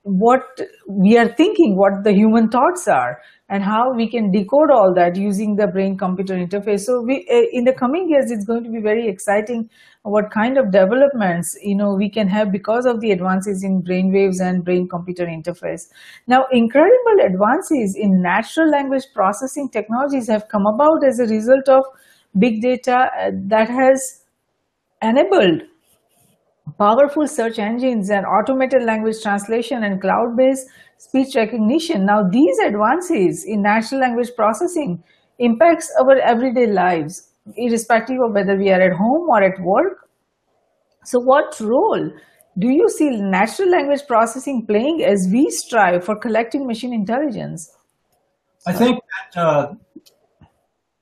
what 0.07 0.61
we 0.88 1.19
are 1.19 1.35
thinking, 1.35 1.77
what 1.77 2.05
the 2.05 2.12
human 2.12 2.49
thoughts 2.49 2.87
are, 2.87 3.21
and 3.49 3.64
how 3.64 3.92
we 3.92 4.09
can 4.09 4.31
decode 4.31 4.71
all 4.71 4.95
that 4.95 5.16
using 5.16 5.57
the 5.57 5.66
brain 5.66 5.99
computer 5.99 6.35
interface. 6.35 6.81
So 6.81 7.03
we, 7.03 7.27
uh, 7.29 7.42
in 7.53 7.64
the 7.64 7.73
coming 7.73 8.09
years, 8.09 8.31
it's 8.31 8.45
going 8.45 8.62
to 8.62 8.71
be 8.71 8.81
very 8.81 9.09
exciting 9.09 9.69
what 10.03 10.31
kind 10.31 10.59
of 10.59 10.71
developments 10.71 11.57
you 11.61 11.77
know 11.77 11.92
we 11.92 12.09
can 12.09 12.29
have 12.29 12.53
because 12.53 12.87
of 12.87 13.01
the 13.01 13.11
advances 13.11 13.64
in 13.64 13.81
brain 13.81 14.12
waves 14.12 14.40
and 14.40 14.64
brain 14.64 14.87
computer 14.88 15.27
interface. 15.27 15.88
Now, 16.29 16.47
incredible 16.53 17.27
advances 17.27 17.97
in 17.99 18.23
natural 18.23 18.71
language 18.71 19.07
processing 19.12 19.69
technologies 19.71 20.29
have 20.29 20.47
come 20.49 20.66
about 20.66 21.05
as 21.05 21.19
a 21.19 21.27
result 21.27 21.69
of 21.69 21.83
big 22.38 22.62
data 22.62 23.09
uh, 23.19 23.31
that 23.49 23.69
has 23.69 24.23
enabled 25.03 25.62
powerful 26.79 27.27
search 27.27 27.59
engines 27.59 28.11
and 28.11 28.27
automated 28.27 28.83
language 28.83 29.23
translation 29.23 29.85
and 29.85 30.01
cloud-based 30.01 30.67
speech 30.99 31.35
recognition. 31.37 32.07
Now, 32.07 32.23
these 32.29 32.59
advances 32.59 33.45
in 33.45 33.63
natural 33.63 34.01
language 34.01 34.31
processing 34.37 35.03
impacts 35.39 35.93
our 36.01 36.19
everyday 36.19 36.67
lives, 36.67 37.31
irrespective 37.57 38.17
of 38.21 38.33
whether 38.33 38.57
we 38.57 38.71
are 38.71 38.81
at 38.81 38.93
home 38.93 39.29
or 39.29 39.43
at 39.43 39.61
work. 39.61 40.09
So 41.05 41.21
what 41.21 41.59
role 41.61 42.11
do 42.59 42.69
you 42.69 42.89
see 42.89 43.11
natural 43.11 43.71
language 43.71 44.07
processing 44.09 44.67
playing 44.67 45.05
as 45.05 45.29
we 45.31 45.51
strive 45.51 46.05
for 46.05 46.17
collecting 46.17 46.67
machine 46.67 46.93
intelligence? 46.93 47.71
I 48.67 48.73
think 48.73 48.99
that 49.35 49.41
uh, 49.41 49.75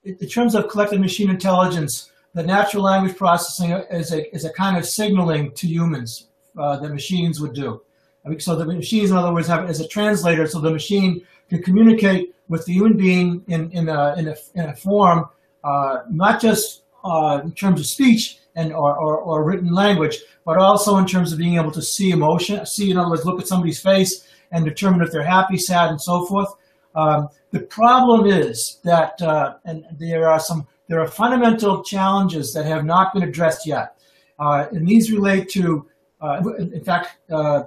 in 0.04 0.28
terms 0.28 0.54
of 0.54 0.68
collecting 0.68 1.00
machine 1.00 1.30
intelligence, 1.30 2.10
the 2.34 2.42
natural 2.42 2.82
language 2.82 3.16
processing 3.16 3.70
is 3.90 4.12
a, 4.12 4.34
is 4.34 4.44
a 4.44 4.52
kind 4.52 4.76
of 4.76 4.84
signaling 4.84 5.52
to 5.52 5.66
humans 5.66 6.28
uh, 6.58 6.76
that 6.78 6.90
machines 6.90 7.40
would 7.40 7.54
do. 7.54 7.80
I 8.24 8.28
mean, 8.28 8.40
so 8.40 8.56
the 8.56 8.64
machines, 8.64 9.10
in 9.10 9.16
other 9.16 9.32
words, 9.32 9.48
have 9.48 9.68
as 9.68 9.80
a 9.80 9.88
translator, 9.88 10.46
so 10.46 10.60
the 10.60 10.70
machine 10.70 11.22
can 11.48 11.62
communicate 11.62 12.34
with 12.48 12.64
the 12.66 12.72
human 12.72 12.96
being 12.96 13.44
in, 13.48 13.70
in, 13.70 13.88
a, 13.88 14.14
in, 14.16 14.28
a, 14.28 14.34
in 14.54 14.64
a 14.70 14.76
form, 14.76 15.28
uh, 15.62 15.98
not 16.10 16.40
just 16.40 16.82
uh, 17.04 17.40
in 17.44 17.52
terms 17.52 17.80
of 17.80 17.86
speech 17.86 18.38
and 18.56 18.72
or, 18.72 18.96
or, 18.96 19.18
or, 19.18 19.44
written 19.44 19.72
language, 19.72 20.18
but 20.44 20.58
also 20.58 20.96
in 20.96 21.06
terms 21.06 21.32
of 21.32 21.38
being 21.38 21.56
able 21.56 21.70
to 21.72 21.82
see 21.82 22.12
emotion, 22.12 22.64
see, 22.64 22.90
in 22.90 22.96
other 22.96 23.10
words, 23.10 23.24
look 23.24 23.40
at 23.40 23.46
somebody's 23.46 23.80
face 23.80 24.26
and 24.52 24.64
determine 24.64 25.02
if 25.02 25.10
they're 25.10 25.22
happy, 25.22 25.58
sad, 25.58 25.90
and 25.90 26.00
so 26.00 26.24
forth. 26.26 26.48
Um, 26.94 27.28
the 27.50 27.60
problem 27.60 28.26
is 28.26 28.78
that, 28.84 29.20
uh, 29.20 29.54
and 29.64 29.84
there 29.98 30.28
are 30.28 30.38
some 30.38 30.66
there 30.94 31.02
are 31.02 31.08
fundamental 31.08 31.82
challenges 31.82 32.54
that 32.54 32.64
have 32.66 32.84
not 32.84 33.12
been 33.12 33.24
addressed 33.24 33.66
yet. 33.66 33.96
Uh, 34.38 34.68
and 34.70 34.86
these 34.86 35.10
relate 35.10 35.48
to, 35.48 35.84
uh, 36.20 36.40
in 36.56 36.84
fact, 36.84 37.16
uh, 37.32 37.64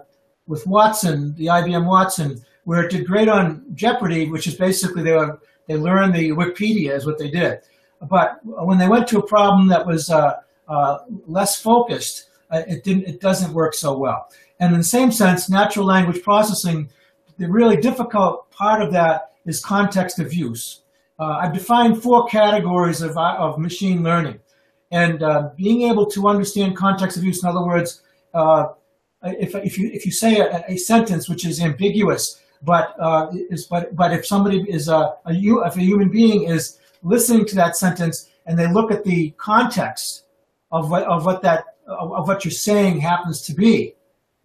with 0.47 0.65
Watson, 0.65 1.35
the 1.35 1.47
IBM 1.47 1.85
Watson, 1.85 2.41
where 2.63 2.85
it 2.85 2.89
did 2.89 3.05
great 3.05 3.27
on 3.27 3.65
Jeopardy, 3.73 4.29
which 4.29 4.47
is 4.47 4.55
basically 4.55 5.03
they, 5.03 5.11
were, 5.11 5.41
they 5.67 5.75
learned 5.75 6.15
the 6.15 6.29
Wikipedia 6.29 6.95
is 6.95 7.05
what 7.05 7.17
they 7.17 7.29
did. 7.29 7.59
But 8.09 8.39
when 8.45 8.77
they 8.77 8.87
went 8.87 9.09
to 9.09 9.19
a 9.19 9.27
problem 9.27 9.67
that 9.67 9.85
was 9.85 10.09
uh, 10.09 10.35
uh, 10.69 10.99
less 11.25 11.59
focused, 11.59 12.29
uh, 12.49 12.61
it, 12.65 12.85
didn't, 12.85 13.09
it 13.09 13.19
doesn't 13.19 13.53
work 13.53 13.73
so 13.73 13.97
well. 13.97 14.29
And 14.61 14.71
in 14.71 14.79
the 14.79 14.85
same 14.85 15.11
sense, 15.11 15.49
natural 15.49 15.85
language 15.85 16.23
processing, 16.23 16.89
the 17.37 17.51
really 17.51 17.75
difficult 17.75 18.49
part 18.51 18.81
of 18.81 18.93
that 18.93 19.33
is 19.45 19.59
context 19.59 20.17
of 20.17 20.33
use. 20.33 20.83
Uh, 21.19 21.39
I've 21.41 21.53
defined 21.53 22.01
four 22.01 22.27
categories 22.27 23.01
of, 23.01 23.17
uh, 23.17 23.35
of 23.39 23.57
machine 23.57 24.03
learning. 24.03 24.39
And 24.91 25.23
uh, 25.23 25.49
being 25.55 25.89
able 25.89 26.05
to 26.11 26.27
understand 26.27 26.77
context 26.77 27.17
of 27.17 27.23
use, 27.23 27.43
in 27.43 27.49
other 27.49 27.65
words, 27.65 28.01
uh, 28.33 28.67
if, 29.23 29.55
if, 29.55 29.77
you, 29.77 29.89
if 29.91 30.05
you 30.05 30.11
say 30.11 30.39
a, 30.39 30.63
a, 30.67 30.77
sentence 30.77 31.27
which 31.27 31.45
is 31.45 31.59
ambiguous, 31.59 32.41
but, 32.61 32.95
uh, 32.99 33.27
is, 33.49 33.65
but, 33.65 33.95
but 33.95 34.13
if 34.13 34.25
somebody 34.25 34.61
is 34.69 34.87
a, 34.87 35.15
a, 35.25 35.33
if 35.33 35.75
a 35.75 35.81
human 35.81 36.09
being 36.09 36.43
is 36.43 36.79
listening 37.01 37.45
to 37.47 37.55
that 37.55 37.75
sentence 37.75 38.29
and 38.45 38.57
they 38.57 38.71
look 38.71 38.91
at 38.91 39.03
the 39.03 39.31
context 39.37 40.25
of 40.71 40.91
what, 40.91 41.03
of 41.03 41.25
what 41.25 41.41
that, 41.41 41.65
of, 41.87 42.27
what 42.27 42.45
you're 42.45 42.51
saying 42.51 42.99
happens 42.99 43.41
to 43.41 43.53
be, 43.53 43.95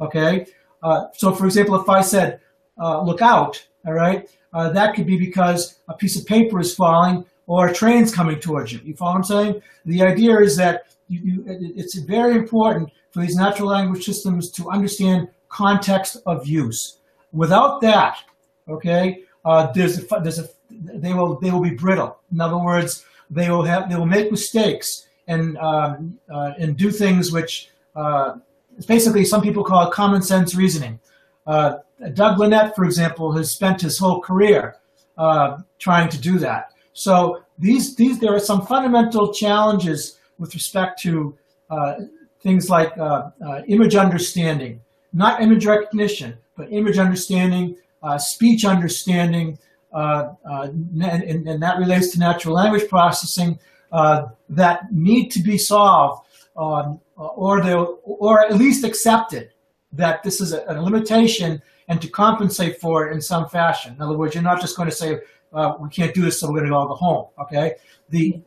okay? 0.00 0.46
Uh, 0.82 1.04
so 1.12 1.32
for 1.32 1.44
example, 1.44 1.80
if 1.80 1.88
I 1.88 2.00
said, 2.00 2.40
look 2.78 3.20
out, 3.20 3.64
all 3.86 3.92
right, 3.92 4.28
uh, 4.52 4.70
that 4.70 4.94
could 4.94 5.06
be 5.06 5.18
because 5.18 5.78
a 5.88 5.94
piece 5.94 6.18
of 6.18 6.26
paper 6.26 6.60
is 6.60 6.74
falling 6.74 7.24
or 7.46 7.68
a 7.68 7.74
train's 7.74 8.14
coming 8.14 8.38
towards 8.38 8.72
you. 8.72 8.80
You 8.84 8.94
follow 8.94 9.12
what 9.12 9.18
I'm 9.18 9.24
saying? 9.24 9.62
The 9.84 10.02
idea 10.02 10.38
is 10.38 10.56
that 10.56 10.94
you, 11.08 11.20
you, 11.24 11.44
it's 11.76 11.98
very 11.98 12.36
important 12.36 12.90
for 13.10 13.20
these 13.20 13.36
natural 13.36 13.68
language 13.68 14.04
systems 14.04 14.50
to 14.52 14.70
understand 14.70 15.28
context 15.48 16.18
of 16.26 16.46
use. 16.46 16.98
Without 17.32 17.80
that, 17.80 18.18
okay, 18.68 19.24
uh, 19.44 19.72
there's 19.72 19.98
a, 19.98 20.06
there's 20.22 20.38
a, 20.38 20.48
they 20.70 21.12
will 21.12 21.38
they 21.40 21.50
will 21.50 21.62
be 21.62 21.74
brittle. 21.74 22.18
In 22.30 22.40
other 22.40 22.58
words, 22.58 23.04
they 23.30 23.50
will 23.50 23.64
have 23.64 23.88
they 23.90 23.96
will 23.96 24.06
make 24.06 24.30
mistakes 24.30 25.08
and 25.28 25.56
um, 25.58 26.18
uh, 26.32 26.52
and 26.58 26.76
do 26.76 26.90
things 26.90 27.32
which 27.32 27.70
uh, 27.96 28.36
basically 28.86 29.24
some 29.24 29.42
people 29.42 29.64
call 29.64 29.90
common 29.90 30.22
sense 30.22 30.54
reasoning. 30.54 30.98
Uh, 31.46 31.78
Doug 32.14 32.38
Lenat, 32.38 32.74
for 32.74 32.84
example, 32.84 33.32
has 33.32 33.50
spent 33.52 33.80
his 33.80 33.98
whole 33.98 34.20
career 34.20 34.76
uh, 35.18 35.58
trying 35.78 36.08
to 36.08 36.18
do 36.18 36.38
that. 36.38 36.72
So 36.92 37.42
these, 37.58 37.96
these, 37.96 38.18
there 38.18 38.34
are 38.34 38.40
some 38.40 38.66
fundamental 38.66 39.32
challenges 39.32 40.18
with 40.38 40.54
respect 40.54 41.00
to 41.02 41.36
uh, 41.70 41.94
things 42.40 42.68
like 42.68 42.96
uh, 42.98 43.30
uh, 43.44 43.62
image 43.68 43.94
understanding, 43.94 44.80
not 45.12 45.40
image 45.40 45.64
recognition, 45.64 46.36
but 46.56 46.72
image 46.72 46.98
understanding, 46.98 47.76
uh, 48.02 48.18
speech 48.18 48.64
understanding, 48.64 49.58
and, 49.92 51.46
and, 51.48 51.62
that 51.62 51.78
relates 51.78 52.12
to 52.12 52.18
natural 52.18 52.54
language 52.54 52.88
processing 52.88 53.58
that 53.90 54.80
need 54.90 55.28
to 55.30 55.40
be 55.40 55.56
solved 55.56 56.26
um, 56.56 57.00
or, 57.16 57.62
or 58.04 58.40
at 58.40 58.56
least 58.56 58.84
accepted 58.84 59.50
that 59.92 60.22
this 60.22 60.40
is 60.40 60.52
a, 60.52 60.64
a 60.68 60.80
limitation 60.80 61.62
and 61.88 62.00
to 62.00 62.08
compensate 62.08 62.80
for 62.80 63.08
it 63.08 63.12
in 63.12 63.20
some 63.20 63.48
fashion. 63.48 63.94
In 63.94 64.02
other 64.02 64.16
words, 64.16 64.34
you're 64.34 64.42
not 64.42 64.60
just 64.60 64.76
going 64.76 64.88
to 64.88 64.94
say 64.94 65.18
uh, 65.52 65.74
we 65.78 65.88
can't 65.88 66.14
do 66.14 66.22
this, 66.22 66.40
so 66.40 66.50
we're 66.50 66.60
going 66.60 66.70
to 66.70 66.76
all 66.76 66.88
go 66.88 66.94
home. 66.94 67.26
Okay. 67.40 67.74
The 68.08 68.40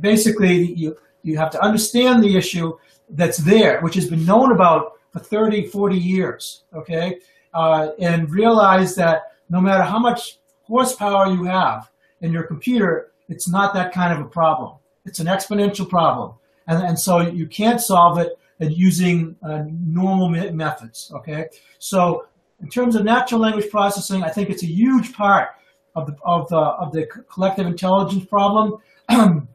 basically 0.00 0.74
you 0.74 0.96
you 1.22 1.36
have 1.36 1.50
to 1.50 1.62
understand 1.62 2.22
the 2.22 2.36
issue 2.36 2.76
that's 3.10 3.38
there, 3.38 3.80
which 3.80 3.94
has 3.94 4.08
been 4.08 4.24
known 4.24 4.52
about 4.52 4.98
for 5.12 5.20
30, 5.20 5.68
40 5.68 5.96
years. 5.96 6.64
Okay, 6.74 7.18
uh, 7.54 7.90
and 7.98 8.30
realize 8.30 8.94
that 8.96 9.32
no 9.48 9.60
matter 9.60 9.82
how 9.82 9.98
much 9.98 10.38
horsepower 10.64 11.28
you 11.28 11.44
have 11.44 11.90
in 12.20 12.32
your 12.32 12.42
computer, 12.42 13.12
it's 13.28 13.48
not 13.48 13.72
that 13.74 13.92
kind 13.92 14.12
of 14.12 14.24
a 14.24 14.28
problem. 14.28 14.76
It's 15.06 15.20
an 15.20 15.26
exponential 15.26 15.88
problem, 15.88 16.34
and 16.66 16.82
and 16.82 16.98
so 16.98 17.20
you 17.20 17.46
can't 17.46 17.80
solve 17.80 18.18
it 18.18 18.38
using 18.66 19.36
uh, 19.42 19.64
normal 19.68 20.28
methods. 20.28 21.10
Okay, 21.14 21.48
so 21.78 22.26
in 22.60 22.68
terms 22.68 22.96
of 22.96 23.04
natural 23.04 23.40
language 23.40 23.70
processing, 23.70 24.24
I 24.24 24.30
think 24.30 24.50
it's 24.50 24.62
a 24.62 24.66
huge 24.66 25.12
part 25.12 25.50
of 25.94 26.06
the 26.06 26.16
of 26.24 26.48
the 26.48 26.58
of 26.58 26.92
the 26.92 27.06
collective 27.30 27.66
intelligence 27.66 28.24
problem. 28.26 28.78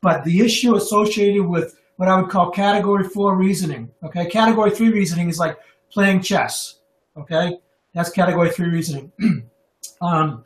but 0.00 0.24
the 0.24 0.40
issue 0.40 0.76
associated 0.76 1.42
with 1.46 1.80
what 1.96 2.08
I 2.08 2.20
would 2.20 2.30
call 2.30 2.50
category 2.50 3.04
four 3.04 3.36
reasoning. 3.36 3.90
Okay, 4.02 4.26
category 4.26 4.70
three 4.70 4.90
reasoning 4.90 5.28
is 5.28 5.38
like 5.38 5.58
playing 5.90 6.22
chess. 6.22 6.80
Okay, 7.16 7.58
that's 7.94 8.10
category 8.10 8.50
three 8.50 8.68
reasoning. 8.68 9.12
um, 10.00 10.44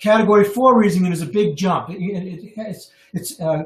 category 0.00 0.44
four 0.44 0.78
reasoning 0.78 1.12
is 1.12 1.22
a 1.22 1.26
big 1.26 1.56
jump. 1.56 1.90
It, 1.90 1.98
it, 1.98 2.52
it's 2.56 2.90
it's 3.12 3.40
uh, 3.40 3.64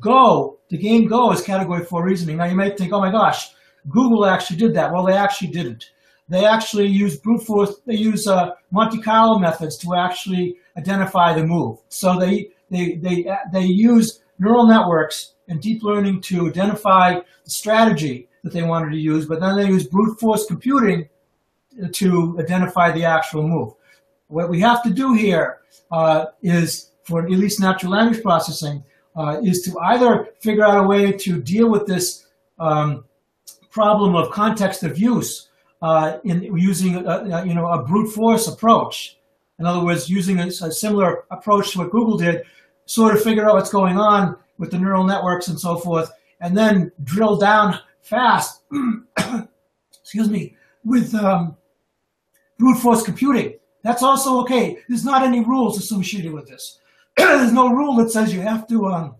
Go. 0.00 0.58
The 0.68 0.78
game 0.78 1.06
Go 1.06 1.32
is 1.32 1.42
category 1.42 1.84
four 1.84 2.04
reasoning. 2.04 2.36
Now 2.36 2.44
you 2.44 2.56
might 2.56 2.78
think, 2.78 2.92
oh 2.92 3.00
my 3.00 3.10
gosh, 3.10 3.50
Google 3.88 4.26
actually 4.26 4.56
did 4.56 4.74
that. 4.74 4.92
Well, 4.92 5.04
they 5.04 5.14
actually 5.14 5.48
didn't. 5.48 5.90
They 6.28 6.44
actually 6.44 6.86
use 6.86 7.18
brute 7.18 7.42
force. 7.42 7.80
They 7.86 7.96
use 7.96 8.26
uh, 8.26 8.50
Monte 8.70 9.00
Carlo 9.02 9.38
methods 9.38 9.76
to 9.78 9.96
actually 9.96 10.56
identify 10.76 11.34
the 11.34 11.44
move. 11.44 11.78
So 11.88 12.18
they 12.18 12.50
they 12.70 12.96
they 12.96 13.26
they 13.52 13.64
use 13.64 14.20
neural 14.38 14.66
networks 14.66 15.34
and 15.48 15.60
deep 15.60 15.82
learning 15.82 16.20
to 16.22 16.48
identify 16.48 17.14
the 17.44 17.50
strategy 17.50 18.28
that 18.42 18.52
they 18.52 18.62
wanted 18.62 18.90
to 18.90 18.96
use, 18.96 19.26
but 19.26 19.40
then 19.40 19.56
they 19.56 19.66
use 19.66 19.86
brute 19.86 20.18
force 20.20 20.46
computing 20.46 21.08
to 21.92 22.36
identify 22.38 22.90
the 22.90 23.04
actual 23.04 23.46
move. 23.46 23.72
What 24.28 24.48
we 24.48 24.60
have 24.60 24.82
to 24.84 24.90
do 24.90 25.14
here 25.14 25.58
uh, 25.90 26.26
is, 26.42 26.92
for 27.02 27.24
at 27.24 27.30
least 27.30 27.60
natural 27.60 27.92
language 27.92 28.22
processing, 28.22 28.84
uh, 29.16 29.40
is 29.42 29.62
to 29.62 29.78
either 29.80 30.28
figure 30.40 30.64
out 30.64 30.84
a 30.84 30.86
way 30.86 31.12
to 31.12 31.40
deal 31.40 31.68
with 31.70 31.86
this 31.86 32.26
um, 32.58 33.04
problem 33.70 34.14
of 34.14 34.30
context 34.30 34.82
of 34.82 34.98
use 34.98 35.48
uh, 35.82 36.18
in 36.24 36.42
using 36.56 36.96
a, 36.96 37.02
a, 37.04 37.46
you 37.46 37.54
know 37.54 37.68
a 37.68 37.82
brute 37.82 38.12
force 38.12 38.48
approach. 38.48 39.18
In 39.58 39.66
other 39.66 39.84
words, 39.84 40.08
using 40.08 40.40
a, 40.40 40.46
a 40.46 40.72
similar 40.72 41.24
approach 41.30 41.72
to 41.72 41.78
what 41.78 41.90
Google 41.90 42.16
did, 42.16 42.42
sort 42.86 43.14
of 43.14 43.22
figure 43.22 43.48
out 43.48 43.54
what's 43.54 43.70
going 43.70 43.98
on 43.98 44.36
with 44.58 44.70
the 44.70 44.78
neural 44.78 45.04
networks 45.04 45.48
and 45.48 45.58
so 45.58 45.76
forth, 45.76 46.10
and 46.40 46.56
then 46.56 46.92
drill 47.04 47.36
down 47.36 47.78
fast, 48.02 48.62
excuse 50.00 50.28
me, 50.28 50.56
with 50.84 51.14
um, 51.14 51.56
brute 52.58 52.78
force 52.78 53.02
computing. 53.02 53.54
That's 53.82 54.02
also 54.02 54.40
okay. 54.42 54.78
There's 54.88 55.04
not 55.04 55.22
any 55.22 55.40
rules 55.40 55.78
associated 55.78 56.32
with 56.32 56.46
this. 56.46 56.79
There's 57.38 57.52
no 57.52 57.70
rule 57.70 57.96
that 57.96 58.10
says 58.10 58.32
you 58.32 58.40
have 58.40 58.66
to 58.68 58.86
um, 58.86 59.14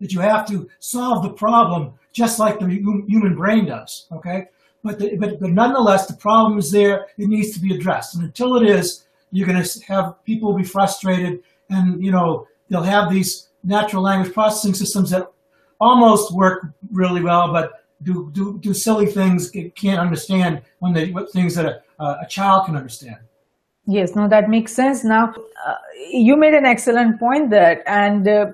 that 0.00 0.12
you 0.12 0.20
have 0.20 0.46
to 0.48 0.68
solve 0.78 1.22
the 1.22 1.30
problem 1.30 1.94
just 2.12 2.38
like 2.38 2.58
the 2.58 2.66
human 2.66 3.34
brain 3.34 3.66
does. 3.66 4.06
Okay, 4.12 4.46
but, 4.82 4.98
the, 4.98 5.16
but 5.16 5.40
but 5.40 5.50
nonetheless, 5.50 6.06
the 6.06 6.14
problem 6.14 6.58
is 6.58 6.70
there. 6.70 7.06
It 7.18 7.28
needs 7.28 7.52
to 7.54 7.60
be 7.60 7.74
addressed, 7.74 8.14
and 8.14 8.24
until 8.24 8.56
it 8.56 8.68
is, 8.68 9.06
you're 9.30 9.46
going 9.46 9.62
to 9.62 9.84
have 9.86 10.24
people 10.24 10.52
be 10.54 10.64
frustrated, 10.64 11.42
and 11.70 12.02
you 12.04 12.10
know 12.10 12.46
they'll 12.68 12.82
have 12.82 13.10
these 13.10 13.48
natural 13.64 14.02
language 14.02 14.32
processing 14.32 14.74
systems 14.74 15.10
that 15.10 15.30
almost 15.80 16.34
work 16.34 16.66
really 16.90 17.22
well, 17.22 17.52
but 17.52 17.84
do, 18.02 18.30
do, 18.32 18.58
do 18.58 18.72
silly 18.72 19.06
things 19.06 19.50
can't 19.74 20.00
understand 20.00 20.62
when 20.78 20.92
they 20.92 21.10
what 21.10 21.30
things 21.32 21.54
that 21.54 21.84
a, 21.98 22.04
a 22.04 22.26
child 22.28 22.66
can 22.66 22.76
understand. 22.76 23.18
Yes, 23.90 24.14
no, 24.14 24.28
that 24.28 24.50
makes 24.50 24.74
sense. 24.74 25.02
Now, 25.02 25.32
uh, 25.66 25.74
you 26.10 26.36
made 26.36 26.52
an 26.52 26.66
excellent 26.66 27.18
point 27.18 27.48
there, 27.48 27.82
and 27.88 28.28
uh, 28.28 28.46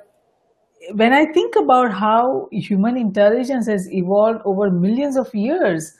when 0.92 1.12
I 1.12 1.26
think 1.32 1.56
about 1.56 1.92
how 1.92 2.48
human 2.52 2.96
intelligence 2.96 3.66
has 3.66 3.92
evolved 3.92 4.42
over 4.44 4.70
millions 4.70 5.16
of 5.16 5.34
years, 5.34 5.92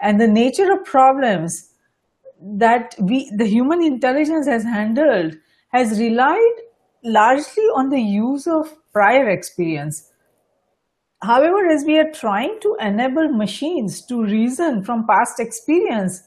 and 0.00 0.20
the 0.20 0.28
nature 0.28 0.72
of 0.72 0.84
problems 0.84 1.70
that 2.40 2.94
we, 3.00 3.28
the 3.36 3.46
human 3.46 3.82
intelligence 3.82 4.46
has 4.46 4.62
handled, 4.62 5.34
has 5.72 5.98
relied 5.98 6.56
largely 7.02 7.64
on 7.74 7.88
the 7.90 8.00
use 8.00 8.46
of 8.46 8.72
prior 8.92 9.28
experience. 9.28 10.12
However, 11.22 11.66
as 11.66 11.84
we 11.84 11.98
are 11.98 12.12
trying 12.12 12.60
to 12.60 12.76
enable 12.80 13.28
machines 13.28 14.00
to 14.06 14.22
reason 14.22 14.84
from 14.84 15.08
past 15.08 15.40
experience, 15.40 16.22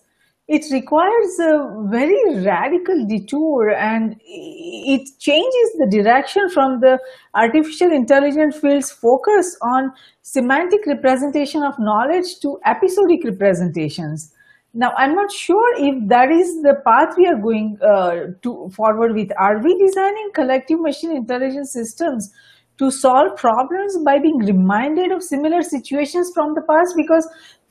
it 0.50 0.66
requires 0.72 1.38
a 1.40 1.86
very 1.92 2.44
radical 2.44 3.06
detour 3.06 3.70
and 3.70 4.16
it 4.26 5.08
changes 5.20 5.70
the 5.78 5.88
direction 5.92 6.50
from 6.50 6.80
the 6.80 6.98
artificial 7.36 7.92
intelligence 7.92 8.58
field's 8.58 8.90
focus 8.90 9.56
on 9.62 9.92
semantic 10.24 10.88
representation 10.88 11.62
of 11.62 11.76
knowledge 11.78 12.40
to 12.42 12.58
episodic 12.66 13.24
representations. 13.26 14.34
Now, 14.74 14.92
I'm 14.98 15.14
not 15.14 15.32
sure 15.32 15.76
if 15.78 16.08
that 16.10 16.32
is 16.32 16.64
the 16.64 16.82
path 16.84 17.14
we 17.16 17.28
are 17.28 17.40
going 17.40 17.78
uh, 17.88 18.34
to 18.42 18.70
forward 18.76 19.14
with. 19.14 19.30
Are 19.38 19.62
we 19.62 19.78
designing 19.78 20.32
collective 20.34 20.80
machine 20.80 21.16
intelligence 21.16 21.74
systems 21.74 22.32
to 22.80 22.90
solve 22.90 23.36
problems 23.36 23.98
by 24.04 24.18
being 24.18 24.38
reminded 24.38 25.12
of 25.12 25.22
similar 25.22 25.62
situations 25.62 26.32
from 26.34 26.56
the 26.56 26.62
past? 26.62 26.96
Because 26.96 27.28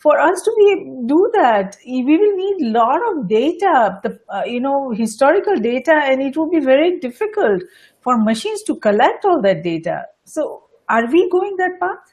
for 0.09 0.19
us 0.19 0.41
to 0.41 0.53
be 0.59 0.67
do 1.07 1.19
that, 1.35 1.77
we 1.87 2.03
will 2.03 2.37
need 2.43 2.69
a 2.69 2.71
lot 2.79 3.01
of 3.09 3.29
data, 3.29 4.01
the 4.03 4.19
uh, 4.35 4.43
you 4.47 4.61
know 4.67 4.91
historical 4.91 5.57
data, 5.57 5.97
and 6.11 6.23
it 6.23 6.35
will 6.35 6.49
be 6.49 6.61
very 6.61 6.99
difficult 6.99 7.63
for 8.01 8.17
machines 8.17 8.63
to 8.69 8.77
collect 8.77 9.27
all 9.27 9.43
that 9.43 9.63
data. 9.63 10.05
So, 10.25 10.63
are 10.89 11.05
we 11.13 11.29
going 11.31 11.57
that 11.59 11.75
path? 11.83 12.07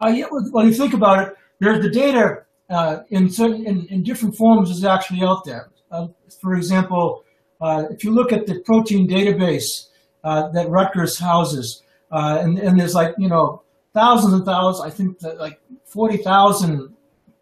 Uh, 0.00 0.12
yeah, 0.18 0.26
well, 0.52 0.64
you 0.64 0.74
think 0.74 0.94
about 0.94 1.26
it, 1.26 1.34
there's 1.58 1.82
the 1.82 1.90
data 1.90 2.44
uh, 2.70 2.98
in, 3.10 3.28
certain, 3.28 3.66
in, 3.66 3.86
in, 3.90 4.02
different 4.04 4.36
forms 4.36 4.70
is 4.70 4.84
actually 4.84 5.22
out 5.22 5.44
there. 5.44 5.70
Uh, 5.90 6.06
for 6.40 6.54
example, 6.54 7.24
uh, 7.60 7.84
if 7.90 8.04
you 8.04 8.12
look 8.12 8.32
at 8.32 8.46
the 8.46 8.60
protein 8.64 9.08
database 9.08 9.88
uh, 10.22 10.48
that 10.52 10.68
Rutgers 10.68 11.18
houses, 11.18 11.82
uh, 12.12 12.38
and, 12.42 12.58
and, 12.58 12.78
there's 12.78 12.94
like, 12.94 13.14
you 13.18 13.28
know, 13.28 13.62
thousands 13.92 14.34
and 14.34 14.44
thousands, 14.44 14.86
I 14.86 14.90
think 14.96 15.16
like 15.38 15.58
40,000 15.86 16.94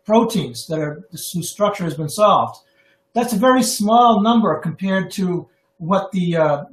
proteins 0.05 0.67
that 0.67 0.79
are, 0.79 1.09
whose 1.11 1.51
structure 1.51 1.85
has 1.85 1.95
been 1.95 2.09
solved. 2.09 2.59
That's 3.15 3.33
a 3.33 3.37
very 3.39 3.63
small 3.63 4.21
number 4.23 4.59
compared 4.61 5.11
to 5.13 5.49
what 5.79 6.13
the 6.13 6.37
uh, 6.37 6.65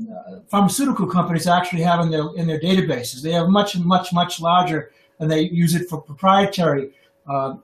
pharmaceutical 0.49 1.07
companies 1.07 1.47
actually 1.47 1.81
have 1.81 1.99
in 1.99 2.11
their 2.11 2.27
in 2.35 2.47
their 2.47 2.59
databases. 2.59 3.21
They 3.21 3.31
have 3.31 3.49
much 3.49 3.77
much 3.77 4.13
much 4.13 4.39
larger, 4.39 4.91
and 5.19 5.29
they 5.29 5.41
use 5.41 5.73
it 5.75 5.89
for 5.89 6.01
proprietary 6.01 6.91
uh, 7.27 7.55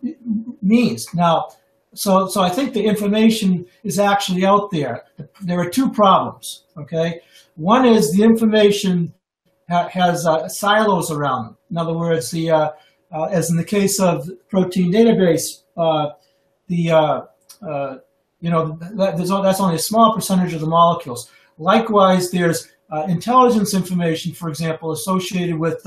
means. 0.61 1.13
Now, 1.13 1.49
so 1.93 2.27
so 2.27 2.41
I 2.41 2.49
think 2.49 2.73
the 2.73 2.83
information 2.83 3.65
is 3.83 3.99
actually 3.99 4.43
out 4.45 4.71
there. 4.71 5.03
There 5.41 5.59
are 5.59 5.69
two 5.69 5.91
problems. 5.91 6.63
Okay, 6.77 7.21
one 7.55 7.85
is 7.85 8.11
the 8.11 8.23
information 8.23 9.13
ha- 9.69 9.89
has 9.89 10.25
uh, 10.25 10.47
silos 10.49 11.11
around 11.11 11.45
them. 11.45 11.57
In 11.69 11.77
other 11.77 11.93
words, 11.93 12.31
the 12.31 12.49
uh, 13.11 13.23
uh 13.23 13.29
as 13.31 13.49
in 13.49 13.57
the 13.57 13.63
case 13.63 13.99
of 13.99 14.29
protein 14.49 14.91
database, 14.91 15.63
uh, 15.77 16.11
the 16.67 16.91
uh, 16.91 17.21
you 18.41 18.49
know 18.49 18.77
that, 18.81 19.17
that's 19.17 19.59
only 19.59 19.75
a 19.75 19.79
small 19.79 20.13
percentage 20.13 20.53
of 20.53 20.61
the 20.61 20.67
molecules. 20.67 21.31
Likewise, 21.57 22.31
there's 22.31 22.69
intelligence 23.07 23.73
information, 23.73 24.33
for 24.33 24.49
example, 24.49 24.91
associated 24.91 25.57
with 25.57 25.83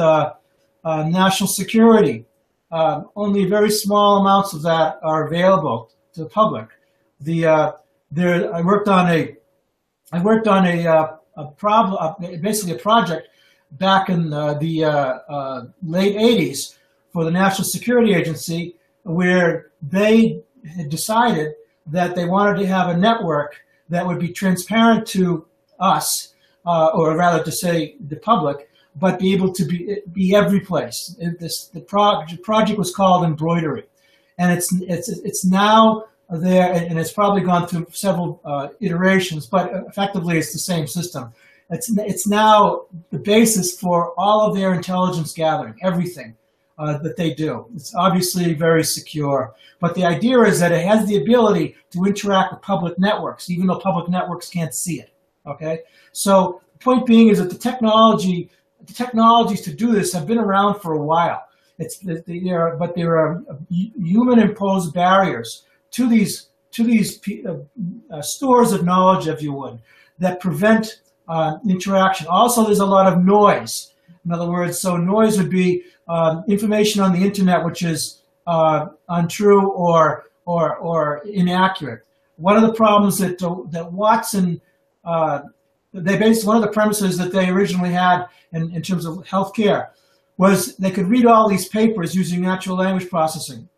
national 0.85 1.49
security 1.49 2.27
um, 2.71 3.09
only 3.17 3.45
very 3.47 3.71
small 3.71 4.19
amounts 4.19 4.53
of 4.53 4.63
that 4.63 4.99
are 5.03 5.27
available 5.27 5.91
to 6.13 6.25
the 6.25 6.29
public. 6.29 6.69
The 7.21 7.47
uh, 7.47 7.73
there, 8.11 8.55
I 8.55 8.61
worked 8.61 8.89
on 8.89 9.09
a, 9.09 9.37
I 10.13 10.23
worked 10.23 10.47
on 10.47 10.67
a, 10.67 10.87
uh, 10.87 11.17
a 11.37 11.47
problem, 11.47 12.15
basically 12.41 12.75
a 12.75 12.79
project 12.79 13.29
back 13.73 14.09
in 14.09 14.33
uh, 14.33 14.55
the 14.55 14.85
uh, 14.85 14.91
uh, 14.91 15.65
late 15.83 16.17
'80s 16.17 16.77
for 17.13 17.25
the 17.25 17.31
National 17.31 17.65
Security 17.65 18.15
Agency, 18.15 18.77
where 19.03 19.71
they 19.83 20.41
had 20.77 20.89
decided 20.89 21.55
that 21.87 22.15
they 22.15 22.27
wanted 22.27 22.59
to 22.61 22.67
have 22.67 22.89
a 22.89 22.97
network 22.97 23.57
that 23.89 24.07
would 24.07 24.19
be 24.19 24.33
transparent 24.33 25.07
to 25.09 25.47
us, 25.81 26.35
uh, 26.67 26.91
or 26.95 27.17
rather 27.17 27.43
to 27.43 27.53
say 27.53 27.97
the 28.09 28.17
public, 28.17 28.69
but 28.97 29.19
be 29.19 29.33
able 29.33 29.53
to 29.53 29.65
be 29.65 30.01
be 30.13 30.35
every 30.35 30.61
place. 30.61 31.17
This 31.39 31.69
the 31.69 31.81
project 31.81 32.43
project 32.43 32.79
was 32.79 32.95
called 32.95 33.25
Embroidery, 33.25 33.85
and 34.37 34.53
it's 34.53 34.69
it's 34.83 35.09
it's 35.09 35.45
now 35.45 36.05
there, 36.29 36.73
and 36.73 36.99
it's 36.99 37.13
probably 37.13 37.43
gone 37.43 37.67
through 37.67 37.87
several 37.93 38.41
uh, 38.45 38.69
iterations, 38.81 39.47
but 39.47 39.71
effectively 39.89 40.37
it's 40.37 40.53
the 40.53 40.59
same 40.59 40.87
system. 40.87 41.33
it's, 41.71 41.91
it's 41.99 42.27
now 42.27 42.83
the 43.11 43.19
basis 43.19 43.79
for 43.79 44.13
all 44.19 44.47
of 44.47 44.55
their 44.55 44.75
intelligence 44.75 45.33
gathering, 45.33 45.75
everything 45.83 46.35
uh, 46.79 46.99
that 46.99 47.17
they 47.17 47.35
do. 47.35 47.67
It's 47.75 47.95
obviously 47.95 48.55
very 48.55 48.85
secure, 48.85 49.55
but 49.81 49.95
the 49.95 50.05
idea 50.05 50.41
is 50.43 50.61
that 50.61 50.73
it 50.73 50.87
has 50.87 51.07
the 51.07 51.17
ability 51.17 51.77
to 51.91 52.05
interact 52.05 52.53
with 52.53 52.63
public 52.63 52.99
networks, 52.99 53.51
even 53.51 53.67
though 53.67 53.79
public 53.79 54.09
networks 54.09 54.49
can't 54.49 54.75
see 54.75 55.01
it. 55.01 55.13
Okay, 55.47 55.81
so 56.13 56.61
the 56.73 56.79
point 56.79 57.07
being 57.07 57.29
is 57.29 57.39
that 57.39 57.51
the 57.51 57.59
technology, 57.59 58.51
the 58.87 58.93
technologies 58.93 59.63
to 59.63 59.73
do 59.73 59.93
this 59.93 60.13
have 60.13 60.27
been 60.27 60.39
around 60.39 60.81
for 60.81 60.93
a 60.93 61.03
while. 61.03 61.45
It's 61.79 61.99
there, 61.99 62.61
are, 62.61 62.77
but 62.77 62.95
there 62.95 63.17
are 63.17 63.45
human-imposed 63.67 64.93
barriers 64.93 65.65
to 65.93 66.09
these 66.09 66.49
to 66.73 66.85
these 66.85 67.21
uh, 67.47 67.57
uh, 68.11 68.21
stores 68.21 68.73
of 68.73 68.85
knowledge, 68.85 69.27
if 69.27 69.41
you 69.41 69.53
would, 69.53 69.81
that 70.19 70.39
prevent 70.41 71.01
uh, 71.29 71.59
interaction. 71.69 72.27
Also, 72.27 72.65
there's 72.65 72.81
a 72.81 72.87
lot 72.87 73.11
of 73.11 73.25
noise. 73.25 73.93
In 74.25 74.33
other 74.33 74.49
words, 74.49 74.79
so 74.79 74.97
noise 74.97 75.39
would 75.39 75.51
be 75.51 75.83
uh, 76.09 76.43
information 76.49 77.03
on 77.03 77.13
the 77.13 77.19
internet 77.19 77.65
which 77.65 77.83
is 77.83 78.23
uh, 78.47 78.87
untrue 79.09 79.71
or 79.71 80.25
or 80.45 80.77
or 80.77 81.23
inaccurate. 81.27 82.05
One 82.37 82.57
of 82.57 82.63
the 82.63 82.73
problems 82.73 83.19
that 83.19 83.39
that 83.71 83.93
Watson 83.93 84.61
uh, 85.05 85.41
they 85.93 86.19
based 86.19 86.47
one 86.47 86.57
of 86.57 86.63
the 86.63 86.69
premises 86.69 87.17
that 87.19 87.33
they 87.33 87.49
originally 87.49 87.91
had 87.91 88.27
in, 88.53 88.73
in 88.75 88.83
terms 88.83 89.05
of 89.05 89.17
healthcare 89.25 89.89
was 90.37 90.77
they 90.77 90.91
could 90.91 91.09
read 91.09 91.27
all 91.27 91.49
these 91.49 91.69
papers 91.69 92.15
using 92.15 92.41
natural 92.41 92.77
language 92.77 93.11
processing, 93.11 93.69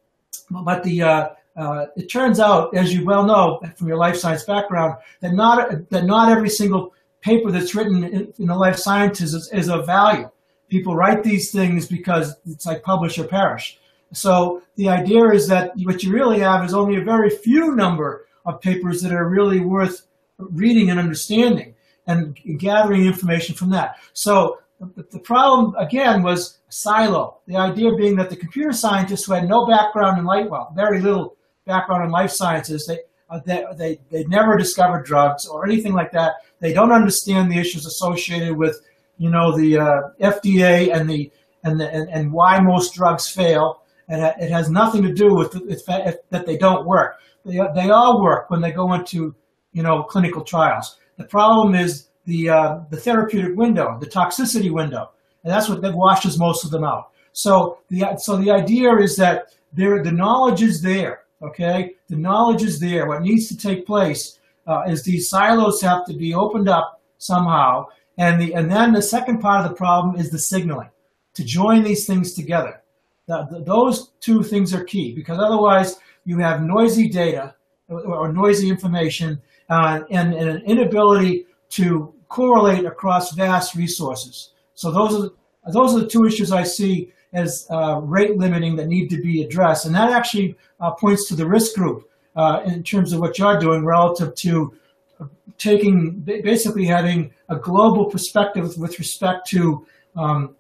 but 0.51 0.83
the 0.83 1.03
uh, 1.03 1.29
uh, 1.57 1.87
it 1.97 2.09
turns 2.09 2.39
out, 2.39 2.75
as 2.77 2.93
you 2.95 3.05
well 3.05 3.25
know 3.25 3.61
from 3.77 3.89
your 3.89 3.97
life 3.97 4.17
science 4.17 4.45
background, 4.45 4.95
that 5.21 5.33
not 5.33 5.89
that 5.91 6.05
not 6.05 6.31
every 6.31 6.51
single 6.51 6.95
paper 7.21 7.51
that's 7.51 7.75
written 7.75 8.05
in, 8.05 8.33
in 8.39 8.47
the 8.47 8.55
life 8.55 8.77
sciences 8.77 9.35
is, 9.35 9.51
is 9.53 9.69
of 9.69 9.87
value. 9.87 10.31
People 10.71 10.97
write 10.97 11.23
these 11.23 11.53
things 11.53 11.87
because 11.87 12.35
it's 12.47 12.65
like 12.65 12.83
publish 12.83 13.19
or 13.19 13.25
perish. 13.25 13.79
So 14.13 14.63
the 14.77 14.89
idea 14.89 15.29
is 15.31 15.47
that 15.49 15.73
what 15.77 16.03
you 16.03 16.13
really 16.13 16.41
have 16.41 16.65
is 16.65 16.73
only 16.73 16.97
a 16.97 17.05
very 17.05 17.29
few 17.29 17.75
number 17.77 18.27
of 18.47 18.61
papers 18.61 19.03
that 19.03 19.13
are 19.13 19.29
really 19.29 19.61
worth 19.61 20.07
reading 20.39 20.91
and 20.91 20.99
understanding 20.99 21.75
and 22.07 22.39
gathering 22.59 23.05
information 23.05 23.55
from 23.55 23.71
that. 23.71 23.97
So 24.15 24.59
the 24.81 25.19
problem 25.19 25.75
again 25.77 26.23
was 26.23 26.59
silo. 26.71 27.39
The 27.47 27.57
idea 27.57 27.95
being 27.95 28.17
that 28.17 28.31
the 28.31 28.37
computer 28.37 28.73
scientists 28.73 29.25
who 29.27 29.35
had 29.35 29.49
no 29.49 29.67
background 29.67 30.19
in 30.19 30.25
light, 30.25 30.49
well, 30.51 30.73
very 30.75 31.01
little 31.01 31.37
background 31.67 32.05
in 32.05 32.11
life 32.11 32.31
sciences, 32.31 32.87
they, 32.87 32.99
uh, 33.29 33.41
they, 33.45 33.65
they, 33.77 34.01
they 34.11 34.25
never 34.25 34.57
discovered 34.57 35.05
drugs 35.05 35.47
or 35.47 35.67
anything 35.67 35.93
like 35.93 36.11
that. 36.13 36.37
They 36.61 36.73
don't 36.73 36.93
understand 36.93 37.53
the 37.53 37.59
issues 37.59 37.87
associated 37.87 38.57
with, 38.57 38.81
you 39.21 39.29
know, 39.29 39.55
the 39.55 39.79
uh, 39.79 40.01
FDA 40.23 40.97
and 40.97 41.09
the 41.09 41.31
and, 41.63 41.79
the, 41.79 41.93
and, 41.93 42.09
and 42.09 42.33
why 42.33 42.59
most 42.59 42.95
drugs 42.95 43.29
fail. 43.29 43.83
And 44.09 44.23
it 44.41 44.51
has 44.51 44.71
nothing 44.71 45.03
to 45.03 45.13
do 45.13 45.35
with 45.35 45.53
that 45.53 46.47
they 46.47 46.57
don't 46.57 46.87
work. 46.87 47.17
They, 47.45 47.61
they 47.75 47.91
all 47.91 48.23
work 48.23 48.49
when 48.49 48.63
they 48.63 48.73
go 48.73 48.95
into, 48.95 49.35
you 49.73 49.83
know, 49.83 50.03
clinical 50.05 50.43
trials. 50.43 50.99
The 51.19 51.27
problem 51.27 51.75
is 51.75 52.09
the 52.25 52.49
uh, 52.49 52.79
the 52.91 52.97
therapeutic 52.97 53.57
window, 53.57 53.99
the 54.01 54.07
toxicity 54.07 54.73
window, 54.73 55.11
and 55.45 55.53
that's 55.53 55.69
what 55.69 55.83
that 55.83 55.95
washes 55.95 56.39
most 56.39 56.65
of 56.65 56.71
them 56.71 56.83
out. 56.83 57.11
So 57.33 57.79
the 57.89 58.17
so 58.17 58.37
the 58.39 58.51
idea 58.51 58.97
is 58.97 59.17
that 59.17 59.53
there 59.73 60.03
the 60.03 60.13
knowledge 60.13 60.63
is 60.63 60.81
there. 60.81 61.25
Okay, 61.43 61.95
the 62.09 62.17
knowledge 62.17 62.63
is 62.63 62.81
there. 62.81 63.07
What 63.07 63.23
needs 63.23 63.49
to 63.49 63.57
take 63.57 63.87
place 63.87 64.41
uh, 64.67 64.83
is 64.89 65.03
these 65.03 65.29
silos 65.29 65.83
have 65.83 66.07
to 66.07 66.15
be 66.15 66.35
opened 66.35 66.69
up 66.71 67.01
somehow, 67.19 67.85
and 68.21 68.39
the 68.39 68.55
and 68.55 68.71
then 68.71 68.93
the 68.93 69.03
second 69.03 69.39
part 69.39 69.65
of 69.65 69.71
the 69.71 69.77
problem 69.77 70.15
is 70.17 70.31
the 70.31 70.39
signaling 70.39 70.91
to 71.33 71.43
join 71.43 71.83
these 71.83 72.07
things 72.07 72.35
together. 72.35 72.83
The, 73.27 73.47
the, 73.51 73.61
those 73.65 74.11
two 74.21 74.43
things 74.43 74.75
are 74.75 74.85
key 74.85 75.15
because 75.15 75.39
otherwise 75.39 75.97
you 76.25 76.39
have 76.39 76.63
noisy 76.63 77.09
data 77.09 77.55
or, 77.89 78.03
or 78.03 78.33
noisy 78.33 78.69
information 78.69 79.41
uh, 79.71 80.01
and, 80.11 80.35
and, 80.35 80.49
an 80.51 80.63
inability 80.67 81.47
to 81.71 82.13
correlate 82.29 82.85
across 82.85 83.33
vast 83.33 83.75
resources. 83.75 84.53
So 84.75 84.91
those 84.91 85.25
are 85.25 85.73
those 85.73 85.95
are 85.95 86.01
the 86.01 86.09
two 86.09 86.27
issues 86.27 86.53
I 86.53 86.65
see 86.65 87.13
as 87.33 87.67
uh, 87.71 88.01
rate 88.03 88.37
limiting 88.37 88.77
that 88.77 88.89
need 88.89 89.09
to 89.11 89.23
be 89.23 89.45
addressed, 89.45 89.87
and 89.87 89.95
that 89.95 90.11
actually 90.11 90.57
uh, 90.81 90.91
points 90.91 91.27
to 91.29 91.37
the 91.37 91.47
risk 91.47 91.75
group 91.75 92.11
uh, 92.37 92.61
in 92.67 92.83
terms 92.83 93.15
of 93.15 93.21
what 93.21 93.39
you're 93.39 93.59
doing 93.59 93.83
relative 93.85 94.35
to 94.35 94.75
taking 95.59 96.21
basically 96.21 96.85
having 96.85 97.33
a 97.49 97.57
global 97.57 98.07
perspective 98.07 98.77
with 98.79 98.99
respect 98.99 99.47
to 99.49 99.87
um, 100.17 100.57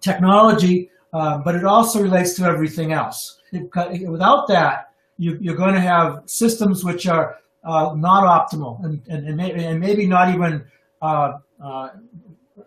technology, 0.00 0.90
uh, 1.12 1.38
but 1.38 1.54
it 1.54 1.64
also 1.64 2.02
relates 2.02 2.34
to 2.34 2.44
everything 2.44 2.92
else. 2.92 3.40
It, 3.52 3.70
without 4.08 4.48
that, 4.48 4.90
you, 5.18 5.52
are 5.52 5.56
going 5.56 5.74
to 5.74 5.80
have 5.80 6.22
systems 6.26 6.84
which 6.84 7.06
are 7.06 7.38
uh, 7.64 7.94
not 7.96 8.22
optimal 8.24 8.84
and, 8.84 9.02
and, 9.08 9.26
and, 9.26 9.36
maybe, 9.36 9.64
and 9.64 9.80
maybe 9.80 10.06
not 10.06 10.32
even 10.32 10.64
uh, 11.02 11.38
uh, 11.62 11.88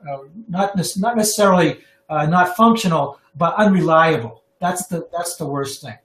uh, 0.07 0.17
not, 0.47 0.75
not 0.97 1.17
necessarily 1.17 1.79
not 2.09 2.55
functional, 2.55 3.19
but 3.35 3.55
unreliable. 3.55 4.43
That's 4.59 4.87
the, 4.87 5.07
that's 5.11 5.35
the 5.37 5.45
worst 5.45 5.81
thing. 5.81 5.97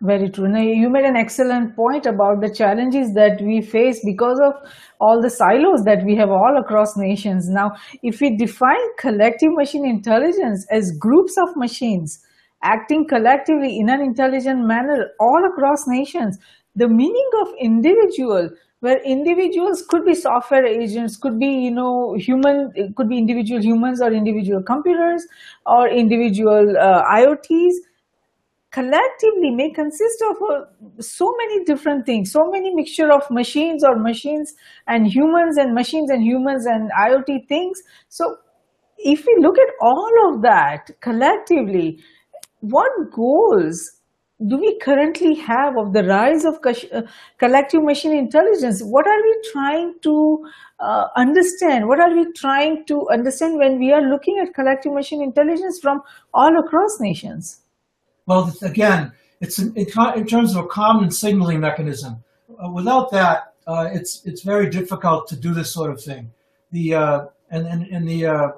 Very 0.00 0.30
true. 0.30 0.46
Now, 0.46 0.60
you 0.60 0.88
made 0.90 1.04
an 1.04 1.16
excellent 1.16 1.74
point 1.74 2.06
about 2.06 2.40
the 2.40 2.54
challenges 2.54 3.14
that 3.14 3.40
we 3.40 3.60
face 3.60 4.00
because 4.04 4.38
of 4.38 4.54
all 5.00 5.20
the 5.20 5.28
silos 5.28 5.82
that 5.84 6.04
we 6.04 6.14
have 6.14 6.30
all 6.30 6.56
across 6.56 6.96
nations. 6.96 7.48
Now, 7.48 7.72
if 8.04 8.20
we 8.20 8.36
define 8.36 8.78
collective 8.98 9.52
machine 9.54 9.84
intelligence 9.84 10.64
as 10.70 10.96
groups 10.96 11.36
of 11.36 11.56
machines 11.56 12.24
acting 12.62 13.08
collectively 13.08 13.78
in 13.78 13.88
an 13.90 14.00
intelligent 14.00 14.64
manner 14.64 15.10
all 15.18 15.44
across 15.44 15.88
nations, 15.88 16.38
the 16.76 16.88
meaning 16.88 17.30
of 17.40 17.48
individual 17.60 18.50
where 18.80 19.02
individuals 19.02 19.82
could 19.88 20.04
be 20.04 20.14
software 20.14 20.64
agents 20.64 21.16
could 21.16 21.36
be 21.40 21.46
you 21.46 21.70
know 21.72 22.14
human 22.14 22.70
could 22.96 23.08
be 23.08 23.18
individual 23.18 23.60
humans 23.60 24.00
or 24.00 24.12
individual 24.12 24.62
computers 24.62 25.26
or 25.66 25.88
individual 25.88 26.76
uh, 26.78 27.02
iots 27.10 27.80
collectively 28.70 29.50
may 29.50 29.70
consist 29.70 30.22
of 30.30 30.36
uh, 30.50 30.64
so 31.00 31.32
many 31.38 31.64
different 31.64 32.04
things 32.04 32.32
so 32.32 32.50
many 32.50 32.74
mixture 32.74 33.10
of 33.10 33.22
machines 33.30 33.82
or 33.82 33.96
machines 33.96 34.54
and 34.86 35.06
humans 35.06 35.56
and 35.56 35.74
machines 35.74 36.10
and 36.10 36.22
humans 36.22 36.66
and 36.66 36.90
iot 36.92 37.48
things 37.48 37.82
so 38.08 38.36
if 38.98 39.24
we 39.26 39.36
look 39.40 39.58
at 39.58 39.72
all 39.80 40.12
of 40.28 40.42
that 40.42 40.90
collectively 41.00 41.98
what 42.60 42.90
goals 43.12 43.98
do 44.46 44.56
we 44.56 44.78
currently 44.78 45.34
have 45.34 45.76
of 45.76 45.92
the 45.92 46.04
rise 46.04 46.44
of 46.44 46.58
uh, 46.64 47.02
collective 47.38 47.82
machine 47.82 48.16
intelligence? 48.16 48.80
What 48.82 49.06
are 49.06 49.20
we 49.20 49.36
trying 49.50 49.94
to 50.02 50.46
uh, 50.78 51.06
understand? 51.16 51.88
What 51.88 52.00
are 52.00 52.14
we 52.14 52.30
trying 52.32 52.84
to 52.86 53.08
understand 53.10 53.58
when 53.58 53.80
we 53.80 53.92
are 53.92 54.02
looking 54.02 54.38
at 54.38 54.54
collective 54.54 54.92
machine 54.92 55.22
intelligence 55.22 55.80
from 55.82 56.02
all 56.32 56.56
across 56.56 57.00
nations? 57.00 57.62
Well, 58.28 58.54
again, 58.62 59.12
it's 59.40 59.58
in, 59.58 59.74
in 59.74 60.26
terms 60.26 60.54
of 60.54 60.64
a 60.64 60.68
common 60.68 61.10
signaling 61.10 61.60
mechanism. 61.60 62.22
Uh, 62.62 62.70
without 62.70 63.10
that, 63.12 63.54
uh, 63.66 63.88
it's 63.90 64.22
it's 64.26 64.42
very 64.42 64.68
difficult 64.68 65.26
to 65.28 65.36
do 65.36 65.54
this 65.54 65.72
sort 65.72 65.90
of 65.90 66.02
thing. 66.02 66.30
The 66.70 66.94
uh, 66.94 67.26
and 67.50 67.66
and, 67.66 67.86
and 67.86 68.06
the 68.06 68.26
uh, 68.26 68.48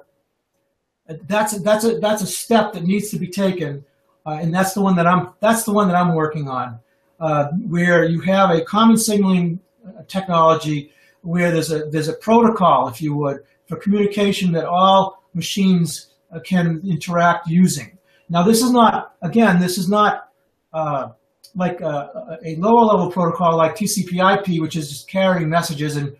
that's 1.23 1.57
that's 1.59 1.85
a 1.85 1.99
that's 1.99 2.21
a 2.21 2.27
step 2.27 2.73
that 2.73 2.83
needs 2.83 3.09
to 3.11 3.17
be 3.17 3.27
taken 3.27 3.85
uh, 4.25 4.37
and 4.41 4.53
that's 4.53 4.73
the 4.73 4.81
one 4.81 4.95
that 4.95 5.07
I'm 5.07 5.29
that's 5.39 5.63
the 5.63 5.73
one 5.73 5.87
that 5.87 5.95
I'm 5.95 6.13
working 6.15 6.47
on, 6.47 6.79
uh, 7.19 7.47
where 7.67 8.03
you 8.03 8.19
have 8.21 8.51
a 8.51 8.61
common 8.61 8.97
signaling 8.97 9.59
technology 10.07 10.91
where 11.21 11.51
there's 11.51 11.71
a 11.71 11.85
there's 11.85 12.07
a 12.07 12.13
protocol, 12.13 12.87
if 12.87 13.01
you 13.01 13.15
would, 13.15 13.43
for 13.67 13.77
communication 13.77 14.51
that 14.51 14.65
all 14.65 15.23
machines 15.33 16.07
can 16.43 16.81
interact 16.85 17.47
using. 17.47 17.97
Now, 18.31 18.43
this 18.43 18.63
is 18.63 18.71
not 18.71 19.15
again, 19.21 19.59
this 19.59 19.77
is 19.77 19.89
not 19.89 20.29
uh, 20.71 21.09
like 21.53 21.81
a, 21.81 22.39
a, 22.45 22.55
lower 22.55 22.85
level 22.85 23.11
protocol 23.11 23.57
like 23.57 23.75
TCP/IP, 23.75 24.61
which 24.61 24.77
is 24.77 24.89
just 24.89 25.09
carrying 25.09 25.49
messages, 25.49 25.97
and 25.97 26.15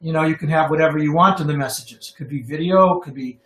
you 0.00 0.12
know 0.12 0.22
you 0.22 0.36
can 0.36 0.48
have 0.48 0.70
whatever 0.70 0.96
you 0.98 1.12
want 1.12 1.40
in 1.40 1.48
the 1.48 1.56
messages. 1.56 2.10
It 2.10 2.16
could 2.16 2.28
be 2.28 2.40
video, 2.40 3.00
could 3.00 3.14
be 3.14 3.40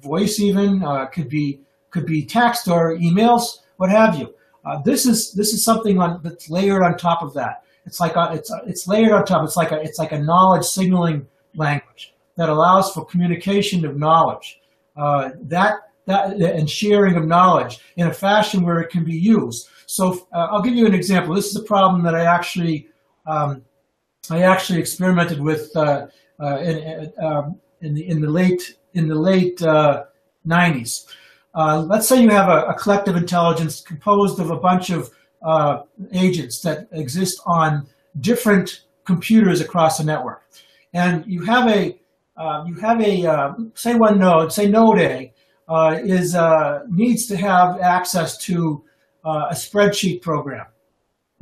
voice, 0.00 0.40
even 0.40 0.82
uh, 0.82 1.04
could 1.04 1.28
be 1.28 1.60
could 1.90 2.06
be 2.06 2.24
text 2.24 2.66
or 2.66 2.96
emails, 2.96 3.58
what 3.76 3.90
have 3.90 4.18
you. 4.18 4.34
Uh, 4.64 4.80
this 4.80 5.04
is 5.04 5.34
this 5.34 5.52
is 5.52 5.62
something 5.62 6.00
on, 6.00 6.20
that's 6.22 6.48
layered 6.48 6.82
on 6.82 6.96
top 6.96 7.22
of 7.22 7.34
that. 7.34 7.64
It's 7.84 8.00
like 8.00 8.16
a, 8.16 8.30
it's 8.32 8.50
a, 8.50 8.62
it's 8.66 8.88
layered 8.88 9.12
on 9.12 9.26
top. 9.26 9.44
It's 9.44 9.58
like 9.58 9.72
a 9.72 9.82
it's 9.82 9.98
like 9.98 10.12
a 10.12 10.18
knowledge 10.18 10.64
signaling 10.64 11.26
language 11.54 12.14
that 12.36 12.48
allows 12.48 12.90
for 12.94 13.04
communication 13.04 13.84
of 13.84 13.98
knowledge. 13.98 14.62
Uh, 14.96 15.32
that 15.42 15.85
that 16.06 16.40
and 16.40 16.68
sharing 16.70 17.16
of 17.16 17.26
knowledge 17.26 17.78
in 17.96 18.06
a 18.06 18.14
fashion 18.14 18.62
where 18.62 18.80
it 18.80 18.90
can 18.90 19.04
be 19.04 19.16
used. 19.16 19.68
So 19.86 20.26
uh, 20.32 20.48
I'll 20.50 20.62
give 20.62 20.74
you 20.74 20.86
an 20.86 20.94
example. 20.94 21.34
This 21.34 21.46
is 21.46 21.56
a 21.56 21.64
problem 21.64 22.02
that 22.04 22.14
I 22.14 22.24
actually 22.24 22.88
um, 23.26 23.62
I 24.30 24.42
actually 24.42 24.78
experimented 24.78 25.40
with 25.40 25.70
uh, 25.76 26.06
uh, 26.40 26.58
in, 26.58 27.12
um, 27.22 27.60
in 27.80 27.94
the 27.94 28.08
in 28.08 28.20
the 28.20 28.30
late 28.30 28.76
in 28.94 29.08
the 29.08 29.14
late 29.14 29.60
uh, 29.62 30.04
90s. 30.46 31.06
Uh, 31.54 31.80
let's 31.82 32.06
say 32.06 32.20
you 32.22 32.30
have 32.30 32.48
a, 32.48 32.66
a, 32.66 32.74
collective 32.74 33.16
intelligence 33.16 33.80
composed 33.80 34.38
of 34.38 34.50
a 34.50 34.56
bunch 34.56 34.90
of 34.90 35.10
uh, 35.42 35.82
agents 36.12 36.60
that 36.60 36.86
exist 36.92 37.40
on 37.46 37.86
different 38.20 38.84
computers 39.04 39.60
across 39.60 39.98
the 39.98 40.04
network, 40.04 40.42
and 40.92 41.24
you 41.26 41.44
have 41.44 41.68
a 41.68 41.98
uh, 42.36 42.64
you 42.66 42.74
have 42.74 43.00
a 43.00 43.26
uh, 43.26 43.52
say 43.74 43.94
one 43.94 44.18
node, 44.18 44.52
say 44.52 44.68
node 44.68 44.98
A, 44.98 45.32
uh, 45.68 45.98
is 46.02 46.34
uh, 46.34 46.84
needs 46.88 47.26
to 47.26 47.36
have 47.36 47.80
access 47.80 48.36
to 48.38 48.82
a 49.24 49.54
spreadsheet 49.54 50.22
program, 50.22 50.66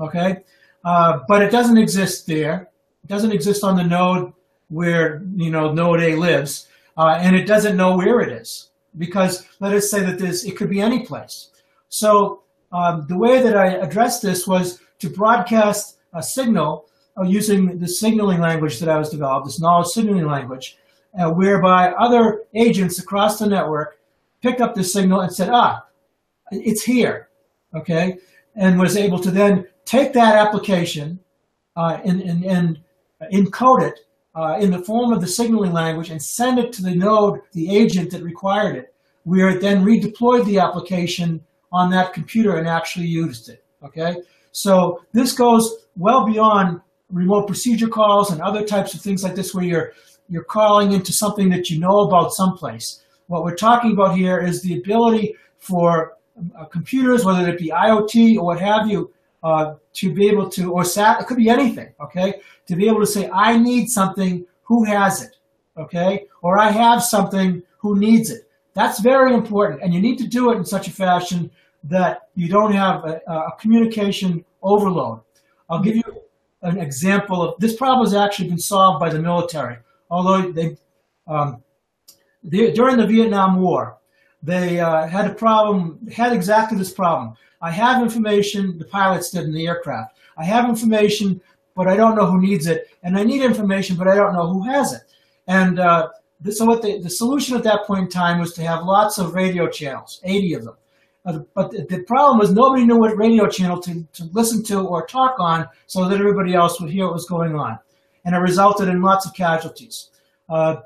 okay, 0.00 0.42
but 0.82 1.42
it 1.42 1.50
doesn't 1.50 1.76
exist 1.76 2.26
there. 2.26 2.70
It 3.02 3.08
doesn't 3.08 3.32
exist 3.32 3.62
on 3.62 3.76
the 3.76 3.84
node 3.84 4.32
where 4.68 5.22
you 5.36 5.50
know 5.50 5.72
node 5.72 6.00
A 6.00 6.16
lives, 6.16 6.68
and 6.96 7.36
it 7.36 7.46
doesn't 7.46 7.76
know 7.76 7.96
where 7.96 8.20
it 8.20 8.32
is 8.32 8.70
because 8.98 9.46
let 9.60 9.74
us 9.74 9.90
say 9.90 10.00
that 10.00 10.18
this 10.18 10.44
it 10.44 10.56
could 10.56 10.70
be 10.70 10.80
any 10.80 11.04
place. 11.04 11.50
So 11.88 12.42
um, 12.72 13.06
the 13.08 13.16
way 13.16 13.42
that 13.42 13.56
I 13.56 13.74
addressed 13.74 14.22
this 14.22 14.46
was 14.46 14.80
to 14.98 15.08
broadcast 15.08 15.98
a 16.12 16.22
signal 16.22 16.86
uh, 17.16 17.22
using 17.22 17.78
the 17.78 17.88
signaling 17.88 18.40
language 18.40 18.80
that 18.80 18.88
I 18.88 18.98
was 18.98 19.10
developed, 19.10 19.46
this 19.46 19.60
knowledge 19.60 19.88
signaling 19.88 20.26
language, 20.26 20.78
uh, 21.18 21.30
whereby 21.30 21.92
other 21.92 22.42
agents 22.54 22.98
across 22.98 23.38
the 23.38 23.46
network 23.46 23.98
picked 24.44 24.60
up 24.60 24.74
the 24.74 24.84
signal 24.84 25.20
and 25.20 25.32
said, 25.32 25.48
ah, 25.50 25.82
it's 26.50 26.82
here, 26.82 27.30
okay, 27.74 28.18
and 28.54 28.78
was 28.78 28.96
able 28.96 29.18
to 29.18 29.30
then 29.30 29.66
take 29.86 30.12
that 30.12 30.36
application 30.36 31.18
uh, 31.76 31.98
and, 32.04 32.20
and, 32.20 32.44
and 32.44 32.78
encode 33.32 33.82
it 33.82 34.00
uh, 34.34 34.58
in 34.60 34.70
the 34.70 34.84
form 34.84 35.12
of 35.12 35.22
the 35.22 35.26
signaling 35.26 35.72
language 35.72 36.10
and 36.10 36.22
send 36.22 36.58
it 36.58 36.74
to 36.74 36.82
the 36.82 36.94
node, 36.94 37.40
the 37.52 37.74
agent 37.74 38.10
that 38.10 38.22
required 38.22 38.76
it, 38.76 38.94
where 39.22 39.48
it 39.48 39.62
then 39.62 39.82
redeployed 39.82 40.44
the 40.44 40.58
application 40.58 41.40
on 41.72 41.90
that 41.90 42.12
computer 42.12 42.58
and 42.58 42.68
actually 42.68 43.06
used 43.06 43.48
it. 43.48 43.64
Okay, 43.82 44.16
so 44.52 45.02
this 45.12 45.32
goes 45.32 45.86
well 45.96 46.26
beyond 46.26 46.80
remote 47.10 47.46
procedure 47.46 47.88
calls 47.88 48.30
and 48.30 48.40
other 48.42 48.64
types 48.64 48.94
of 48.94 49.00
things 49.00 49.22
like 49.24 49.34
this, 49.34 49.54
where 49.54 49.64
you're 49.64 49.92
you're 50.28 50.44
calling 50.44 50.92
into 50.92 51.12
something 51.12 51.48
that 51.50 51.70
you 51.70 51.78
know 51.80 52.00
about 52.00 52.32
someplace. 52.32 53.03
What 53.26 53.44
we're 53.44 53.56
talking 53.56 53.92
about 53.92 54.16
here 54.16 54.38
is 54.38 54.62
the 54.62 54.78
ability 54.78 55.36
for 55.58 56.18
uh, 56.58 56.64
computers, 56.66 57.24
whether 57.24 57.48
it 57.48 57.58
be 57.58 57.68
IoT 57.68 58.36
or 58.36 58.44
what 58.44 58.60
have 58.60 58.88
you, 58.88 59.12
uh, 59.42 59.74
to 59.92 60.12
be 60.12 60.28
able 60.28 60.48
to, 60.50 60.72
or 60.72 60.84
SAT, 60.84 61.20
it 61.20 61.26
could 61.26 61.36
be 61.36 61.48
anything, 61.48 61.92
okay? 62.00 62.40
To 62.66 62.76
be 62.76 62.88
able 62.88 63.00
to 63.00 63.06
say, 63.06 63.28
I 63.30 63.56
need 63.56 63.88
something, 63.88 64.44
who 64.62 64.84
has 64.84 65.22
it, 65.22 65.36
okay? 65.76 66.26
Or 66.42 66.58
I 66.58 66.70
have 66.70 67.02
something, 67.02 67.62
who 67.78 67.98
needs 67.98 68.30
it. 68.30 68.48
That's 68.72 69.00
very 69.00 69.34
important, 69.34 69.82
and 69.82 69.92
you 69.92 70.00
need 70.00 70.18
to 70.18 70.26
do 70.26 70.50
it 70.50 70.56
in 70.56 70.64
such 70.64 70.88
a 70.88 70.90
fashion 70.90 71.50
that 71.84 72.28
you 72.34 72.48
don't 72.48 72.72
have 72.72 73.04
a, 73.04 73.20
a 73.28 73.52
communication 73.60 74.44
overload. 74.62 75.20
I'll 75.68 75.82
give 75.82 75.96
you 75.96 76.22
an 76.62 76.78
example 76.78 77.42
of 77.42 77.60
this 77.60 77.76
problem 77.76 78.06
has 78.06 78.14
actually 78.14 78.48
been 78.48 78.58
solved 78.58 79.00
by 79.00 79.10
the 79.10 79.18
military, 79.18 79.76
although 80.10 80.50
they, 80.50 80.76
um, 81.26 81.62
they 82.44 82.72
during 82.72 82.96
the 82.96 83.06
Vietnam 83.06 83.60
War, 83.60 83.98
they 84.42 84.78
uh, 84.78 85.06
had 85.06 85.30
a 85.30 85.34
problem, 85.34 86.06
had 86.12 86.32
exactly 86.32 86.76
this 86.76 86.92
problem. 86.92 87.34
I 87.62 87.70
have 87.70 88.02
information, 88.02 88.78
the 88.78 88.84
pilots 88.84 89.30
did 89.30 89.44
in 89.44 89.54
the 89.54 89.66
aircraft. 89.66 90.18
I 90.36 90.44
have 90.44 90.68
information, 90.68 91.40
but 91.74 91.88
I 91.88 91.96
don't 91.96 92.14
know 92.14 92.26
who 92.26 92.40
needs 92.40 92.66
it. 92.66 92.88
And 93.02 93.16
I 93.16 93.24
need 93.24 93.42
information, 93.42 93.96
but 93.96 94.06
I 94.06 94.14
don't 94.14 94.34
know 94.34 94.52
who 94.52 94.62
has 94.64 94.92
it. 94.92 95.02
And 95.46 95.78
uh, 95.78 96.10
so 96.50 96.66
what 96.66 96.82
the, 96.82 97.00
the 97.00 97.08
solution 97.08 97.56
at 97.56 97.64
that 97.64 97.86
point 97.86 98.02
in 98.02 98.08
time 98.10 98.38
was 98.38 98.52
to 98.54 98.62
have 98.62 98.84
lots 98.84 99.18
of 99.18 99.34
radio 99.34 99.66
channels, 99.66 100.20
80 100.24 100.54
of 100.54 100.64
them. 100.64 100.76
Uh, 101.24 101.38
but 101.54 101.70
the, 101.70 101.86
the, 101.88 102.02
problem 102.02 102.38
was 102.38 102.52
nobody 102.52 102.84
knew 102.84 102.98
what 102.98 103.16
radio 103.16 103.48
channel 103.48 103.80
to, 103.80 104.06
to 104.12 104.24
listen 104.32 104.62
to 104.62 104.80
or 104.80 105.06
talk 105.06 105.36
on 105.38 105.66
so 105.86 106.06
that 106.06 106.20
everybody 106.20 106.52
else 106.52 106.78
would 106.80 106.90
hear 106.90 107.06
what 107.06 107.14
was 107.14 107.24
going 107.24 107.54
on. 107.54 107.78
And 108.26 108.34
it 108.34 108.38
resulted 108.38 108.88
in 108.88 109.00
lots 109.00 109.24
of 109.24 109.32
casualties. 109.32 110.10
Uh, 110.50 110.76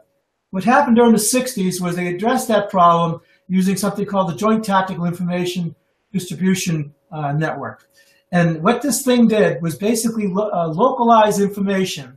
what 0.50 0.64
happened 0.64 0.96
during 0.96 1.12
the 1.12 1.18
60s 1.18 1.80
was 1.80 1.96
they 1.96 2.14
addressed 2.14 2.48
that 2.48 2.70
problem 2.70 3.20
using 3.48 3.76
something 3.76 4.06
called 4.06 4.30
the 4.30 4.36
Joint 4.36 4.64
Tactical 4.64 5.04
Information 5.04 5.74
distribution 6.12 6.94
uh, 7.12 7.32
network. 7.32 7.88
And 8.32 8.62
what 8.62 8.82
this 8.82 9.02
thing 9.02 9.28
did 9.28 9.62
was 9.62 9.76
basically 9.76 10.26
lo- 10.26 10.50
uh, 10.52 10.68
localize 10.68 11.40
information, 11.40 12.16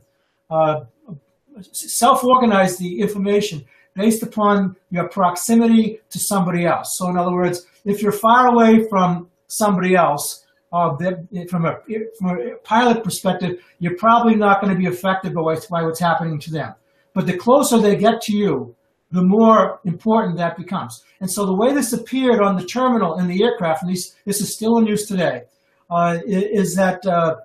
uh, 0.50 0.84
self-organize 1.60 2.76
the 2.76 3.00
information 3.00 3.64
based 3.94 4.22
upon 4.22 4.76
your 4.90 5.08
proximity 5.08 6.00
to 6.10 6.18
somebody 6.18 6.64
else. 6.64 6.96
So 6.96 7.08
in 7.08 7.16
other 7.16 7.32
words, 7.32 7.66
if 7.84 8.02
you're 8.02 8.12
far 8.12 8.48
away 8.48 8.88
from 8.88 9.28
somebody 9.48 9.94
else, 9.94 10.46
uh, 10.72 10.96
from, 11.50 11.66
a, 11.66 11.78
from 12.18 12.38
a 12.38 12.56
pilot 12.64 13.04
perspective, 13.04 13.62
you're 13.78 13.96
probably 13.96 14.34
not 14.34 14.62
going 14.62 14.72
to 14.72 14.78
be 14.78 14.86
affected 14.86 15.34
by 15.34 15.42
what's, 15.42 15.66
by 15.66 15.82
what's 15.82 16.00
happening 16.00 16.38
to 16.40 16.50
them. 16.50 16.74
But 17.14 17.26
the 17.26 17.36
closer 17.36 17.78
they 17.78 17.96
get 17.96 18.20
to 18.22 18.36
you, 18.36 18.74
the 19.10 19.22
more 19.22 19.80
important 19.84 20.38
that 20.38 20.56
becomes. 20.56 21.04
And 21.20 21.30
so 21.30 21.44
the 21.44 21.54
way 21.54 21.74
this 21.74 21.92
appeared 21.92 22.40
on 22.40 22.56
the 22.56 22.64
terminal 22.64 23.18
in 23.18 23.28
the 23.28 23.42
aircraft, 23.44 23.82
and 23.82 23.90
these, 23.90 24.16
this 24.24 24.40
is 24.40 24.54
still 24.54 24.78
in 24.78 24.86
use 24.86 25.06
today, 25.06 25.42
uh, 25.90 26.18
is 26.26 26.74
that 26.76 27.04
uh, 27.06 27.36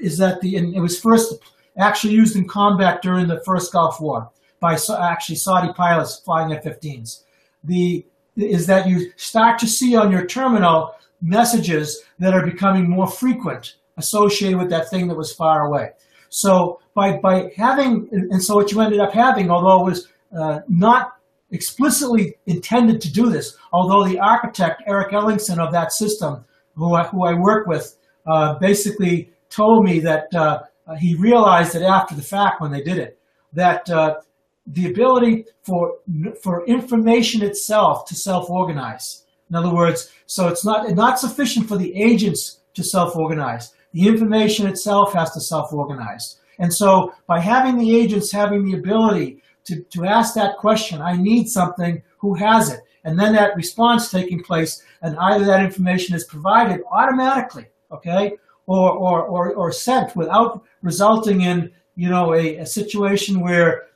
is 0.00 0.18
that 0.18 0.40
the 0.40 0.56
it 0.56 0.80
was 0.80 0.98
first 0.98 1.34
actually 1.78 2.14
used 2.14 2.36
in 2.36 2.48
combat 2.48 3.02
during 3.02 3.26
the 3.26 3.42
first 3.44 3.72
Gulf 3.72 4.00
War 4.00 4.30
by 4.60 4.78
actually 4.98 5.36
Saudi 5.36 5.72
pilots 5.72 6.22
flying 6.24 6.52
F-15s. 6.52 7.24
The 7.64 8.06
is 8.36 8.66
that 8.66 8.88
you 8.88 9.10
start 9.16 9.58
to 9.58 9.66
see 9.66 9.96
on 9.96 10.12
your 10.12 10.26
terminal 10.26 10.94
messages 11.20 12.02
that 12.18 12.34
are 12.34 12.44
becoming 12.44 12.88
more 12.88 13.06
frequent 13.06 13.76
associated 13.96 14.58
with 14.58 14.70
that 14.70 14.90
thing 14.90 15.08
that 15.08 15.16
was 15.16 15.32
far 15.32 15.66
away. 15.66 15.90
So 16.28 16.80
by 16.96 17.18
by 17.18 17.52
having 17.56 18.08
and 18.10 18.42
so 18.42 18.56
what 18.56 18.72
you 18.72 18.80
ended 18.80 18.98
up 18.98 19.12
having, 19.12 19.50
although 19.50 19.86
it 19.86 19.90
was 19.90 20.08
uh, 20.36 20.60
not 20.68 21.12
explicitly 21.50 22.34
intended 22.46 23.00
to 23.00 23.12
do 23.12 23.30
this, 23.30 23.56
although 23.72 24.04
the 24.08 24.18
architect, 24.18 24.82
Eric 24.86 25.12
Ellingson 25.12 25.58
of 25.58 25.72
that 25.72 25.92
system, 25.92 26.44
who 26.74 26.94
I, 26.94 27.04
who 27.04 27.24
I 27.24 27.34
work 27.34 27.66
with, 27.66 27.96
uh, 28.26 28.58
basically 28.58 29.30
told 29.48 29.84
me 29.84 30.00
that 30.00 30.34
uh, 30.34 30.62
he 30.98 31.14
realized 31.14 31.72
that 31.74 31.82
after 31.82 32.14
the 32.14 32.22
fact 32.22 32.60
when 32.60 32.72
they 32.72 32.82
did 32.82 32.98
it, 32.98 33.18
that 33.52 33.88
uh, 33.88 34.16
the 34.66 34.90
ability 34.90 35.44
for, 35.62 35.98
for 36.42 36.66
information 36.66 37.42
itself 37.42 38.04
to 38.06 38.14
self-organize. 38.14 39.24
In 39.48 39.54
other 39.54 39.72
words, 39.72 40.10
so 40.26 40.48
it's 40.48 40.64
not, 40.64 40.90
not 40.90 41.20
sufficient 41.20 41.68
for 41.68 41.76
the 41.76 41.94
agents 41.94 42.60
to 42.74 42.82
self-organize. 42.82 43.72
The 43.92 44.08
information 44.08 44.66
itself 44.66 45.14
has 45.14 45.30
to 45.32 45.40
self-organize. 45.40 46.40
And 46.58 46.72
so 46.72 47.12
by 47.26 47.40
having 47.40 47.78
the 47.78 47.96
agents 47.96 48.32
having 48.32 48.64
the 48.64 48.78
ability 48.78 49.42
to, 49.64 49.82
to 49.82 50.04
ask 50.04 50.34
that 50.34 50.56
question, 50.56 51.02
I 51.02 51.16
need 51.16 51.48
something, 51.48 52.02
who 52.18 52.34
has 52.34 52.72
it? 52.72 52.80
And 53.04 53.18
then 53.18 53.34
that 53.34 53.56
response 53.56 54.10
taking 54.10 54.42
place, 54.42 54.82
and 55.02 55.16
either 55.18 55.44
that 55.44 55.64
information 55.64 56.16
is 56.16 56.24
provided 56.24 56.82
automatically, 56.90 57.66
okay, 57.92 58.36
or, 58.66 58.90
or, 58.90 59.22
or, 59.22 59.54
or 59.54 59.70
sent 59.70 60.16
without 60.16 60.64
resulting 60.82 61.42
in, 61.42 61.70
you 61.94 62.08
know, 62.08 62.34
a, 62.34 62.56
a 62.58 62.66
situation 62.66 63.40
where, 63.40 63.86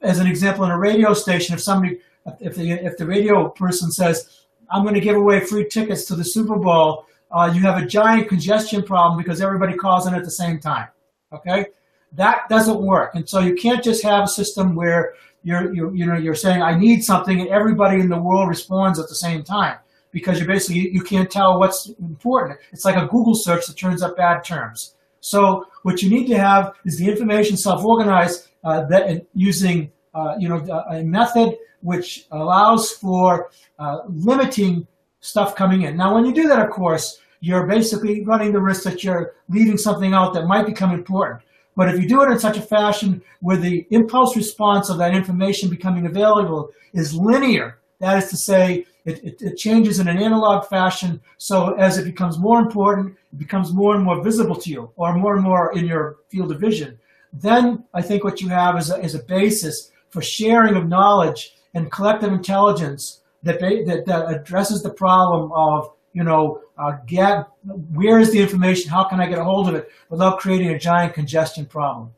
as 0.00 0.18
an 0.18 0.26
example, 0.26 0.64
in 0.64 0.70
a 0.70 0.78
radio 0.78 1.12
station, 1.12 1.54
if 1.54 1.60
somebody, 1.60 1.98
if 2.40 2.54
the, 2.54 2.70
if 2.70 2.96
the 2.96 3.06
radio 3.06 3.48
person 3.48 3.90
says, 3.90 4.42
I'm 4.70 4.82
going 4.82 4.94
to 4.94 5.00
give 5.00 5.16
away 5.16 5.40
free 5.40 5.68
tickets 5.68 6.04
to 6.06 6.14
the 6.14 6.24
Super 6.24 6.56
Bowl, 6.56 7.06
uh, 7.32 7.50
you 7.52 7.60
have 7.62 7.82
a 7.82 7.86
giant 7.86 8.28
congestion 8.28 8.82
problem 8.82 9.18
because 9.18 9.40
everybody 9.40 9.74
calls 9.74 10.06
in 10.06 10.14
at 10.14 10.24
the 10.24 10.30
same 10.30 10.60
time, 10.60 10.88
okay? 11.32 11.66
That 12.14 12.48
doesn't 12.48 12.80
work. 12.80 13.14
And 13.14 13.28
so 13.28 13.40
you 13.40 13.54
can't 13.54 13.82
just 13.82 14.02
have 14.02 14.24
a 14.24 14.28
system 14.28 14.74
where 14.74 15.14
you're, 15.42 15.74
you're, 15.74 15.94
you 15.94 16.06
know, 16.06 16.16
you're 16.16 16.34
saying, 16.34 16.62
I 16.62 16.78
need 16.78 17.02
something 17.02 17.40
and 17.40 17.48
everybody 17.48 18.00
in 18.00 18.08
the 18.08 18.20
world 18.20 18.48
responds 18.48 18.98
at 18.98 19.08
the 19.08 19.14
same 19.14 19.42
time 19.42 19.78
because 20.12 20.38
you 20.38 20.46
basically, 20.46 20.90
you 20.92 21.02
can't 21.02 21.30
tell 21.30 21.58
what's 21.58 21.90
important. 22.00 22.58
It's 22.72 22.84
like 22.84 22.96
a 22.96 23.06
Google 23.06 23.34
search 23.34 23.66
that 23.66 23.76
turns 23.76 24.02
up 24.02 24.16
bad 24.16 24.44
terms. 24.44 24.94
So 25.20 25.66
what 25.82 26.02
you 26.02 26.10
need 26.10 26.26
to 26.26 26.38
have 26.38 26.74
is 26.84 26.98
the 26.98 27.08
information 27.08 27.56
self-organized 27.56 28.48
uh, 28.64 28.84
that 28.86 29.26
using, 29.34 29.90
uh, 30.14 30.34
you 30.38 30.48
know, 30.48 30.58
a 30.90 31.02
method 31.02 31.56
which 31.80 32.26
allows 32.30 32.92
for 32.92 33.50
uh, 33.78 33.98
limiting 34.08 34.86
stuff 35.20 35.54
coming 35.54 35.82
in. 35.82 35.96
Now, 35.96 36.14
when 36.14 36.24
you 36.24 36.32
do 36.32 36.48
that, 36.48 36.60
of 36.60 36.70
course, 36.70 37.18
you're 37.40 37.66
basically 37.66 38.24
running 38.24 38.52
the 38.52 38.60
risk 38.60 38.84
that 38.84 39.02
you're 39.02 39.34
leaving 39.48 39.76
something 39.76 40.12
out 40.12 40.34
that 40.34 40.46
might 40.46 40.66
become 40.66 40.92
important. 40.92 41.42
But 41.76 41.88
if 41.88 42.00
you 42.00 42.08
do 42.08 42.22
it 42.22 42.30
in 42.30 42.38
such 42.38 42.58
a 42.58 42.62
fashion 42.62 43.22
where 43.40 43.56
the 43.56 43.86
impulse 43.90 44.36
response 44.36 44.90
of 44.90 44.98
that 44.98 45.14
information 45.14 45.70
becoming 45.70 46.06
available 46.06 46.70
is 46.92 47.14
linear, 47.14 47.78
that 48.00 48.22
is 48.22 48.30
to 48.30 48.36
say, 48.36 48.84
it, 49.04 49.24
it, 49.24 49.42
it, 49.42 49.56
changes 49.56 49.98
in 49.98 50.06
an 50.06 50.18
analog 50.18 50.68
fashion. 50.68 51.20
So 51.38 51.74
as 51.74 51.98
it 51.98 52.04
becomes 52.04 52.38
more 52.38 52.60
important, 52.60 53.16
it 53.32 53.38
becomes 53.38 53.72
more 53.72 53.96
and 53.96 54.04
more 54.04 54.22
visible 54.22 54.54
to 54.56 54.70
you, 54.70 54.90
or 54.96 55.14
more 55.14 55.34
and 55.34 55.42
more 55.42 55.72
in 55.76 55.86
your 55.86 56.18
field 56.28 56.52
of 56.52 56.60
vision. 56.60 56.98
Then 57.32 57.84
I 57.94 58.02
think 58.02 58.22
what 58.22 58.40
you 58.40 58.48
have 58.48 58.78
is 58.78 58.90
a, 58.90 59.00
is 59.00 59.14
a 59.14 59.22
basis 59.24 59.90
for 60.10 60.22
sharing 60.22 60.76
of 60.76 60.86
knowledge 60.86 61.54
and 61.74 61.90
collective 61.90 62.32
intelligence 62.32 63.22
that, 63.42 63.60
they, 63.60 63.82
that, 63.84 64.04
that 64.06 64.30
addresses 64.30 64.82
the 64.82 64.90
problem 64.90 65.50
of 65.52 65.90
you 66.12 66.24
know, 66.24 66.60
uh, 66.78 66.92
get 67.06 67.46
where 67.92 68.18
is 68.18 68.32
the 68.32 68.40
information? 68.40 68.90
How 68.90 69.04
can 69.04 69.20
I 69.20 69.26
get 69.26 69.38
a 69.38 69.44
hold 69.44 69.68
of 69.68 69.74
it 69.74 69.90
without 70.08 70.38
creating 70.38 70.68
a 70.68 70.78
giant 70.78 71.14
congestion 71.14 71.66
problem? 71.66 72.12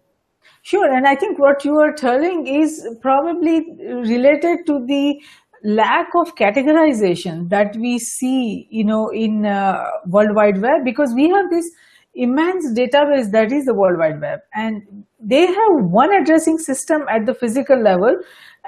Sure, 0.62 0.90
and 0.92 1.06
I 1.06 1.14
think 1.14 1.38
what 1.38 1.64
you 1.64 1.78
are 1.78 1.92
telling 1.92 2.46
is 2.46 2.86
probably 3.02 3.66
related 3.80 4.66
to 4.66 4.84
the 4.86 5.20
lack 5.62 6.08
of 6.14 6.34
categorization 6.36 7.48
that 7.50 7.76
we 7.76 7.98
see, 7.98 8.66
you 8.70 8.84
know, 8.84 9.08
in 9.10 9.46
uh, 9.46 9.84
World 10.06 10.34
Wide 10.34 10.60
Web 10.60 10.84
because 10.84 11.12
we 11.14 11.28
have 11.28 11.50
this 11.50 11.70
immense 12.14 12.72
database 12.78 13.30
that 13.32 13.52
is 13.52 13.66
the 13.66 13.74
World 13.74 13.98
Wide 13.98 14.20
Web, 14.20 14.40
and 14.54 15.04
they 15.24 15.46
have 15.46 15.84
one 15.90 16.14
addressing 16.14 16.58
system 16.58 17.02
at 17.08 17.26
the 17.26 17.34
physical 17.34 17.80
level, 17.80 18.16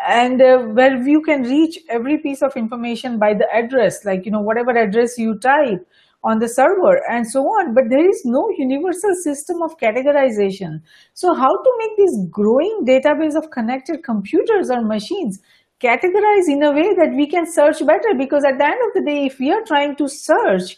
and 0.08 0.40
uh, 0.40 0.58
where 0.58 0.96
you 0.96 1.22
can 1.22 1.42
reach 1.42 1.78
every 1.88 2.18
piece 2.18 2.42
of 2.42 2.56
information 2.56 3.18
by 3.18 3.34
the 3.34 3.46
address, 3.52 4.04
like 4.04 4.24
you 4.24 4.30
know 4.30 4.40
whatever 4.40 4.70
address 4.70 5.18
you 5.18 5.38
type 5.38 5.86
on 6.24 6.38
the 6.38 6.48
server 6.48 7.00
and 7.10 7.28
so 7.28 7.40
on. 7.40 7.74
But 7.74 7.84
there 7.90 8.08
is 8.08 8.22
no 8.24 8.48
universal 8.56 9.14
system 9.22 9.62
of 9.62 9.78
categorization. 9.78 10.80
So 11.14 11.34
how 11.34 11.50
to 11.50 11.70
make 11.78 11.96
this 11.96 12.18
growing 12.30 12.84
database 12.86 13.36
of 13.36 13.50
connected 13.50 14.02
computers 14.02 14.70
or 14.70 14.82
machines 14.82 15.38
categorize 15.80 16.48
in 16.48 16.62
a 16.62 16.72
way 16.72 16.94
that 16.94 17.12
we 17.14 17.28
can 17.28 17.46
search 17.46 17.78
better? 17.86 18.14
Because 18.16 18.44
at 18.44 18.58
the 18.58 18.64
end 18.64 18.80
of 18.88 18.94
the 18.94 19.02
day, 19.04 19.26
if 19.26 19.38
we 19.38 19.52
are 19.52 19.62
trying 19.64 19.94
to 19.96 20.08
search 20.08 20.76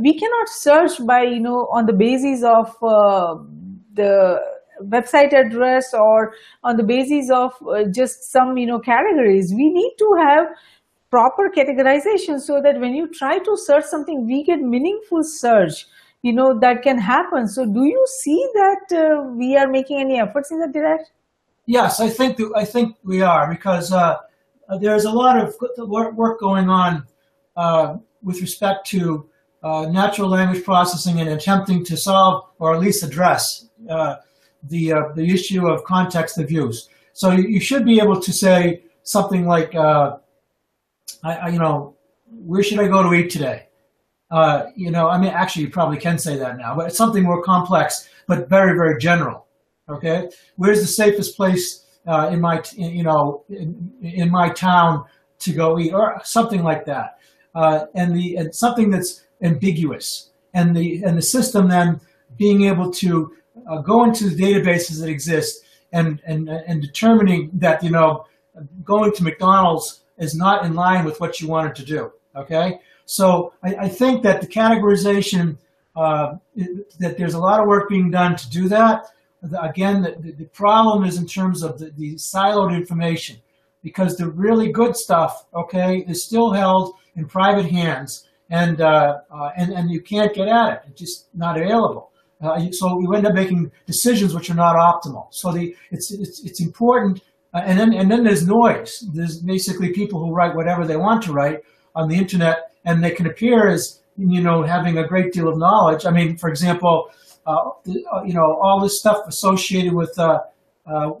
we 0.00 0.18
cannot 0.18 0.48
search 0.48 1.06
by 1.06 1.22
you 1.22 1.40
know 1.40 1.68
on 1.72 1.86
the 1.86 1.92
basis 1.92 2.42
of 2.42 2.74
uh, 2.82 3.36
the 3.94 4.40
website 4.84 5.32
address 5.32 5.92
or 5.94 6.32
on 6.62 6.76
the 6.76 6.84
basis 6.84 7.30
of 7.30 7.52
uh, 7.68 7.84
just 7.94 8.30
some 8.30 8.56
you 8.56 8.66
know 8.66 8.78
categories 8.78 9.52
we 9.54 9.68
need 9.72 9.94
to 9.98 10.08
have 10.20 10.46
proper 11.10 11.50
categorization 11.56 12.40
so 12.40 12.60
that 12.62 12.80
when 12.80 12.94
you 12.94 13.08
try 13.08 13.38
to 13.38 13.56
search 13.56 13.84
something 13.84 14.26
we 14.26 14.44
get 14.44 14.60
meaningful 14.60 15.20
search 15.22 15.86
you 16.22 16.32
know 16.32 16.58
that 16.60 16.82
can 16.82 16.98
happen. 16.98 17.46
So 17.46 17.64
do 17.64 17.84
you 17.84 18.04
see 18.20 18.48
that 18.54 18.96
uh, 18.96 19.30
we 19.36 19.56
are 19.56 19.68
making 19.68 20.00
any 20.00 20.18
efforts 20.18 20.50
in 20.50 20.58
that 20.58 20.72
direction? 20.72 21.12
Yes 21.66 21.98
i 21.98 22.08
think 22.08 22.38
i 22.54 22.64
think 22.64 22.96
we 23.02 23.22
are 23.22 23.50
because 23.50 23.92
uh, 23.92 24.14
there's 24.80 25.04
a 25.04 25.10
lot 25.10 25.36
of 25.36 25.54
work 25.88 26.38
going 26.38 26.68
on 26.68 27.04
uh, 27.56 27.96
with 28.22 28.40
respect 28.40 28.86
to 28.86 29.28
uh, 29.64 29.86
natural 29.86 30.28
language 30.28 30.64
processing 30.64 31.20
and 31.20 31.28
attempting 31.28 31.84
to 31.84 31.96
solve 31.96 32.44
or 32.60 32.74
at 32.74 32.80
least 32.80 33.02
address 33.02 33.68
uh, 33.90 34.14
the 34.68 34.92
uh, 34.92 35.02
the 35.14 35.28
issue 35.28 35.66
of 35.66 35.84
context 35.84 36.38
of 36.38 36.50
use. 36.50 36.88
So 37.12 37.30
you, 37.30 37.44
you 37.44 37.60
should 37.60 37.84
be 37.84 38.00
able 38.00 38.20
to 38.20 38.32
say 38.32 38.82
something 39.02 39.46
like, 39.46 39.74
uh, 39.74 40.18
I, 41.22 41.36
I, 41.36 41.48
you 41.48 41.58
know, 41.58 41.96
where 42.26 42.62
should 42.62 42.78
I 42.78 42.88
go 42.88 43.02
to 43.02 43.14
eat 43.14 43.30
today? 43.30 43.68
Uh, 44.30 44.66
you 44.74 44.90
know, 44.90 45.08
I 45.08 45.18
mean, 45.18 45.30
actually, 45.30 45.62
you 45.62 45.70
probably 45.70 45.98
can 45.98 46.18
say 46.18 46.36
that 46.36 46.58
now, 46.58 46.74
but 46.74 46.88
it's 46.88 46.96
something 46.96 47.22
more 47.22 47.42
complex, 47.42 48.08
but 48.26 48.48
very, 48.48 48.76
very 48.76 48.98
general. 48.98 49.46
Okay, 49.88 50.28
where's 50.56 50.80
the 50.80 50.86
safest 50.86 51.36
place 51.36 51.86
uh, 52.08 52.28
in 52.32 52.40
my, 52.40 52.60
you 52.74 53.04
know, 53.04 53.44
in, 53.48 53.92
in, 54.02 54.28
my 54.30 54.48
town 54.48 55.04
to 55.38 55.52
go 55.52 55.78
eat, 55.78 55.92
or 55.92 56.20
something 56.24 56.64
like 56.64 56.84
that, 56.86 57.18
and 57.54 58.16
the 58.16 58.34
and 58.34 58.52
something 58.52 58.90
that's 58.90 59.24
ambiguous, 59.42 60.30
and 60.54 60.76
the 60.76 61.04
and 61.04 61.16
the 61.16 61.22
system 61.22 61.68
then 61.68 62.00
being 62.36 62.64
able 62.64 62.90
to 62.90 63.36
uh, 63.68 63.80
go 63.80 64.04
into 64.04 64.28
the 64.28 64.42
databases 64.42 65.00
that 65.00 65.08
exist 65.08 65.64
and 65.92 66.20
and 66.26 66.48
and 66.48 66.82
determining 66.82 67.50
that 67.54 67.82
you 67.82 67.90
know 67.90 68.24
going 68.84 69.12
to 69.12 69.22
McDonald's 69.22 70.02
is 70.18 70.34
not 70.34 70.64
in 70.64 70.74
line 70.74 71.04
with 71.04 71.20
what 71.20 71.40
you 71.40 71.48
wanted 71.48 71.74
to 71.76 71.84
do. 71.84 72.12
Okay, 72.34 72.78
so 73.04 73.52
I, 73.62 73.74
I 73.82 73.88
think 73.88 74.22
that 74.22 74.40
the 74.40 74.46
categorization 74.46 75.58
uh, 75.94 76.34
that 76.98 77.16
there's 77.16 77.34
a 77.34 77.38
lot 77.38 77.60
of 77.60 77.66
work 77.66 77.88
being 77.88 78.10
done 78.10 78.36
to 78.36 78.50
do 78.50 78.68
that. 78.68 79.06
Again, 79.62 80.02
the, 80.02 80.32
the 80.32 80.44
problem 80.46 81.04
is 81.04 81.18
in 81.18 81.26
terms 81.26 81.62
of 81.62 81.78
the, 81.78 81.90
the 81.96 82.14
siloed 82.16 82.74
information 82.74 83.36
because 83.82 84.16
the 84.16 84.28
really 84.28 84.72
good 84.72 84.96
stuff, 84.96 85.46
okay, 85.54 86.04
is 86.08 86.24
still 86.24 86.52
held 86.52 86.94
in 87.14 87.26
private 87.26 87.70
hands 87.70 88.26
and 88.50 88.80
uh, 88.80 89.18
uh, 89.30 89.50
and 89.56 89.72
and 89.72 89.90
you 89.90 90.00
can't 90.00 90.34
get 90.34 90.48
at 90.48 90.72
it. 90.72 90.80
It's 90.88 91.00
just 91.00 91.26
not 91.34 91.56
available. 91.56 92.10
Uh, 92.40 92.70
so 92.70 93.00
you 93.00 93.14
end 93.14 93.26
up 93.26 93.34
making 93.34 93.70
decisions 93.86 94.34
which 94.34 94.50
are 94.50 94.54
not 94.54 94.76
optimal. 94.76 95.28
So 95.30 95.52
the 95.52 95.74
it's 95.90 96.12
it's 96.12 96.44
it's 96.44 96.60
important. 96.60 97.22
Uh, 97.54 97.62
and 97.64 97.78
then 97.78 97.94
and 97.94 98.10
then 98.10 98.24
there's 98.24 98.46
noise. 98.46 99.04
There's 99.14 99.40
basically 99.40 99.92
people 99.92 100.20
who 100.20 100.34
write 100.34 100.54
whatever 100.54 100.86
they 100.86 100.96
want 100.96 101.22
to 101.24 101.32
write 101.32 101.60
on 101.94 102.08
the 102.08 102.16
internet, 102.16 102.72
and 102.84 103.02
they 103.02 103.10
can 103.10 103.26
appear 103.26 103.68
as 103.68 104.02
you 104.18 104.42
know 104.42 104.62
having 104.62 104.98
a 104.98 105.06
great 105.06 105.32
deal 105.32 105.48
of 105.48 105.56
knowledge. 105.58 106.04
I 106.04 106.10
mean, 106.10 106.36
for 106.36 106.50
example, 106.50 107.10
uh, 107.46 107.70
you 107.86 108.34
know 108.34 108.58
all 108.62 108.80
this 108.80 108.98
stuff 108.98 109.18
associated 109.26 109.94
with 109.94 110.14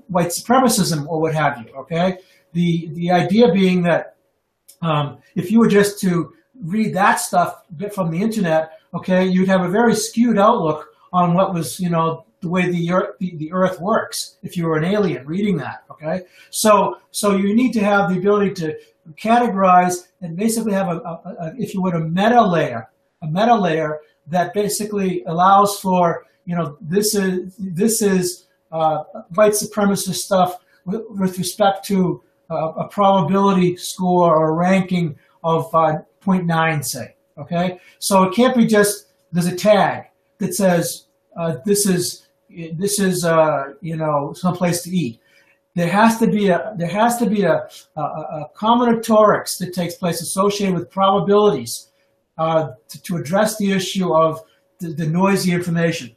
white 0.08 0.28
supremacism 0.28 1.06
or 1.08 1.20
what 1.20 1.34
have 1.34 1.58
you. 1.64 1.74
Okay, 1.76 2.18
the 2.52 2.90
the 2.92 3.10
idea 3.10 3.50
being 3.52 3.82
that 3.84 4.16
um, 4.82 5.18
if 5.34 5.50
you 5.50 5.58
were 5.60 5.68
just 5.68 5.98
to 6.00 6.32
read 6.62 6.94
that 6.94 7.20
stuff 7.20 7.62
from 7.94 8.10
the 8.10 8.20
internet, 8.20 8.70
okay, 8.94 9.24
you'd 9.24 9.48
have 9.48 9.62
a 9.62 9.68
very 9.68 9.94
skewed 9.94 10.38
outlook 10.38 10.88
on 11.12 11.34
what 11.34 11.54
was, 11.54 11.80
you 11.80 11.90
know, 11.90 12.24
the 12.40 12.48
way 12.48 12.70
the 12.70 12.92
earth, 12.92 13.16
the, 13.18 13.52
earth 13.52 13.80
works 13.80 14.36
if 14.42 14.56
you 14.56 14.66
were 14.66 14.76
an 14.76 14.84
alien 14.84 15.26
reading 15.26 15.56
that, 15.56 15.84
okay? 15.90 16.22
So, 16.50 16.98
so 17.10 17.36
you 17.36 17.54
need 17.54 17.72
to 17.72 17.80
have 17.80 18.10
the 18.10 18.18
ability 18.18 18.54
to 18.54 18.78
categorize 19.14 20.08
and 20.20 20.36
basically 20.36 20.72
have 20.72 20.88
a, 20.88 20.98
a, 20.98 21.36
a 21.40 21.54
if 21.58 21.74
you 21.74 21.82
would, 21.82 21.94
a 21.94 22.00
meta 22.00 22.42
layer, 22.42 22.90
a 23.22 23.26
meta 23.26 23.54
layer 23.54 24.00
that 24.26 24.52
basically 24.52 25.24
allows 25.24 25.78
for, 25.80 26.26
you 26.44 26.54
know, 26.54 26.76
this 26.80 27.14
is, 27.14 27.54
this 27.58 28.02
is 28.02 28.46
uh, 28.72 29.04
white 29.34 29.52
supremacist 29.52 30.16
stuff 30.16 30.58
with, 30.84 31.02
with 31.10 31.38
respect 31.38 31.84
to 31.86 32.22
uh, 32.50 32.72
a 32.76 32.88
probability 32.88 33.76
score 33.76 34.36
or 34.36 34.54
ranking 34.54 35.18
of 35.42 35.72
uh, 35.74 35.98
0.9, 36.24 36.84
say. 36.84 37.14
Okay, 37.38 37.78
so 37.98 38.22
it 38.22 38.34
can't 38.34 38.56
be 38.56 38.66
just 38.66 39.08
there's 39.30 39.46
a 39.46 39.54
tag 39.54 40.06
that 40.38 40.54
says 40.54 41.06
uh, 41.36 41.56
this 41.64 41.86
is 41.86 42.26
this 42.74 42.98
is 42.98 43.24
uh, 43.24 43.74
you 43.80 43.96
know 43.96 44.32
someplace 44.32 44.82
to 44.82 44.90
eat. 44.90 45.20
There 45.74 45.88
has 45.88 46.18
to 46.18 46.26
be 46.26 46.48
a 46.48 46.74
there 46.76 46.88
has 46.88 47.18
to 47.18 47.26
be 47.26 47.42
a, 47.42 47.68
a, 47.96 48.00
a 48.00 48.50
combinatorics 48.56 49.58
that 49.58 49.74
takes 49.74 49.94
place 49.94 50.20
associated 50.20 50.74
with 50.74 50.90
probabilities 50.90 51.90
uh, 52.38 52.72
to, 52.88 53.02
to, 53.02 53.16
address 53.16 53.56
the 53.56 53.72
issue 53.72 54.14
of 54.14 54.42
the, 54.78 54.88
the 54.88 55.06
noisy 55.06 55.52
information. 55.52 56.14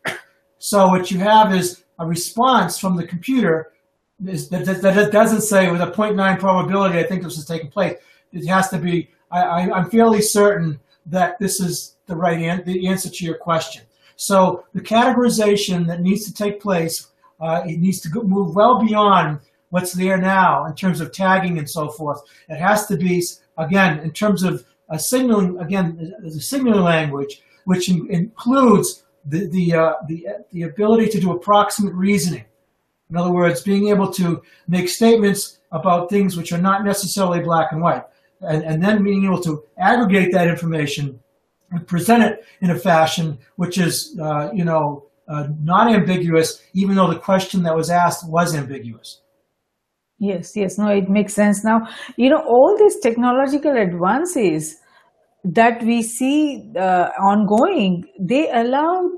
So 0.58 0.88
what 0.88 1.12
you 1.12 1.20
have 1.20 1.54
is 1.56 1.86
a 1.98 2.06
response 2.06 2.78
from 2.78 2.98
the 2.98 3.08
computer 3.08 3.72
that, 4.20 4.50
that, 4.66 4.82
that, 4.82 5.12
doesn't 5.14 5.44
say 5.44 5.72
with 5.72 5.80
a 5.80 5.88
0.9 5.92 6.40
probability 6.40 7.00
I 7.00 7.04
think 7.04 7.24
this 7.24 7.38
is 7.38 7.46
taking 7.46 7.72
place. 7.72 7.98
It 8.34 8.46
has 8.48 8.70
to 8.70 8.78
be 8.78 9.10
I, 9.32 9.62
am 9.62 9.90
fairly 9.90 10.22
certain 10.22 10.80
that 11.06 11.40
this 11.40 11.60
is 11.60 11.98
the 12.08 12.16
right 12.16 12.40
an- 12.40 12.64
the 12.66 12.88
answer 12.88 13.10
to 13.10 13.26
your 13.26 13.38
question. 13.38 13.84
So 14.20 14.66
the 14.74 14.82
categorization 14.82 15.88
that 15.88 16.02
needs 16.02 16.26
to 16.26 16.34
take 16.34 16.62
place, 16.62 17.08
uh, 17.40 17.64
it 17.66 17.80
needs 17.80 18.02
to 18.02 18.10
move 18.24 18.54
well 18.54 18.78
beyond 18.78 19.40
what's 19.70 19.94
there 19.94 20.18
now 20.18 20.66
in 20.66 20.76
terms 20.76 21.00
of 21.00 21.14
tagging 21.14 21.58
and 21.58 21.70
so 21.70 21.88
forth. 21.88 22.22
It 22.50 22.58
has 22.58 22.86
to 22.88 22.98
be, 22.98 23.24
again, 23.58 24.00
in 24.00 24.12
terms 24.12 24.44
of 24.44 24.66
a 24.90 25.00
signaling, 25.00 25.58
again, 25.60 26.14
the 26.22 26.42
signaling 26.42 26.82
language, 26.84 27.42
which 27.64 27.88
in, 27.88 28.08
includes 28.12 29.06
the, 29.24 29.48
the, 29.48 29.74
uh, 29.74 29.94
the, 30.10 30.28
the 30.52 30.64
ability 30.64 31.08
to 31.12 31.22
do 31.22 31.32
approximate 31.32 31.94
reasoning. 31.94 32.44
In 33.10 33.16
other 33.16 33.32
words, 33.32 33.62
being 33.62 33.88
able 33.88 34.12
to 34.16 34.42
make 34.68 34.90
statements 34.90 35.60
about 35.72 36.10
things 36.10 36.36
which 36.36 36.52
are 36.52 36.62
not 36.62 36.84
necessarily 36.84 37.40
black 37.40 37.72
and 37.72 37.82
white 37.82 38.04
and, 38.42 38.64
and 38.64 38.84
then 38.84 39.02
being 39.02 39.24
able 39.24 39.40
to 39.44 39.64
aggregate 39.78 40.34
that 40.34 40.50
information 40.50 41.22
present 41.86 42.24
it 42.24 42.46
in 42.62 42.72
a 42.72 42.80
fashion 42.80 43.38
which 43.56 43.78
is, 43.78 44.18
uh, 44.22 44.50
you 44.54 44.66
know, 44.66 45.06
uh, 45.28 45.48
not 45.62 45.94
ambiguous, 45.94 46.62
even 46.74 46.96
though 46.96 47.12
the 47.12 47.20
question 47.20 47.64
that 47.64 47.76
was 47.76 47.90
asked 47.90 48.28
was 48.28 48.56
ambiguous. 48.56 49.22
Yes, 50.18 50.56
yes, 50.56 50.78
no, 50.78 50.88
it 50.88 51.10
makes 51.10 51.34
sense. 51.34 51.64
Now, 51.64 51.88
you 52.18 52.30
know, 52.30 52.44
all 52.46 52.76
these 52.78 53.00
technological 53.00 53.78
advances 53.78 54.78
that 55.44 55.82
we 55.84 56.02
see 56.02 56.72
uh, 56.76 57.10
ongoing, 57.22 58.04
they 58.20 58.52
allow 58.52 59.10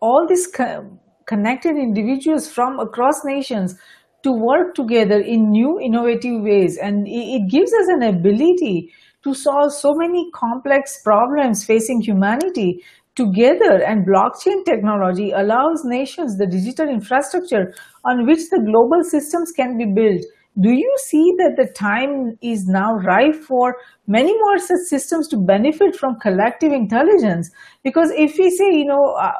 all 0.00 0.26
these 0.28 0.46
co- 0.46 0.98
connected 1.26 1.76
individuals 1.76 2.48
from 2.48 2.78
across 2.78 3.24
nations 3.24 3.74
to 4.22 4.32
work 4.32 4.74
together 4.74 5.20
in 5.20 5.50
new 5.50 5.80
innovative 5.80 6.42
ways 6.42 6.78
and 6.78 7.06
it 7.06 7.50
gives 7.50 7.72
us 7.72 7.88
an 7.88 8.02
ability 8.02 8.92
to 9.24 9.34
solve 9.34 9.72
so 9.72 9.94
many 9.94 10.30
complex 10.32 11.00
problems 11.02 11.64
facing 11.64 12.00
humanity 12.00 12.84
together 13.16 13.82
and 13.82 14.06
blockchain 14.06 14.64
technology 14.64 15.30
allows 15.30 15.84
nations 15.84 16.36
the 16.36 16.46
digital 16.46 16.88
infrastructure 16.88 17.74
on 18.04 18.26
which 18.26 18.50
the 18.50 18.58
global 18.58 19.02
systems 19.02 19.52
can 19.52 19.76
be 19.78 19.86
built 19.86 20.24
do 20.60 20.70
you 20.70 20.96
see 20.98 21.34
that 21.38 21.56
the 21.56 21.66
time 21.72 22.38
is 22.40 22.68
now 22.68 22.94
ripe 22.94 23.34
for 23.34 23.76
many 24.06 24.32
more 24.38 24.58
such 24.58 24.86
systems 24.86 25.26
to 25.28 25.36
benefit 25.36 25.96
from 25.96 26.20
collective 26.20 26.72
intelligence? 26.72 27.50
Because 27.82 28.12
if 28.12 28.38
we 28.38 28.50
say, 28.50 28.70
you 28.70 28.84
know, 28.84 29.16
uh, 29.18 29.32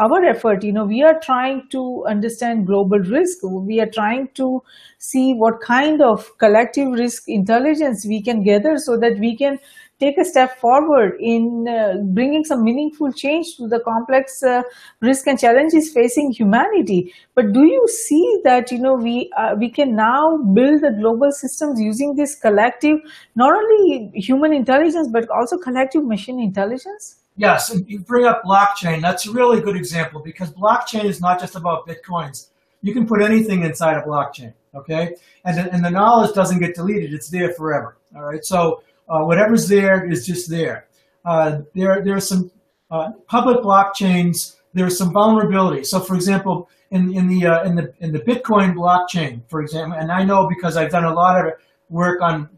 our 0.00 0.24
effort, 0.24 0.64
you 0.64 0.72
know, 0.72 0.84
we 0.84 1.02
are 1.02 1.20
trying 1.20 1.68
to 1.70 2.04
understand 2.08 2.66
global 2.66 2.98
risk. 2.98 3.38
We 3.42 3.80
are 3.80 3.90
trying 3.90 4.28
to 4.34 4.62
see 4.98 5.34
what 5.34 5.60
kind 5.60 6.00
of 6.00 6.26
collective 6.38 6.88
risk 6.92 7.24
intelligence 7.28 8.06
we 8.06 8.22
can 8.22 8.42
gather 8.42 8.78
so 8.78 8.96
that 8.98 9.18
we 9.18 9.36
can 9.36 9.58
take 9.98 10.16
a 10.16 10.24
step 10.24 10.58
forward 10.58 11.16
in 11.20 11.68
uh, 11.68 11.96
bringing 12.14 12.42
some 12.44 12.64
meaningful 12.64 13.12
change 13.12 13.56
to 13.56 13.68
the 13.68 13.80
complex 13.80 14.42
uh, 14.42 14.62
risk 15.02 15.26
and 15.26 15.38
challenges 15.38 15.92
facing 15.92 16.32
humanity. 16.32 17.12
But 17.34 17.52
do 17.52 17.64
you 17.64 17.86
see 17.86 18.40
that 18.44 18.72
you 18.72 18.78
know 18.78 18.94
we 18.94 19.30
uh, 19.36 19.54
we 19.58 19.70
can 19.70 19.94
now 19.94 20.38
build 20.54 20.80
the 20.80 20.96
global 20.98 21.30
systems 21.30 21.78
using 21.80 22.14
this 22.16 22.34
collective, 22.34 22.98
not 23.36 23.52
only 23.52 24.10
human 24.14 24.54
intelligence 24.54 25.08
but 25.12 25.28
also 25.28 25.58
collective 25.58 26.04
machine 26.04 26.40
intelligence? 26.40 27.19
Yes, 27.40 27.70
and 27.70 27.88
you 27.88 28.00
bring 28.00 28.26
up 28.26 28.42
blockchain. 28.44 29.00
That's 29.00 29.26
a 29.26 29.32
really 29.32 29.62
good 29.62 29.74
example 29.74 30.20
because 30.20 30.50
blockchain 30.50 31.04
is 31.04 31.22
not 31.22 31.40
just 31.40 31.56
about 31.56 31.88
bitcoins. 31.88 32.48
You 32.82 32.92
can 32.92 33.06
put 33.06 33.22
anything 33.22 33.62
inside 33.62 33.96
a 33.96 34.02
blockchain, 34.02 34.52
okay? 34.74 35.14
And 35.46 35.56
the, 35.56 35.72
and 35.72 35.82
the 35.82 35.90
knowledge 35.90 36.34
doesn't 36.34 36.58
get 36.58 36.74
deleted; 36.74 37.14
it's 37.14 37.30
there 37.30 37.50
forever. 37.54 37.96
All 38.14 38.24
right, 38.24 38.44
so 38.44 38.82
uh, 39.08 39.22
whatever's 39.22 39.66
there 39.68 40.04
is 40.04 40.26
just 40.26 40.50
there. 40.50 40.88
Uh, 41.24 41.62
there, 41.74 42.02
there 42.04 42.14
are 42.14 42.20
some 42.20 42.50
uh, 42.90 43.12
public 43.26 43.64
blockchains. 43.64 44.56
There 44.74 44.84
are 44.84 44.90
some 44.90 45.10
vulnerabilities. 45.10 45.86
So, 45.86 45.98
for 45.98 46.16
example, 46.16 46.68
in, 46.90 47.14
in 47.14 47.26
the 47.26 47.46
uh, 47.46 47.64
in 47.64 47.74
the 47.74 47.94
in 48.00 48.12
the 48.12 48.20
Bitcoin 48.20 48.74
blockchain, 48.74 49.40
for 49.48 49.62
example, 49.62 49.98
and 49.98 50.12
I 50.12 50.24
know 50.24 50.46
because 50.46 50.76
I've 50.76 50.90
done 50.90 51.04
a 51.04 51.14
lot 51.14 51.42
of 51.42 51.54
work 51.88 52.20
on 52.20 52.50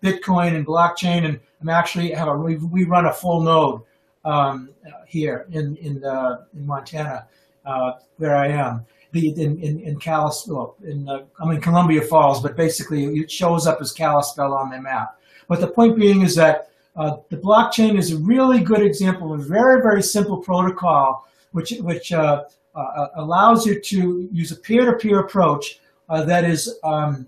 Bitcoin 0.00 0.54
and 0.54 0.64
blockchain, 0.64 1.24
and 1.24 1.40
I'm 1.60 1.68
actually 1.68 2.12
have 2.12 2.28
a 2.28 2.36
we, 2.36 2.58
we 2.58 2.84
run 2.84 3.06
a 3.06 3.12
full 3.12 3.40
node 3.40 3.82
um, 4.24 4.70
here 5.06 5.46
in 5.50 5.76
in 5.76 6.04
uh, 6.04 6.44
in 6.54 6.66
Montana, 6.66 7.26
uh, 7.64 7.92
where 8.16 8.36
I 8.36 8.48
am. 8.48 8.86
The, 9.12 9.28
in 9.30 9.60
in, 9.60 9.80
in 9.80 9.98
Kalispell, 9.98 10.76
in 10.84 11.08
uh, 11.08 11.24
I'm 11.40 11.50
in 11.50 11.60
Columbia 11.60 12.02
Falls, 12.02 12.40
but 12.40 12.56
basically 12.56 13.04
it 13.06 13.30
shows 13.30 13.66
up 13.66 13.80
as 13.80 13.92
Kalispell 13.92 14.52
on 14.52 14.70
the 14.70 14.80
map. 14.80 15.18
But 15.48 15.60
the 15.60 15.66
point 15.66 15.98
being 15.98 16.22
is 16.22 16.36
that 16.36 16.70
uh, 16.94 17.16
the 17.28 17.36
blockchain 17.36 17.98
is 17.98 18.12
a 18.12 18.18
really 18.18 18.60
good 18.60 18.82
example 18.82 19.32
of 19.32 19.40
a 19.40 19.42
very, 19.42 19.82
very 19.82 20.02
simple 20.02 20.38
protocol 20.38 21.26
which, 21.52 21.70
which 21.80 22.12
uh, 22.12 22.44
uh, 22.74 23.06
allows 23.16 23.66
you 23.66 23.80
to 23.80 24.28
use 24.32 24.52
a 24.52 24.56
peer-to-peer 24.56 25.18
approach 25.18 25.80
that 26.08 26.44
is 26.44 26.78
um, 26.82 27.26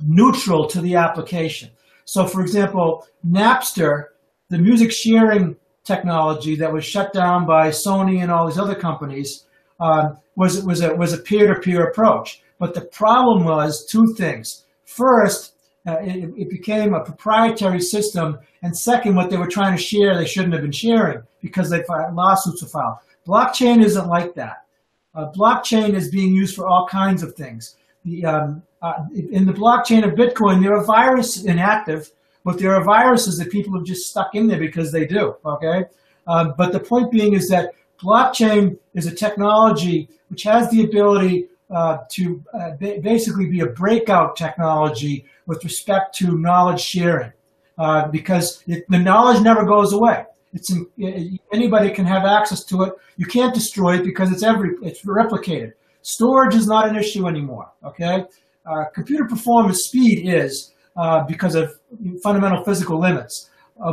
neutral 0.00 0.66
to 0.66 0.80
the 0.80 0.94
application. 0.94 1.70
So 2.04 2.26
for 2.26 2.42
example, 2.42 3.06
Napster, 3.26 4.08
the 4.50 4.58
music 4.58 4.92
sharing 4.92 5.56
technology 5.84 6.56
that 6.56 6.72
was 6.72 6.84
shut 6.84 7.12
down 7.12 7.46
by 7.46 7.68
Sony 7.68 8.22
and 8.22 8.30
all 8.30 8.46
these 8.46 8.58
other 8.58 8.74
companies, 8.74 9.44
um, 9.80 10.16
was, 10.36 10.64
was, 10.64 10.80
a, 10.80 10.94
was 10.94 11.12
a 11.12 11.18
peer-to-peer 11.18 11.88
approach. 11.88 12.42
But 12.58 12.74
the 12.74 12.82
problem 12.82 13.44
was 13.44 13.86
two 13.86 14.14
things. 14.16 14.64
First, 14.86 15.54
uh, 15.86 15.98
it, 16.00 16.30
it, 16.36 16.48
became 16.48 16.94
a 16.94 17.04
proprietary 17.04 17.80
system. 17.80 18.38
And 18.62 18.76
second, 18.76 19.16
what 19.16 19.28
they 19.28 19.36
were 19.36 19.48
trying 19.48 19.76
to 19.76 19.82
share, 19.82 20.16
they 20.16 20.26
shouldn't 20.26 20.54
have 20.54 20.62
been 20.62 20.72
sharing 20.72 21.22
because 21.42 21.68
they 21.68 21.82
filed, 21.82 22.14
lawsuits 22.14 22.62
were 22.62 22.68
filed. 22.68 22.98
Blockchain 23.26 23.84
isn't 23.84 24.06
like 24.08 24.34
that. 24.34 24.64
Uh, 25.14 25.30
blockchain 25.32 25.94
is 25.94 26.10
being 26.10 26.34
used 26.34 26.56
for 26.56 26.66
all 26.66 26.86
kinds 26.90 27.22
of 27.22 27.34
things. 27.34 27.76
The, 28.04 28.24
um, 28.24 28.62
uh, 28.82 29.04
in 29.14 29.46
the 29.46 29.52
blockchain 29.52 30.04
of 30.04 30.14
Bitcoin, 30.14 30.62
there 30.62 30.74
are 30.74 30.84
viruses 30.84 31.44
inactive, 31.44 32.10
but 32.44 32.58
there 32.58 32.74
are 32.74 32.84
viruses 32.84 33.38
that 33.38 33.50
people 33.50 33.74
have 33.74 33.84
just 33.84 34.08
stuck 34.10 34.34
in 34.34 34.46
there 34.46 34.60
because 34.60 34.92
they 34.92 35.06
do. 35.06 35.36
Okay, 35.44 35.84
um, 36.26 36.54
but 36.56 36.72
the 36.72 36.80
point 36.80 37.10
being 37.10 37.34
is 37.34 37.48
that 37.48 37.70
blockchain 38.00 38.76
is 38.94 39.06
a 39.06 39.14
technology 39.14 40.08
which 40.28 40.42
has 40.42 40.70
the 40.70 40.84
ability 40.84 41.48
uh, 41.70 41.98
to 42.10 42.42
uh, 42.52 42.70
ba 42.80 43.00
basically 43.00 43.46
be 43.46 43.60
a 43.60 43.66
breakout 43.66 44.36
technology 44.36 45.24
with 45.46 45.64
respect 45.64 46.14
to 46.14 46.38
knowledge 46.38 46.80
sharing, 46.80 47.32
uh, 47.78 48.06
because 48.08 48.62
it, 48.66 48.84
the 48.88 48.98
knowledge 48.98 49.42
never 49.42 49.64
goes 49.64 49.92
away. 49.92 50.24
It's 50.52 50.70
in, 50.70 50.86
anybody 51.52 51.90
can 51.90 52.04
have 52.04 52.24
access 52.24 52.64
to 52.66 52.82
it. 52.82 52.92
You 53.16 53.26
can't 53.26 53.54
destroy 53.54 53.96
it 53.96 54.04
because 54.04 54.30
it's 54.30 54.42
every 54.42 54.70
it's 54.82 55.04
replicated. 55.04 55.72
Storage 56.02 56.54
is 56.54 56.66
not 56.66 56.88
an 56.88 56.96
issue 56.96 57.26
anymore. 57.26 57.72
Okay, 57.82 58.24
uh, 58.66 58.84
computer 58.94 59.24
performance 59.24 59.84
speed 59.84 60.28
is 60.28 60.73
because 61.26 61.54
of 61.54 61.78
fundamental 62.22 62.64
physical 62.64 62.98
limits, 62.98 63.50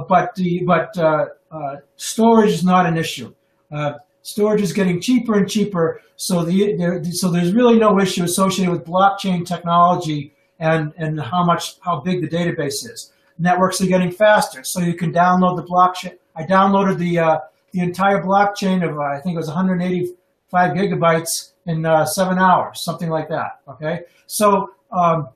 but 0.08 0.34
the 0.36 0.64
but 0.64 0.94
storage 1.96 2.52
is 2.52 2.64
not 2.64 2.86
an 2.86 2.98
issue 2.98 3.34
storage 4.22 4.62
is 4.62 4.74
getting 4.74 5.02
cheaper 5.02 5.38
and 5.38 5.50
cheaper. 5.50 6.02
So 6.16 6.44
the 6.44 6.76
there, 6.76 7.04
so 7.06 7.30
there's 7.30 7.54
really 7.54 7.78
no 7.80 8.00
issue 8.00 8.24
associated 8.24 8.72
with 8.72 8.86
blockchain 8.86 9.46
technology 9.46 10.34
and 10.60 10.94
and 10.98 11.20
how 11.20 11.44
much 11.44 11.80
how 11.82 12.00
big 12.00 12.22
the 12.22 12.28
database 12.28 12.90
is. 12.90 13.14
Networks 13.40 13.82
are 13.82 13.88
getting 13.88 14.12
faster, 14.12 14.64
so 14.64 14.82
you 14.82 14.94
can 14.94 15.12
download 15.12 15.56
the 15.58 15.64
blockchain. 15.64 16.18
I 16.36 16.44
downloaded 16.44 16.98
the 16.98 17.20
uh, 17.20 17.40
the 17.72 17.80
entire 17.80 18.22
blockchain 18.22 18.88
of 18.88 18.98
uh, 18.98 19.02
I 19.02 19.20
think 19.22 19.36
it 19.36 19.38
was 19.38 19.48
185 19.48 20.72
gigabytes 20.72 21.52
in 21.66 21.86
uh, 21.86 22.06
seven 22.06 22.38
hours, 22.38 22.82
something 22.82 23.10
like 23.10 23.30
that. 23.30 23.62
Okay, 23.68 24.02
so. 24.28 24.72
Um, 24.92 25.30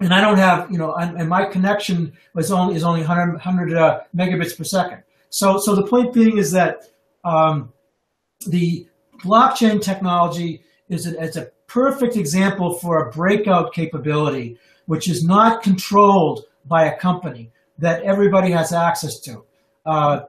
and 0.00 0.12
I 0.12 0.20
don't 0.20 0.36
have, 0.36 0.70
you 0.70 0.78
know, 0.78 0.94
and, 0.94 1.28
my 1.28 1.46
connection 1.46 2.12
was 2.34 2.52
only 2.52 2.76
is 2.76 2.84
only 2.84 3.00
100, 3.00 3.32
100 3.32 3.74
uh, 3.74 4.00
megabits 4.14 4.56
per 4.56 4.64
second. 4.64 5.02
So, 5.30 5.58
so 5.58 5.74
the 5.74 5.86
point 5.86 6.12
being 6.12 6.36
is 6.36 6.52
that 6.52 6.84
um, 7.24 7.72
the 8.46 8.86
blockchain 9.22 9.80
technology 9.80 10.62
is 10.88 11.06
a, 11.06 11.40
a 11.40 11.46
perfect 11.66 12.16
example 12.16 12.74
for 12.74 13.08
a 13.08 13.10
breakout 13.10 13.72
capability, 13.72 14.58
which 14.84 15.08
is 15.08 15.24
not 15.24 15.62
controlled 15.62 16.44
by 16.66 16.84
a 16.84 16.98
company 16.98 17.50
that 17.78 18.02
everybody 18.02 18.50
has 18.50 18.72
access 18.72 19.18
to. 19.20 19.44
Uh, 19.86 20.20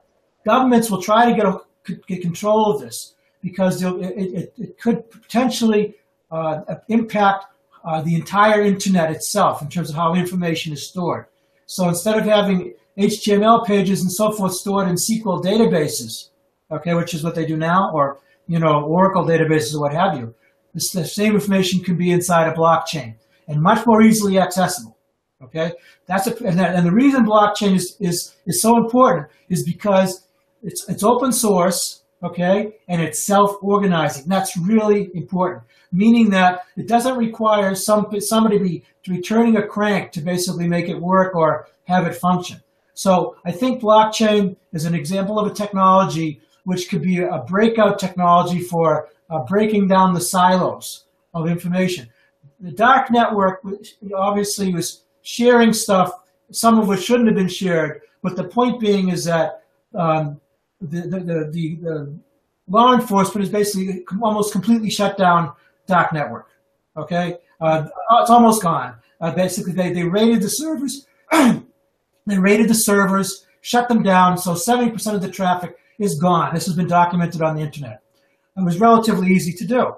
governments 0.46 0.90
will 0.90 1.02
try 1.02 1.30
to 1.30 1.36
get, 1.36 1.46
a, 1.46 1.60
get 2.06 2.22
control 2.22 2.72
of 2.72 2.80
this 2.80 3.14
because 3.42 3.82
it, 3.82 3.94
it, 3.94 4.54
it 4.58 4.80
could 4.80 5.10
potentially 5.10 5.94
uh, 6.30 6.62
impact 6.88 7.46
uh, 7.84 8.02
the 8.02 8.14
entire 8.14 8.62
internet 8.62 9.10
itself 9.10 9.62
in 9.62 9.68
terms 9.68 9.90
of 9.90 9.96
how 9.96 10.14
information 10.14 10.72
is 10.72 10.88
stored. 10.88 11.26
So 11.66 11.88
instead 11.88 12.18
of 12.18 12.24
having 12.24 12.74
HTML 12.98 13.66
pages 13.66 14.02
and 14.02 14.10
so 14.10 14.32
forth 14.32 14.52
stored 14.54 14.88
in 14.88 14.96
SQL 14.96 15.42
databases, 15.42 16.30
okay, 16.70 16.94
which 16.94 17.14
is 17.14 17.22
what 17.22 17.34
they 17.34 17.46
do 17.46 17.56
now, 17.56 17.90
or 17.92 18.18
you 18.46 18.58
know, 18.58 18.84
Oracle 18.84 19.24
databases 19.24 19.74
or 19.74 19.80
what 19.80 19.92
have 19.92 20.16
you. 20.16 20.34
The 20.74 20.80
same 20.80 21.34
information 21.34 21.80
can 21.82 21.96
be 21.96 22.10
inside 22.10 22.48
a 22.48 22.54
blockchain 22.54 23.14
and 23.46 23.60
much 23.60 23.86
more 23.86 24.02
easily 24.02 24.38
accessible. 24.38 24.96
Okay, 25.42 25.72
that's 26.06 26.26
a, 26.26 26.36
and, 26.44 26.58
that, 26.58 26.74
and 26.74 26.84
the 26.84 26.92
reason 26.92 27.24
blockchain 27.24 27.74
is, 27.74 27.96
is 28.00 28.34
is 28.46 28.60
so 28.60 28.76
important 28.76 29.28
is 29.48 29.64
because 29.64 30.26
it's 30.62 30.88
it's 30.88 31.04
open 31.04 31.32
source, 31.32 32.02
okay, 32.22 32.76
and 32.88 33.00
it's 33.00 33.24
self-organizing. 33.24 34.28
That's 34.28 34.56
really 34.56 35.10
important, 35.14 35.62
meaning 35.92 36.30
that 36.30 36.62
it 36.76 36.88
doesn't 36.88 37.16
require 37.16 37.74
some 37.74 38.06
somebody 38.20 38.58
to 38.58 38.64
be, 38.64 38.84
to 39.04 39.10
be 39.10 39.20
turning 39.20 39.56
a 39.56 39.66
crank 39.66 40.12
to 40.12 40.20
basically 40.20 40.68
make 40.68 40.88
it 40.88 41.00
work 41.00 41.34
or 41.34 41.68
have 41.84 42.06
it 42.06 42.14
function. 42.14 42.60
So 42.94 43.36
I 43.44 43.52
think 43.52 43.80
blockchain 43.80 44.56
is 44.72 44.84
an 44.84 44.94
example 44.94 45.38
of 45.38 45.50
a 45.50 45.54
technology 45.54 46.40
which 46.64 46.90
could 46.90 47.02
be 47.02 47.22
a 47.22 47.44
breakout 47.46 47.98
technology 47.98 48.60
for 48.60 49.08
uh, 49.30 49.44
breaking 49.44 49.88
down 49.88 50.14
the 50.14 50.20
silos 50.20 51.04
of 51.32 51.46
information. 51.46 52.08
The 52.60 52.72
dark 52.72 53.10
network 53.10 53.62
obviously 54.14 54.74
was 54.74 55.04
sharing 55.22 55.72
stuff, 55.72 56.10
some 56.50 56.78
of 56.78 56.88
which 56.88 57.04
shouldn't 57.04 57.28
have 57.28 57.36
been 57.36 57.48
shared, 57.48 58.00
but 58.22 58.34
the 58.34 58.48
point 58.48 58.80
being 58.80 59.10
is 59.10 59.24
that 59.24 59.62
um, 59.94 60.40
the, 60.80 61.00
the, 61.02 61.18
the, 61.50 61.74
the, 61.76 62.18
law 62.68 62.94
enforcement 62.94 63.44
is 63.44 63.50
basically 63.50 64.04
almost 64.22 64.52
completely 64.52 64.90
shut 64.90 65.16
down 65.16 65.52
dark 65.86 66.12
network. 66.12 66.48
Okay, 66.96 67.38
uh, 67.60 67.88
it's 68.20 68.30
almost 68.30 68.62
gone. 68.62 68.94
Uh, 69.20 69.32
basically, 69.32 69.72
they, 69.72 69.92
they 69.92 70.04
raided 70.04 70.42
the 70.42 70.48
servers. 70.48 71.06
they 71.32 72.38
raided 72.38 72.68
the 72.68 72.74
servers, 72.74 73.46
shut 73.62 73.88
them 73.88 74.02
down, 74.02 74.36
so 74.36 74.52
70% 74.52 75.14
of 75.14 75.22
the 75.22 75.30
traffic 75.30 75.76
is 75.98 76.20
gone. 76.20 76.54
This 76.54 76.66
has 76.66 76.76
been 76.76 76.88
documented 76.88 77.42
on 77.42 77.56
the 77.56 77.62
internet. 77.62 78.02
It 78.56 78.64
was 78.64 78.80
relatively 78.80 79.28
easy 79.28 79.52
to 79.52 79.66
do. 79.66 79.96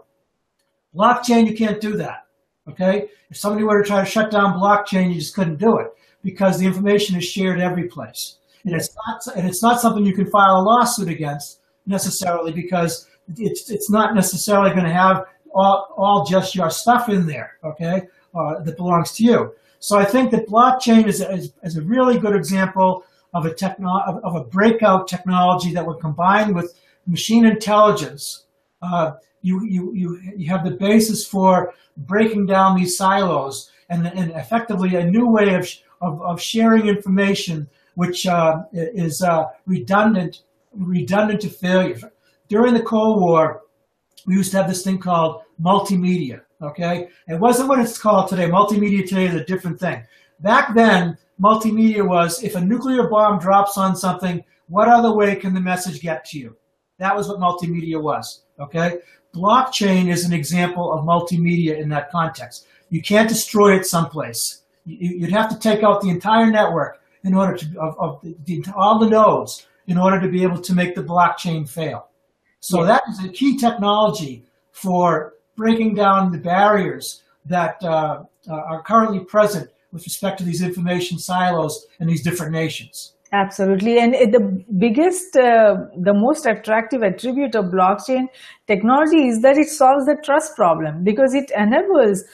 Blockchain, 0.94 1.46
you 1.46 1.56
can't 1.56 1.80
do 1.80 1.96
that. 1.96 2.26
Okay? 2.68 3.08
If 3.30 3.36
somebody 3.36 3.64
were 3.64 3.82
to 3.82 3.88
try 3.88 4.00
to 4.00 4.10
shut 4.10 4.30
down 4.30 4.58
blockchain, 4.58 5.08
you 5.08 5.20
just 5.20 5.34
couldn't 5.34 5.58
do 5.58 5.78
it 5.78 5.88
because 6.22 6.58
the 6.58 6.66
information 6.66 7.16
is 7.16 7.24
shared 7.24 7.60
every 7.60 7.88
place. 7.88 8.36
And 8.64 8.74
it's 8.74 8.94
not, 9.06 9.36
and 9.36 9.48
it's 9.48 9.62
not 9.62 9.80
something 9.80 10.04
you 10.04 10.14
can 10.14 10.30
file 10.30 10.56
a 10.56 10.62
lawsuit 10.62 11.08
against 11.08 11.60
necessarily 11.86 12.52
because 12.52 13.08
it's, 13.36 13.70
it's 13.70 13.90
not 13.90 14.14
necessarily 14.14 14.70
going 14.70 14.84
to 14.84 14.92
have 14.92 15.24
all, 15.54 15.94
all 15.96 16.24
just 16.24 16.54
your 16.54 16.70
stuff 16.70 17.08
in 17.08 17.26
there. 17.26 17.56
Okay? 17.64 18.02
uh, 18.34 18.60
that 18.60 18.76
belongs 18.76 19.12
to 19.12 19.24
you. 19.24 19.54
So 19.78 19.98
I 19.98 20.04
think 20.04 20.30
that 20.30 20.46
blockchain 20.46 21.06
is, 21.06 21.20
is, 21.20 21.52
is 21.62 21.76
a 21.76 21.82
really 21.82 22.18
good 22.18 22.34
example 22.34 23.04
of 23.32 23.46
a 23.46 23.54
techno- 23.54 24.02
of, 24.06 24.22
of, 24.24 24.34
a 24.34 24.44
breakout 24.44 25.08
technology 25.08 25.72
that 25.72 25.86
would 25.86 26.00
combine 26.00 26.52
with 26.52 26.78
machine 27.06 27.46
intelligence. 27.46 28.44
Uh, 28.82 29.12
you, 29.42 29.64
you, 29.64 29.94
you, 29.94 30.20
you 30.36 30.50
have 30.50 30.64
the 30.64 30.72
basis 30.72 31.26
for 31.26 31.72
breaking 31.96 32.46
down 32.46 32.76
these 32.76 32.96
silos 32.96 33.70
and, 33.88 34.06
and 34.06 34.32
effectively 34.32 34.96
a 34.96 35.04
new 35.04 35.28
way 35.28 35.54
of, 35.54 35.68
of, 36.00 36.20
of 36.22 36.42
sharing 36.42 36.86
information 36.86 37.68
which 38.00 38.26
uh, 38.26 38.62
is 38.72 39.20
uh, 39.20 39.44
redundant 39.66 40.44
redundant 40.72 41.38
to 41.38 41.50
failure. 41.50 41.98
During 42.48 42.72
the 42.72 42.82
Cold 42.82 43.20
War, 43.20 43.64
we 44.26 44.36
used 44.36 44.52
to 44.52 44.56
have 44.56 44.68
this 44.68 44.82
thing 44.82 44.96
called 44.96 45.42
multimedia. 45.60 46.40
Okay, 46.62 47.10
it 47.28 47.38
wasn't 47.38 47.68
what 47.68 47.78
it's 47.78 47.98
called 47.98 48.28
today. 48.28 48.48
Multimedia 48.48 49.06
today 49.06 49.26
is 49.26 49.34
a 49.34 49.44
different 49.44 49.78
thing. 49.78 50.02
Back 50.40 50.74
then, 50.74 51.18
multimedia 51.38 52.02
was 52.06 52.42
if 52.42 52.54
a 52.54 52.60
nuclear 52.62 53.06
bomb 53.06 53.38
drops 53.38 53.76
on 53.76 53.94
something, 53.94 54.42
what 54.68 54.88
other 54.88 55.14
way 55.14 55.36
can 55.36 55.52
the 55.52 55.60
message 55.60 56.00
get 56.00 56.24
to 56.30 56.38
you? 56.38 56.56
That 56.96 57.14
was 57.14 57.28
what 57.28 57.38
multimedia 57.38 58.02
was. 58.02 58.44
Okay, 58.58 59.00
blockchain 59.34 60.08
is 60.08 60.24
an 60.24 60.32
example 60.32 60.90
of 60.90 61.04
multimedia 61.04 61.78
in 61.78 61.90
that 61.90 62.10
context. 62.10 62.66
You 62.88 63.02
can't 63.02 63.28
destroy 63.28 63.76
it 63.76 63.84
someplace. 63.84 64.62
You'd 64.86 65.32
have 65.32 65.50
to 65.50 65.58
take 65.58 65.82
out 65.82 66.00
the 66.00 66.08
entire 66.08 66.50
network 66.50 66.99
in 67.24 67.34
order 67.34 67.56
to 67.56 67.66
of, 67.80 67.94
of 67.98 68.22
the, 68.44 68.64
all 68.76 68.98
the 68.98 69.08
nodes 69.08 69.66
in 69.86 69.98
order 69.98 70.20
to 70.20 70.28
be 70.28 70.42
able 70.42 70.60
to 70.60 70.74
make 70.74 70.94
the 70.94 71.02
blockchain 71.02 71.68
fail. 71.68 72.08
So 72.60 72.84
that 72.84 73.02
is 73.10 73.24
a 73.24 73.28
key 73.28 73.56
technology 73.56 74.44
for 74.72 75.34
breaking 75.56 75.94
down 75.94 76.30
the 76.30 76.38
barriers 76.38 77.22
that 77.46 77.82
uh, 77.82 78.22
uh, 78.48 78.52
are 78.52 78.82
currently 78.82 79.20
present 79.20 79.68
with 79.92 80.04
respect 80.04 80.38
to 80.38 80.44
these 80.44 80.62
information 80.62 81.18
silos 81.18 81.86
in 81.98 82.06
these 82.06 82.22
different 82.22 82.52
nations. 82.52 83.14
Absolutely. 83.32 83.98
And 83.98 84.12
the 84.12 84.64
biggest, 84.78 85.36
uh, 85.36 85.76
the 85.96 86.12
most 86.12 86.46
attractive 86.46 87.02
attribute 87.02 87.54
of 87.54 87.66
blockchain 87.66 88.26
technology 88.66 89.28
is 89.28 89.40
that 89.42 89.56
it 89.56 89.68
solves 89.68 90.06
the 90.06 90.16
trust 90.24 90.56
problem 90.56 91.04
because 91.04 91.32
it 91.32 91.50
enables 91.56 92.24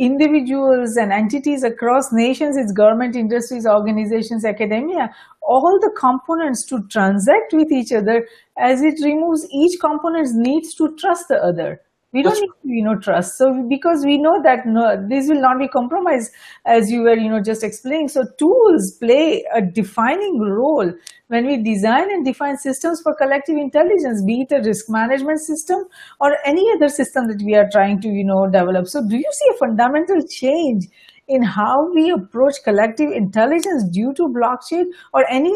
individuals 0.00 0.96
and 0.96 1.12
entities 1.12 1.62
across 1.62 2.10
nations, 2.10 2.56
its 2.56 2.72
government, 2.72 3.14
industries, 3.14 3.66
organizations, 3.66 4.44
academia, 4.44 5.14
all 5.42 5.78
the 5.80 5.92
components 5.98 6.64
to 6.64 6.82
transact 6.88 7.52
with 7.52 7.70
each 7.70 7.92
other 7.92 8.26
as 8.58 8.82
it 8.82 8.98
removes 9.04 9.46
each 9.52 9.78
component's 9.78 10.32
needs 10.34 10.74
to 10.74 10.96
trust 10.96 11.28
the 11.28 11.36
other. 11.36 11.80
We 12.12 12.24
don't 12.24 12.34
need 12.34 12.48
to, 12.48 12.68
you 12.76 12.82
know, 12.82 12.98
trust. 12.98 13.38
So 13.38 13.64
because 13.68 14.04
we 14.04 14.18
know 14.18 14.42
that 14.42 14.66
no, 14.66 15.06
this 15.08 15.28
will 15.28 15.40
not 15.40 15.60
be 15.60 15.68
compromised, 15.68 16.32
as 16.66 16.90
you 16.90 17.02
were, 17.02 17.16
you 17.16 17.30
know, 17.30 17.40
just 17.40 17.62
explaining. 17.62 18.08
So 18.08 18.24
tools 18.36 18.96
play 18.98 19.44
a 19.54 19.62
defining 19.62 20.40
role 20.40 20.92
when 21.28 21.46
we 21.46 21.62
design 21.62 22.10
and 22.10 22.24
define 22.24 22.56
systems 22.56 23.00
for 23.00 23.14
collective 23.14 23.56
intelligence, 23.56 24.24
be 24.26 24.40
it 24.40 24.52
a 24.52 24.60
risk 24.60 24.86
management 24.88 25.38
system 25.38 25.84
or 26.20 26.36
any 26.44 26.66
other 26.74 26.88
system 26.88 27.28
that 27.28 27.40
we 27.44 27.54
are 27.54 27.68
trying 27.70 28.00
to, 28.00 28.08
you 28.08 28.24
know, 28.24 28.48
develop. 28.50 28.88
So 28.88 29.06
do 29.06 29.16
you 29.16 29.30
see 29.32 29.50
a 29.54 29.58
fundamental 29.58 30.20
change 30.26 30.86
in 31.28 31.44
how 31.44 31.92
we 31.94 32.10
approach 32.10 32.56
collective 32.64 33.12
intelligence 33.12 33.84
due 33.92 34.12
to 34.14 34.24
blockchain 34.24 34.86
or 35.14 35.24
any 35.30 35.52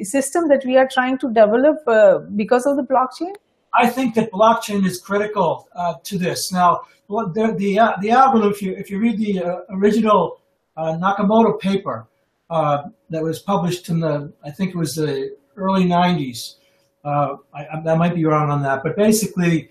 eh, 0.00 0.04
system 0.04 0.46
that 0.48 0.62
we 0.64 0.76
are 0.76 0.88
trying 0.88 1.18
to 1.18 1.26
develop 1.32 1.78
uh, 1.88 2.18
because 2.36 2.64
of 2.64 2.76
the 2.76 2.84
blockchain? 2.84 3.34
I 3.76 3.88
think 3.88 4.14
that 4.14 4.30
blockchain 4.30 4.86
is 4.86 5.00
critical 5.00 5.68
uh, 5.74 5.94
to 6.04 6.18
this. 6.18 6.52
Now, 6.52 6.82
the 7.08 7.54
the, 7.58 7.78
uh, 7.78 7.92
the 8.00 8.10
algorithm, 8.10 8.50
if 8.50 8.62
you 8.62 8.72
if 8.72 8.90
you 8.90 8.98
read 8.98 9.18
the 9.18 9.42
uh, 9.42 9.56
original 9.70 10.40
uh, 10.76 10.94
Nakamoto 10.94 11.58
paper 11.60 12.06
uh, 12.50 12.84
that 13.10 13.22
was 13.22 13.40
published 13.40 13.88
in 13.88 14.00
the, 14.00 14.32
I 14.44 14.50
think 14.50 14.70
it 14.70 14.76
was 14.76 14.94
the 14.94 15.36
early 15.56 15.84
'90s. 15.84 16.56
Uh, 17.04 17.36
I, 17.54 17.66
I, 17.66 17.94
might 17.94 18.16
be 18.16 18.24
wrong 18.24 18.50
on 18.50 18.62
that, 18.62 18.82
but 18.82 18.96
basically, 18.96 19.70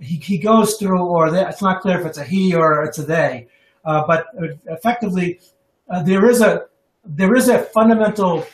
he 0.00 0.16
he 0.16 0.38
goes 0.38 0.76
through, 0.76 1.04
or 1.04 1.30
they, 1.30 1.46
it's 1.46 1.62
not 1.62 1.80
clear 1.80 2.00
if 2.00 2.06
it's 2.06 2.18
a 2.18 2.24
he 2.24 2.54
or 2.54 2.82
it's 2.84 2.98
a 2.98 3.02
they, 3.02 3.46
but 3.84 4.26
effectively, 4.66 5.40
there 6.04 6.28
is 6.28 6.40
a 6.40 6.66
there 7.04 7.34
is 7.34 7.48
a 7.48 7.60
fundamental 7.64 8.44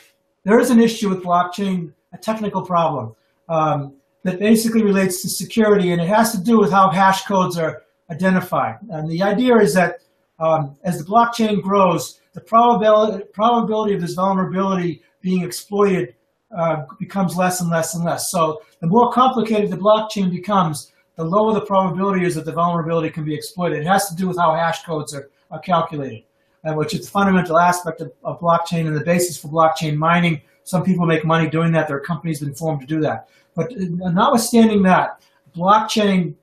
there 0.47 0.59
is 0.59 0.69
an 0.69 0.79
issue 0.79 1.09
with 1.09 1.23
blockchain, 1.23 1.91
a 2.13 2.17
technical 2.17 2.61
problem. 2.61 3.13
Um, 3.49 3.96
that 4.27 4.39
basically 4.39 4.83
relates 4.83 5.21
to 5.21 5.29
security, 5.29 5.91
and 5.91 6.01
it 6.01 6.09
has 6.09 6.33
to 6.33 6.37
do 6.37 6.59
with 6.59 6.69
how 6.69 6.89
hash 6.89 7.23
codes 7.25 7.57
are 7.57 7.83
identified. 8.11 8.75
And 8.89 9.09
the 9.09 9.23
idea 9.23 9.55
is 9.55 9.73
that 9.75 10.01
um, 10.37 10.75
as 10.83 10.97
the 10.97 11.09
blockchain 11.09 11.61
grows, 11.61 12.19
the 12.33 12.41
probability, 12.41 13.23
probability 13.31 13.93
of 13.95 14.01
this 14.01 14.15
vulnerability 14.15 15.01
being 15.21 15.43
exploited 15.43 16.13
uh, 16.55 16.83
becomes 16.99 17.37
less 17.37 17.61
and 17.61 17.69
less 17.69 17.95
and 17.95 18.03
less. 18.03 18.29
So 18.29 18.61
the 18.81 18.87
more 18.87 19.13
complicated 19.13 19.71
the 19.71 19.77
blockchain 19.77 20.29
becomes, 20.29 20.91
the 21.15 21.23
lower 21.23 21.53
the 21.53 21.65
probability 21.65 22.25
is 22.25 22.35
that 22.35 22.43
the 22.43 22.51
vulnerability 22.51 23.09
can 23.09 23.23
be 23.23 23.33
exploited. 23.33 23.79
It 23.79 23.87
has 23.87 24.09
to 24.09 24.15
do 24.15 24.27
with 24.27 24.37
how 24.37 24.53
hash 24.55 24.83
codes 24.83 25.13
are, 25.15 25.29
are 25.51 25.59
calculated, 25.59 26.23
uh, 26.65 26.73
which 26.73 26.93
is 26.93 27.05
the 27.05 27.11
fundamental 27.11 27.57
aspect 27.57 28.01
of, 28.01 28.11
of 28.25 28.41
blockchain 28.41 28.87
and 28.87 28.95
the 28.95 29.05
basis 29.05 29.37
for 29.37 29.47
blockchain 29.47 29.95
mining. 29.95 30.41
Some 30.65 30.83
people 30.83 31.05
make 31.05 31.23
money 31.23 31.49
doing 31.49 31.71
that. 31.71 31.87
There 31.87 31.95
are 31.95 32.01
companies 32.01 32.41
been 32.41 32.53
formed 32.53 32.81
to 32.81 32.87
do 32.87 32.99
that. 33.01 33.29
But 33.57 33.71
uh, 33.73 34.11
notwithstanding 34.11 34.83
that, 34.83 35.19
blockchain 35.53 36.35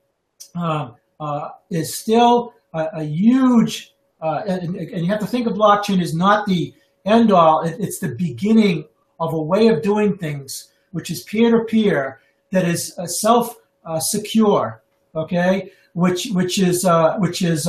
uh, 0.57 0.91
uh, 1.21 1.51
is 1.71 1.97
still 1.97 2.53
a, 2.75 2.89
a 2.95 3.05
huge, 3.05 3.95
uh, 4.21 4.43
and, 4.49 4.75
and, 4.75 5.05
you 5.05 5.07
have 5.07 5.21
to 5.21 5.27
think 5.27 5.47
of 5.47 5.55
blockchain 5.55 6.03
as 6.03 6.13
not 6.13 6.45
the 6.47 6.75
end 7.05 7.31
all, 7.31 7.63
it, 7.63 7.77
it's 7.79 8.01
the 8.01 8.09
beginning 8.09 8.89
of 9.21 9.33
a 9.33 9.41
way 9.41 9.69
of 9.69 9.81
doing 9.81 10.19
things, 10.19 10.73
which 10.91 11.09
is 11.09 11.23
peer 11.23 11.53
to 11.53 11.65
peer, 11.65 12.21
that 12.51 12.65
is 12.65 12.99
uh, 12.99 13.07
self 13.07 13.55
uh, 13.85 14.01
secure, 14.01 14.83
okay? 15.15 15.71
Which, 15.93 16.27
which 16.33 16.59
is, 16.59 16.85
which 17.19 17.43
is, 17.43 17.67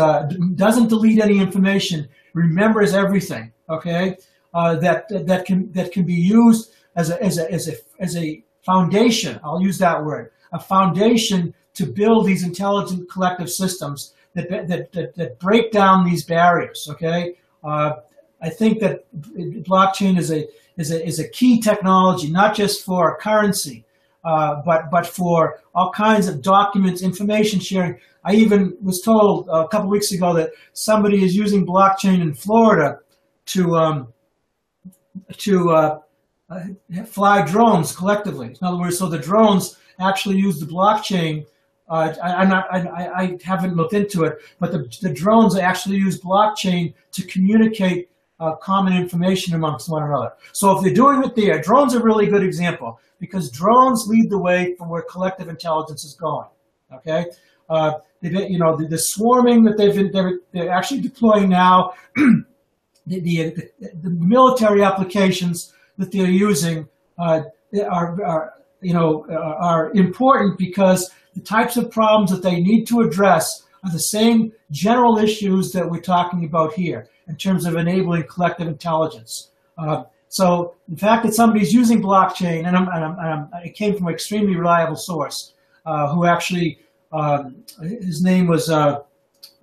doesn't 0.55 0.87
delete 0.87 1.21
any 1.21 1.37
information, 1.37 2.09
remembers 2.33 2.95
everything, 2.95 3.53
okay? 3.69 4.17
that, 4.53 5.05
that 5.27 5.45
can, 5.45 5.71
that 5.73 5.91
can 5.91 6.03
be 6.05 6.15
used 6.15 6.71
as 6.95 7.11
a, 7.11 7.21
as 7.21 7.37
a, 7.37 7.51
as 7.51 7.67
a, 7.67 7.75
as 7.99 8.15
a 8.17 8.43
foundation, 8.65 9.39
I'll 9.43 9.61
use 9.61 9.77
that 9.79 10.03
word, 10.03 10.31
a 10.51 10.59
foundation 10.59 11.53
to 11.75 11.85
build 11.85 12.25
these 12.25 12.43
intelligent 12.43 13.09
collective 13.11 13.49
systems 13.49 14.13
that, 14.33 14.49
that, 14.49 14.91
that, 14.91 15.15
that 15.15 15.39
break 15.39 15.71
down 15.71 16.05
these 16.05 16.25
barriers, 16.25 16.87
okay? 16.89 17.35
Uh, 17.63 17.93
I 18.41 18.49
think 18.49 18.79
that 18.79 19.05
blockchain 19.63 20.17
is 20.17 20.31
a, 20.31 20.45
is 20.77 20.91
a, 20.91 21.05
is 21.05 21.19
a 21.19 21.29
key 21.29 21.61
technology, 21.61 22.29
not 22.29 22.55
just 22.55 22.83
for 22.83 23.17
currency, 23.17 23.85
uh, 24.23 24.61
but, 24.65 24.89
but 24.91 25.05
for 25.05 25.59
all 25.73 25.91
kinds 25.91 26.27
of 26.27 26.41
documents, 26.41 27.01
information 27.01 27.59
sharing. 27.59 27.97
I 28.23 28.33
even 28.33 28.75
was 28.81 29.01
told 29.05 29.47
a 29.51 29.67
couple 29.67 29.89
weeks 29.89 30.11
ago 30.11 30.33
that 30.33 30.51
somebody 30.73 31.23
is 31.23 31.35
using 31.35 31.65
blockchain 31.65 32.21
in 32.21 32.33
Florida 32.33 32.97
to, 33.47 33.75
um, 33.75 34.13
to 35.37 35.69
uh, 35.69 35.99
uh, 36.49 36.61
fly 37.05 37.45
drones 37.45 37.95
collectively. 37.95 38.47
In 38.47 38.67
other 38.67 38.77
words, 38.77 38.97
so 38.97 39.07
the 39.07 39.19
drones 39.19 39.77
actually 39.99 40.37
use 40.37 40.59
the 40.59 40.65
blockchain. 40.65 41.45
Uh, 41.87 42.13
I, 42.23 42.43
am 42.43 42.49
not, 42.49 42.65
I, 42.71 43.09
I, 43.15 43.37
haven't 43.43 43.75
looked 43.75 43.93
into 43.93 44.23
it, 44.23 44.39
but 44.59 44.71
the, 44.71 44.91
the 45.01 45.13
drones 45.13 45.55
actually 45.55 45.97
use 45.97 46.19
blockchain 46.19 46.95
to 47.11 47.23
communicate 47.27 48.09
uh, 48.39 48.55
common 48.55 48.93
information 48.93 49.53
amongst 49.53 49.89
one 49.89 50.03
another. 50.03 50.33
So 50.51 50.75
if 50.75 50.83
they're 50.83 50.93
doing 50.93 51.23
it 51.23 51.35
there, 51.35 51.61
drones 51.61 51.93
are 51.93 51.99
a 51.99 52.03
really 52.03 52.25
good 52.25 52.43
example 52.43 52.99
because 53.19 53.51
drones 53.51 54.07
lead 54.07 54.29
the 54.29 54.37
way 54.37 54.75
for 54.77 54.87
where 54.87 55.03
collective 55.03 55.47
intelligence 55.47 56.03
is 56.03 56.15
going. 56.15 56.47
Okay, 56.93 57.27
uh, 57.69 57.93
they, 58.21 58.47
you 58.47 58.59
know 58.59 58.75
the, 58.75 58.87
the, 58.87 58.97
swarming 58.97 59.63
that 59.63 59.77
they've 59.77 59.95
been, 59.95 60.11
they're, 60.11 60.39
they're 60.51 60.71
actually 60.71 61.01
deploying 61.01 61.49
now, 61.49 61.93
the, 62.15 63.19
the, 63.19 63.71
the 64.01 64.09
military 64.09 64.83
applications 64.83 65.73
that 65.97 66.11
they're 66.11 66.25
using 66.25 66.87
uh, 67.17 67.41
are, 67.89 68.23
are, 68.23 68.53
you 68.81 68.93
know, 68.93 69.25
are 69.29 69.91
important 69.93 70.57
because 70.57 71.09
the 71.33 71.41
types 71.41 71.77
of 71.77 71.91
problems 71.91 72.31
that 72.31 72.41
they 72.41 72.59
need 72.61 72.85
to 72.85 73.01
address 73.01 73.63
are 73.83 73.91
the 73.91 73.99
same 73.99 74.51
general 74.71 75.17
issues 75.17 75.71
that 75.71 75.89
we're 75.89 76.01
talking 76.01 76.45
about 76.45 76.73
here 76.73 77.07
in 77.27 77.35
terms 77.35 77.65
of 77.65 77.75
enabling 77.75 78.23
collective 78.23 78.67
intelligence. 78.67 79.51
Uh, 79.77 80.03
so 80.29 80.75
the 80.87 80.97
fact 80.97 81.25
that 81.25 81.33
somebody's 81.33 81.73
using 81.73 82.01
blockchain, 82.01 82.67
and, 82.67 82.75
I'm, 82.75 82.87
and, 82.87 83.03
I'm, 83.03 83.19
and 83.19 83.49
I'm, 83.53 83.63
it 83.63 83.75
came 83.75 83.95
from 83.95 84.07
an 84.07 84.13
extremely 84.13 84.55
reliable 84.55 84.95
source, 84.95 85.53
uh, 85.85 86.13
who 86.13 86.25
actually, 86.25 86.79
um, 87.11 87.63
his 87.81 88.23
name 88.23 88.47
was 88.47 88.69
uh, 88.69 88.99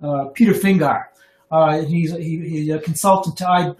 uh 0.01 0.25
Peter 0.33 0.53
Fingar. 0.53 1.05
Uh, 1.51 1.81
he's, 1.83 2.11
he, 2.15 2.39
he's 2.39 2.69
a 2.69 2.79
consultant 2.79 3.37
to 3.37 3.47
I, 3.47 3.73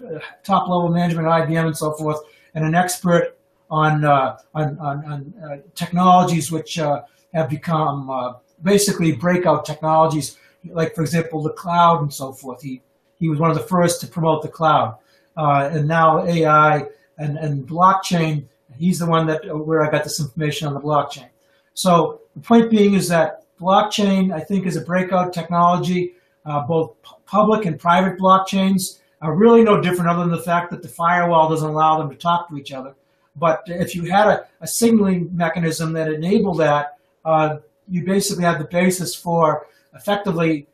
top 0.44 0.68
level 0.68 0.90
management 0.90 1.26
at 1.26 1.48
IBM 1.48 1.66
and 1.66 1.76
so 1.76 1.92
forth 1.94 2.20
and 2.54 2.64
an 2.64 2.74
expert 2.74 3.36
on 3.70 4.04
uh, 4.04 4.36
on, 4.54 4.78
on, 4.78 5.04
on 5.04 5.34
uh, 5.42 5.56
technologies 5.74 6.52
which 6.52 6.78
uh, 6.78 7.02
have 7.32 7.48
become 7.50 8.10
uh, 8.10 8.34
basically 8.62 9.12
breakout 9.12 9.64
technologies. 9.64 10.38
like 10.70 10.94
for 10.94 11.02
example, 11.02 11.42
the 11.42 11.50
cloud 11.50 12.02
and 12.02 12.12
so 12.12 12.32
forth. 12.32 12.62
He 12.62 12.80
he 13.18 13.28
was 13.28 13.38
one 13.38 13.50
of 13.50 13.56
the 13.56 13.64
first 13.64 14.00
to 14.00 14.06
promote 14.06 14.42
the 14.42 14.48
cloud, 14.48 14.98
uh, 15.36 15.70
and 15.72 15.86
now 15.88 16.24
AI 16.24 16.86
and 17.18 17.36
and 17.38 17.66
blockchain. 17.66 18.44
He's 18.76 18.98
the 18.98 19.06
one 19.06 19.26
that 19.26 19.42
where 19.66 19.84
I 19.84 19.90
got 19.90 20.04
this 20.04 20.20
information 20.20 20.66
on 20.68 20.74
the 20.74 20.80
blockchain. 20.80 21.28
So 21.74 22.20
the 22.34 22.40
point 22.40 22.70
being 22.70 22.94
is 22.94 23.08
that 23.08 23.44
blockchain, 23.58 24.32
I 24.32 24.40
think, 24.40 24.66
is 24.66 24.76
a 24.76 24.80
breakout 24.80 25.32
technology. 25.32 26.14
Uh, 26.46 26.60
both 26.60 26.94
public 27.24 27.64
and 27.64 27.78
private 27.78 28.18
blockchains 28.18 28.98
are 29.24 29.34
really 29.34 29.62
no 29.64 29.80
different, 29.80 30.10
other 30.10 30.20
than 30.20 30.30
the 30.30 30.42
fact 30.42 30.70
that 30.70 30.82
the 30.82 30.88
firewall 30.88 31.48
doesn't 31.48 31.70
allow 31.70 31.98
them 31.98 32.10
to 32.10 32.16
talk 32.16 32.48
to 32.48 32.58
each 32.58 32.72
other. 32.72 32.94
But 33.36 33.62
if 33.66 33.94
you 33.94 34.04
had 34.04 34.26
a, 34.28 34.46
a 34.60 34.66
signaling 34.66 35.34
mechanism 35.34 35.94
that 35.94 36.12
enabled 36.12 36.58
that, 36.58 36.98
uh, 37.24 37.56
you 37.88 38.04
basically 38.04 38.44
have 38.44 38.58
the 38.58 38.66
basis 38.66 39.14
for 39.14 39.66
effectively 39.94 40.66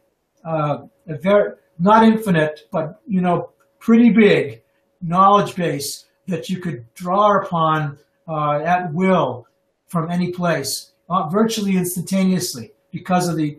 uh, 0.45 0.79
a 1.07 1.17
very 1.17 1.53
not 1.79 2.03
infinite, 2.03 2.69
but 2.73 3.01
you 3.07 3.21
know, 3.21 3.51
pretty 3.79 4.11
big 4.11 4.63
knowledge 5.01 5.55
base 5.55 6.07
that 6.27 6.51
you 6.51 6.59
could 6.59 6.85
draw 6.95 7.41
upon 7.41 7.99
uh, 8.29 8.61
at 8.61 8.93
will 8.93 9.47
from 9.87 10.11
any 10.11 10.33
place, 10.33 10.93
uh, 11.09 11.29
virtually 11.29 11.77
instantaneously, 11.77 12.73
because 12.91 13.29
of 13.29 13.37
the 13.37 13.59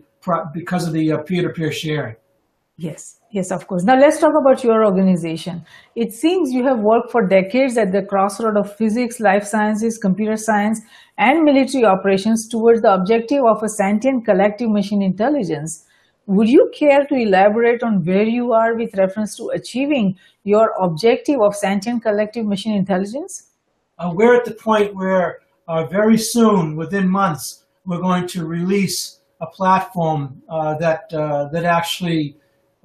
because 0.52 0.86
of 0.86 0.92
the 0.92 1.12
uh, 1.12 1.18
peer-to-peer 1.18 1.72
sharing. 1.72 2.16
Yes, 2.76 3.18
yes, 3.32 3.50
of 3.50 3.66
course. 3.66 3.82
Now 3.82 3.98
let's 3.98 4.20
talk 4.20 4.34
about 4.40 4.62
your 4.62 4.84
organization. 4.84 5.64
It 5.96 6.12
seems 6.12 6.52
you 6.52 6.64
have 6.66 6.78
worked 6.78 7.10
for 7.10 7.26
decades 7.26 7.76
at 7.76 7.90
the 7.90 8.02
crossroad 8.02 8.56
of 8.56 8.76
physics, 8.76 9.18
life 9.18 9.44
sciences, 9.44 9.98
computer 9.98 10.36
science, 10.36 10.80
and 11.18 11.42
military 11.42 11.84
operations 11.84 12.48
towards 12.48 12.82
the 12.82 12.92
objective 12.92 13.44
of 13.44 13.62
a 13.62 13.68
sentient 13.68 14.24
collective 14.24 14.70
machine 14.70 15.02
intelligence. 15.02 15.84
Would 16.26 16.48
you 16.48 16.70
care 16.72 17.04
to 17.06 17.14
elaborate 17.14 17.82
on 17.82 18.04
where 18.04 18.22
you 18.22 18.52
are 18.52 18.76
with 18.76 18.94
reference 18.96 19.36
to 19.38 19.48
achieving 19.48 20.16
your 20.44 20.72
objective 20.80 21.40
of 21.40 21.56
sentient 21.56 22.02
collective 22.02 22.46
machine 22.46 22.76
intelligence? 22.76 23.48
Uh, 23.98 24.12
we're 24.14 24.36
at 24.36 24.44
the 24.44 24.54
point 24.54 24.94
where 24.94 25.40
uh, 25.66 25.84
very 25.86 26.18
soon, 26.18 26.76
within 26.76 27.08
months, 27.08 27.64
we're 27.86 28.00
going 28.00 28.28
to 28.28 28.46
release 28.46 29.20
a 29.40 29.46
platform 29.46 30.40
uh, 30.48 30.74
that 30.78 31.12
uh, 31.12 31.48
that 31.52 31.64
actually 31.64 32.36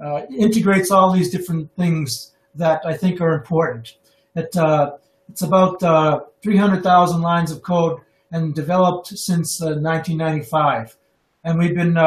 uh, 0.03 0.21
integrates 0.29 0.91
all 0.91 1.11
these 1.11 1.29
different 1.29 1.69
things 1.75 2.33
that 2.55 2.81
I 2.85 2.95
think 2.95 3.21
are 3.21 3.33
important. 3.33 3.95
It, 4.35 4.55
uh, 4.55 4.93
it's 5.29 5.41
about 5.41 5.79
300,000 6.41 7.21
lines 7.21 7.51
of 7.51 7.61
code 7.61 7.99
and 8.31 8.53
developed 8.53 9.07
since 9.07 9.59
1995, 9.59 10.95
and 11.43 11.59
we've 11.59 11.75
been 11.75 11.97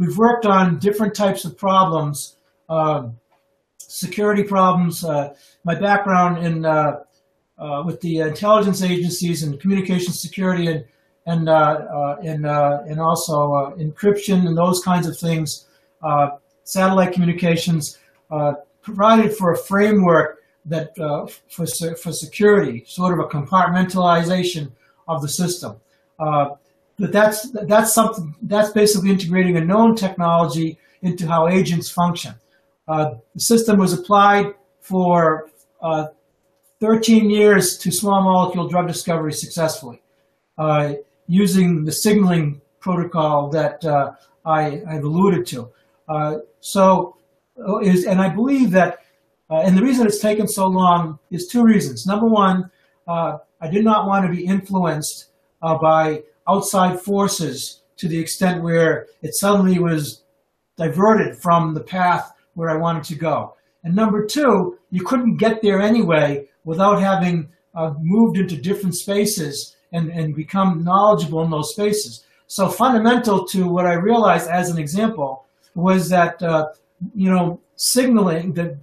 we've 0.00 0.16
worked 0.16 0.46
on 0.46 0.78
different 0.78 1.14
types 1.14 1.44
of 1.44 1.56
problems, 1.56 2.36
uh, 2.68 3.08
security 3.78 4.42
problems. 4.42 5.04
Uh, 5.04 5.34
my 5.64 5.74
background 5.74 6.44
in 6.44 6.64
uh, 6.64 7.00
uh 7.58 7.82
with 7.84 8.00
the 8.00 8.18
intelligence 8.18 8.82
agencies 8.82 9.42
and 9.42 9.60
communication 9.60 10.12
security 10.12 10.66
and 10.66 10.84
and 11.26 11.48
uh, 11.48 11.52
uh, 11.52 12.16
and 12.24 12.46
and 12.46 12.98
also 12.98 13.74
encryption 13.78 14.46
and 14.46 14.56
those 14.56 14.82
kinds 14.82 15.06
of 15.06 15.16
things, 15.18 15.66
satellite 16.70 17.12
communications 17.12 17.98
provided 18.82 19.36
for 19.36 19.52
a 19.52 19.58
framework 19.58 20.38
that 20.66 20.94
for 21.48 21.66
for 21.96 22.12
security, 22.12 22.84
sort 22.86 23.12
of 23.12 23.24
a 23.24 23.28
compartmentalization 23.28 24.70
of 25.08 25.22
the 25.22 25.28
system. 25.28 25.76
But 27.00 27.12
that's 27.12 27.50
that's 27.66 27.94
something 27.94 28.34
that's 28.42 28.70
basically 28.72 29.10
integrating 29.10 29.56
a 29.56 29.64
known 29.64 29.96
technology 29.96 30.78
into 31.00 31.26
how 31.26 31.48
agents 31.48 31.90
function. 31.90 32.34
Uh, 32.86 33.14
the 33.34 33.40
system 33.40 33.78
was 33.78 33.94
applied 33.94 34.52
for 34.80 35.48
uh, 35.80 36.08
13 36.80 37.30
years 37.30 37.78
to 37.78 37.90
small 37.90 38.22
molecule 38.22 38.68
drug 38.68 38.86
discovery 38.86 39.32
successfully, 39.32 40.02
uh, 40.58 40.92
using 41.26 41.84
the 41.84 41.92
signaling 41.92 42.60
protocol 42.80 43.48
that 43.48 43.82
uh, 43.84 44.12
I, 44.44 44.82
have 44.86 45.04
alluded 45.04 45.46
to. 45.46 45.70
Uh, 46.10 46.38
so, 46.58 47.16
uh, 47.66 47.78
is 47.78 48.04
and 48.04 48.20
I 48.20 48.28
believe 48.28 48.72
that, 48.72 48.98
and 49.48 49.78
the 49.78 49.82
reason 49.82 50.06
it's 50.06 50.18
taken 50.18 50.46
so 50.46 50.66
long 50.66 51.18
is 51.30 51.46
two 51.46 51.62
reasons. 51.62 52.06
Number 52.06 52.26
one, 52.26 52.70
I 53.08 53.68
did 53.70 53.84
not 53.84 54.06
want 54.06 54.24
to 54.26 54.32
be 54.32 54.44
influenced 54.44 55.30
by 55.60 56.22
outside 56.48 57.00
forces 57.00 57.82
to 57.96 58.08
the 58.08 58.18
extent 58.18 58.62
where 58.62 59.06
it 59.22 59.34
suddenly 59.34 59.78
was 59.78 60.22
diverted 60.76 61.36
from 61.36 61.74
the 61.74 61.80
path 61.80 62.32
where 62.54 62.70
I 62.70 62.76
wanted 62.76 63.04
to 63.04 63.14
go. 63.14 63.54
And 63.84 63.94
number 63.94 64.26
two, 64.26 64.78
you 64.90 65.04
couldn't 65.04 65.36
get 65.36 65.62
there 65.62 65.80
anyway 65.80 66.48
without 66.64 67.00
having 67.00 67.48
uh, 67.74 67.92
moved 68.00 68.38
into 68.38 68.56
different 68.56 68.94
spaces 68.94 69.76
and, 69.92 70.10
and 70.10 70.34
become 70.34 70.82
knowledgeable 70.84 71.42
in 71.42 71.50
those 71.50 71.72
spaces. 71.72 72.24
So 72.46 72.68
fundamental 72.68 73.46
to 73.48 73.68
what 73.68 73.86
I 73.86 73.94
realized 73.94 74.48
as 74.48 74.70
an 74.70 74.78
example 74.78 75.44
was 75.74 76.08
that, 76.08 76.42
uh, 76.42 76.68
you 77.14 77.30
know, 77.30 77.60
signaling 77.76 78.52
that 78.54 78.76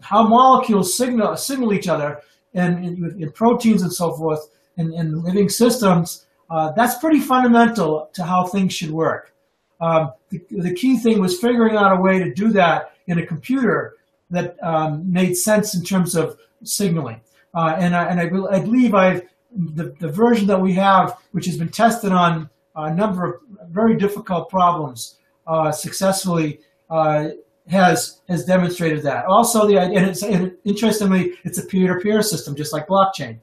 how 0.00 0.26
molecules 0.26 0.96
signal, 0.96 1.36
signal 1.36 1.72
each 1.72 1.88
other 1.88 2.20
and 2.54 2.84
in, 2.84 3.22
in 3.22 3.32
proteins 3.32 3.82
and 3.82 3.92
so 3.92 4.12
forth 4.14 4.40
in, 4.76 4.92
in 4.94 5.22
living 5.22 5.48
systems 5.48 6.26
uh, 6.50 6.72
that's 6.72 6.98
pretty 6.98 7.20
fundamental 7.20 8.08
to 8.14 8.24
how 8.24 8.46
things 8.46 8.72
should 8.72 8.90
work. 8.90 9.34
Um, 9.80 10.12
the, 10.30 10.40
the, 10.50 10.74
key 10.74 10.98
thing 10.98 11.20
was 11.20 11.38
figuring 11.38 11.76
out 11.76 11.96
a 11.96 12.00
way 12.00 12.18
to 12.18 12.32
do 12.32 12.48
that 12.52 12.92
in 13.06 13.18
a 13.18 13.26
computer 13.26 13.94
that 14.30 14.56
um, 14.62 15.10
made 15.10 15.36
sense 15.36 15.74
in 15.74 15.84
terms 15.84 16.16
of 16.16 16.36
signaling. 16.64 17.20
Uh, 17.54 17.76
and 17.78 17.94
I, 17.94 18.04
and 18.06 18.20
I, 18.20 18.56
I 18.56 18.60
believe 18.60 18.94
I've 18.94 19.22
the, 19.52 19.94
the 20.00 20.08
version 20.08 20.46
that 20.48 20.60
we 20.60 20.72
have, 20.74 21.16
which 21.32 21.46
has 21.46 21.56
been 21.56 21.70
tested 21.70 22.12
on 22.12 22.50
a 22.74 22.92
number 22.92 23.24
of 23.24 23.34
very 23.70 23.96
difficult 23.96 24.50
problems, 24.50 25.17
uh, 25.48 25.72
successfully 25.72 26.60
uh, 26.90 27.30
has 27.68 28.20
has 28.28 28.44
demonstrated 28.44 29.02
that. 29.02 29.24
Also, 29.24 29.66
the 29.66 29.78
and, 29.78 30.06
it's, 30.06 30.22
interestingly, 30.64 31.32
it's 31.44 31.58
a 31.58 31.66
peer-to-peer 31.66 32.22
system, 32.22 32.54
just 32.54 32.72
like 32.72 32.86
blockchain. 32.86 33.38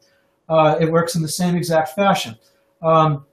Uh, 0.47 0.77
it 0.79 0.91
works 0.91 1.15
in 1.15 1.21
the 1.21 1.27
same 1.27 1.55
exact 1.55 1.89
fashion. 1.89 2.35
Um, 2.81 3.25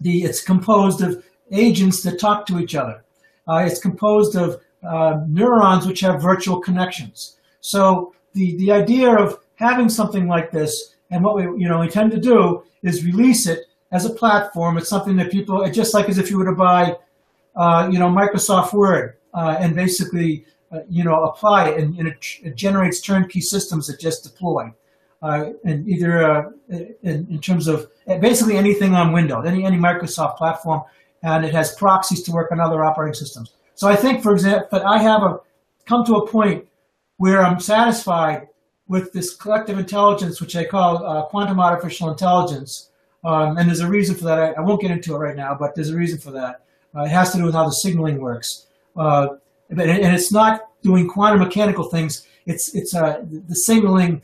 the, 0.00 0.24
it's 0.24 0.42
composed 0.42 1.02
of 1.02 1.24
agents 1.52 2.02
that 2.02 2.18
talk 2.18 2.46
to 2.46 2.58
each 2.58 2.74
other. 2.74 3.04
Uh, 3.46 3.64
it's 3.66 3.78
composed 3.78 4.34
of 4.34 4.60
uh, 4.82 5.20
neurons 5.28 5.86
which 5.86 6.00
have 6.00 6.22
virtual 6.22 6.60
connections. 6.60 7.36
So 7.60 8.14
the, 8.32 8.56
the 8.56 8.72
idea 8.72 9.14
of 9.14 9.38
having 9.56 9.88
something 9.88 10.26
like 10.26 10.50
this 10.50 10.94
and 11.10 11.22
what 11.22 11.36
we 11.36 11.42
you 11.42 11.68
know 11.68 11.82
intend 11.82 12.10
to 12.12 12.20
do 12.20 12.64
is 12.82 13.04
release 13.04 13.46
it 13.46 13.66
as 13.92 14.04
a 14.04 14.10
platform. 14.10 14.78
It's 14.78 14.88
something 14.88 15.16
that 15.16 15.30
people, 15.30 15.64
just 15.70 15.94
like 15.94 16.08
as 16.08 16.18
if 16.18 16.30
you 16.30 16.38
were 16.38 16.46
to 16.46 16.52
buy, 16.52 16.96
uh, 17.56 17.88
you 17.90 17.98
know, 17.98 18.08
Microsoft 18.08 18.72
Word 18.72 19.16
uh, 19.32 19.56
and 19.58 19.74
basically, 19.74 20.44
uh, 20.72 20.80
you 20.88 21.04
know, 21.04 21.24
apply 21.24 21.68
it 21.70 21.80
and, 21.80 21.96
and 21.98 22.08
it, 22.08 22.26
it, 22.42 22.56
generates 22.56 23.00
turnkey 23.00 23.40
systems 23.40 23.86
that 23.86 24.00
just 24.00 24.24
deploy 24.24 24.72
uh, 25.22 25.50
and 25.64 25.88
either 25.88 26.24
uh, 26.24 26.50
in, 26.68 27.26
in, 27.30 27.40
terms 27.40 27.66
of 27.68 27.90
basically 28.20 28.56
anything 28.56 28.94
on 28.94 29.12
Windows, 29.12 29.46
any 29.46 29.64
any 29.64 29.76
Microsoft 29.76 30.36
platform, 30.36 30.82
and 31.22 31.44
it 31.44 31.54
has 31.54 31.74
proxies 31.76 32.22
to 32.22 32.32
work 32.32 32.52
on 32.52 32.60
other 32.60 32.84
operating 32.84 33.14
systems. 33.14 33.54
So 33.74 33.88
I 33.88 33.96
think, 33.96 34.22
for 34.22 34.32
example, 34.32 34.82
I 34.84 35.02
have 35.02 35.22
a 35.22 35.38
come 35.86 36.04
to 36.06 36.16
a 36.16 36.28
point 36.28 36.66
where 37.16 37.42
I'm 37.42 37.60
satisfied 37.60 38.48
with 38.88 39.12
this 39.12 39.34
collective 39.34 39.78
intelligence, 39.78 40.40
which 40.40 40.56
I 40.56 40.64
call 40.64 41.26
quantum 41.30 41.60
artificial 41.60 42.10
intelligence. 42.10 42.90
Um, 43.24 43.56
and 43.56 43.68
there's 43.68 43.80
a 43.80 43.88
reason 43.88 44.14
for 44.14 44.24
that. 44.24 44.38
I, 44.38 44.52
I, 44.52 44.60
won't 44.60 44.82
get 44.82 44.90
into 44.90 45.14
it 45.14 45.18
right 45.18 45.34
now, 45.34 45.56
but 45.58 45.74
there's 45.74 45.88
a 45.88 45.96
reason 45.96 46.18
for 46.18 46.30
that. 46.32 46.63
Uh, 46.96 47.02
it 47.02 47.10
has 47.10 47.32
to 47.32 47.38
do 47.38 47.44
with 47.44 47.54
how 47.54 47.64
the 47.64 47.72
signaling 47.72 48.20
works. 48.20 48.66
Uh, 48.96 49.28
but, 49.70 49.88
and 49.88 50.14
it's 50.14 50.32
not 50.32 50.68
doing 50.82 51.08
quantum 51.08 51.40
mechanical 51.40 51.84
things. 51.84 52.26
It's 52.46 52.74
it's 52.74 52.94
uh, 52.94 53.24
the 53.48 53.56
signaling 53.56 54.22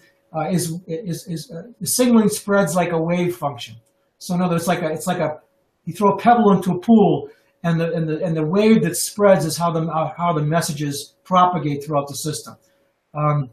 is 0.50 0.78
is, 0.86 1.26
is 1.26 1.48
the 1.80 1.86
signaling 1.86 2.28
spreads 2.28 2.76
like 2.76 2.92
a 2.92 2.98
wave 3.00 3.36
function. 3.36 3.76
So 4.18 4.34
in 4.34 4.42
other 4.42 4.54
words, 4.54 4.62
it's 4.62 4.68
like 4.68 4.82
a, 4.82 4.92
it's 4.92 5.06
like 5.06 5.18
a 5.18 5.40
you 5.86 5.94
throw 5.94 6.12
a 6.12 6.18
pebble 6.18 6.52
into 6.52 6.72
a 6.72 6.78
pool, 6.78 7.30
and 7.64 7.80
the 7.80 7.92
and 7.94 8.08
the 8.08 8.22
and 8.22 8.36
the 8.36 8.44
wave 8.44 8.82
that 8.82 8.96
spreads 8.96 9.44
is 9.44 9.56
how 9.56 9.70
the 9.72 9.90
how 10.16 10.32
the 10.32 10.42
messages 10.42 11.14
propagate 11.24 11.84
throughout 11.84 12.06
the 12.08 12.14
system. 12.14 12.56
Um, 13.14 13.50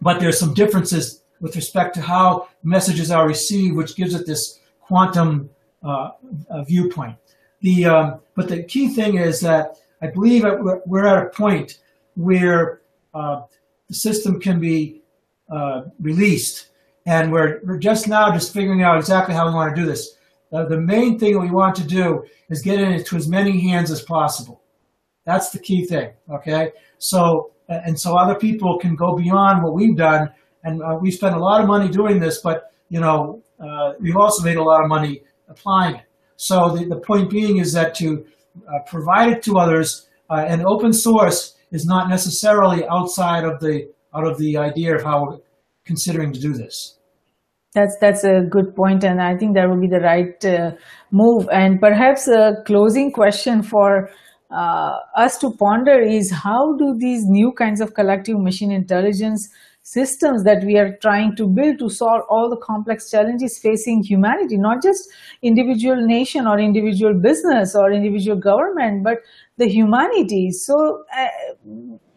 but 0.00 0.20
there's 0.20 0.38
some 0.38 0.54
differences 0.54 1.22
with 1.40 1.56
respect 1.56 1.94
to 1.96 2.00
how 2.00 2.48
messages 2.62 3.10
are 3.10 3.26
received, 3.26 3.76
which 3.76 3.96
gives 3.96 4.14
it 4.14 4.26
this 4.26 4.60
quantum 4.80 5.50
uh, 5.82 6.10
viewpoint. 6.66 7.16
The 7.64 7.76
um, 7.94 8.06
but 8.36 8.46
the 8.48 8.62
key 8.72 8.86
thing 8.98 9.12
is 9.16 9.40
that 9.40 9.66
I 10.04 10.08
believe 10.08 10.44
we're 10.90 11.06
at 11.06 11.26
a 11.26 11.30
point 11.30 11.80
where 12.14 12.82
uh, 13.14 13.42
the 13.88 13.94
system 13.94 14.38
can 14.38 14.60
be 14.60 15.02
uh, 15.50 15.82
released. 16.00 16.56
And 17.06 17.30
we're, 17.30 17.60
we're 17.64 17.78
just 17.78 18.08
now 18.08 18.32
just 18.32 18.54
figuring 18.54 18.82
out 18.82 18.96
exactly 18.96 19.34
how 19.34 19.46
we 19.46 19.54
want 19.54 19.74
to 19.74 19.80
do 19.82 19.86
this. 19.86 20.16
Uh, 20.52 20.64
the 20.64 20.80
main 20.80 21.18
thing 21.18 21.38
we 21.38 21.50
want 21.50 21.74
to 21.76 21.86
do 21.86 22.24
is 22.48 22.62
get 22.62 22.80
it 22.80 22.88
into 22.88 23.16
as 23.16 23.28
many 23.28 23.60
hands 23.60 23.90
as 23.90 24.00
possible. 24.02 24.62
That's 25.26 25.50
the 25.50 25.58
key 25.58 25.84
thing. 25.84 26.10
Okay. 26.30 26.72
So, 26.98 27.52
and 27.68 27.98
so 27.98 28.16
other 28.16 28.34
people 28.34 28.78
can 28.78 28.94
go 28.94 29.16
beyond 29.16 29.62
what 29.62 29.74
we've 29.74 29.96
done. 29.96 30.30
And 30.64 30.82
uh, 30.82 30.98
we 31.00 31.10
spent 31.10 31.34
a 31.34 31.38
lot 31.38 31.60
of 31.60 31.66
money 31.66 31.90
doing 31.90 32.18
this, 32.20 32.38
but, 32.40 32.72
you 32.88 33.00
know, 33.00 33.42
uh, 33.60 33.94
we've 34.00 34.16
also 34.16 34.42
made 34.42 34.56
a 34.56 34.62
lot 34.62 34.82
of 34.82 34.88
money 34.88 35.22
applying 35.48 35.96
it. 35.96 36.06
So 36.36 36.70
the, 36.70 36.86
the 36.86 37.00
point 37.00 37.30
being 37.30 37.58
is 37.58 37.72
that 37.72 37.94
to 37.96 38.24
uh, 38.68 38.78
provide 38.86 39.30
it 39.30 39.42
to 39.44 39.56
others 39.58 40.08
uh, 40.30 40.44
and 40.46 40.64
open 40.66 40.92
source 40.92 41.56
is 41.70 41.84
not 41.86 42.08
necessarily 42.08 42.86
outside 42.88 43.44
of 43.44 43.60
the 43.60 43.88
out 44.14 44.26
of 44.26 44.38
the 44.38 44.56
idea 44.56 44.94
of 44.94 45.02
how 45.02 45.24
we're 45.24 45.38
considering 45.84 46.32
to 46.32 46.40
do 46.40 46.52
this. 46.52 46.98
That's 47.74 47.96
that's 48.00 48.22
a 48.22 48.42
good 48.48 48.76
point, 48.76 49.02
and 49.02 49.20
I 49.20 49.36
think 49.36 49.56
that 49.56 49.68
would 49.68 49.80
be 49.80 49.88
the 49.88 50.00
right 50.00 50.44
uh, 50.44 50.70
move. 51.10 51.48
And 51.50 51.80
perhaps 51.80 52.28
a 52.28 52.62
closing 52.64 53.10
question 53.10 53.62
for 53.62 54.08
uh, 54.50 54.92
us 55.16 55.38
to 55.38 55.50
ponder 55.58 56.00
is 56.00 56.30
how 56.30 56.76
do 56.76 56.94
these 56.96 57.24
new 57.24 57.52
kinds 57.52 57.80
of 57.80 57.94
collective 57.94 58.38
machine 58.38 58.70
intelligence 58.70 59.48
systems 59.84 60.44
that 60.44 60.64
we 60.64 60.78
are 60.78 60.96
trying 61.02 61.36
to 61.36 61.46
build 61.46 61.78
to 61.78 61.90
solve 61.90 62.22
all 62.30 62.48
the 62.48 62.56
complex 62.56 63.10
challenges 63.10 63.58
facing 63.58 64.02
humanity, 64.02 64.56
not 64.56 64.82
just 64.82 65.08
individual 65.42 65.96
nation 65.96 66.46
or 66.46 66.58
individual 66.58 67.12
business 67.14 67.74
or 67.76 67.92
individual 67.92 68.36
government, 68.36 69.04
but 69.04 69.18
the 69.58 69.68
humanity. 69.68 70.50
So, 70.50 71.04
uh, 71.16 71.28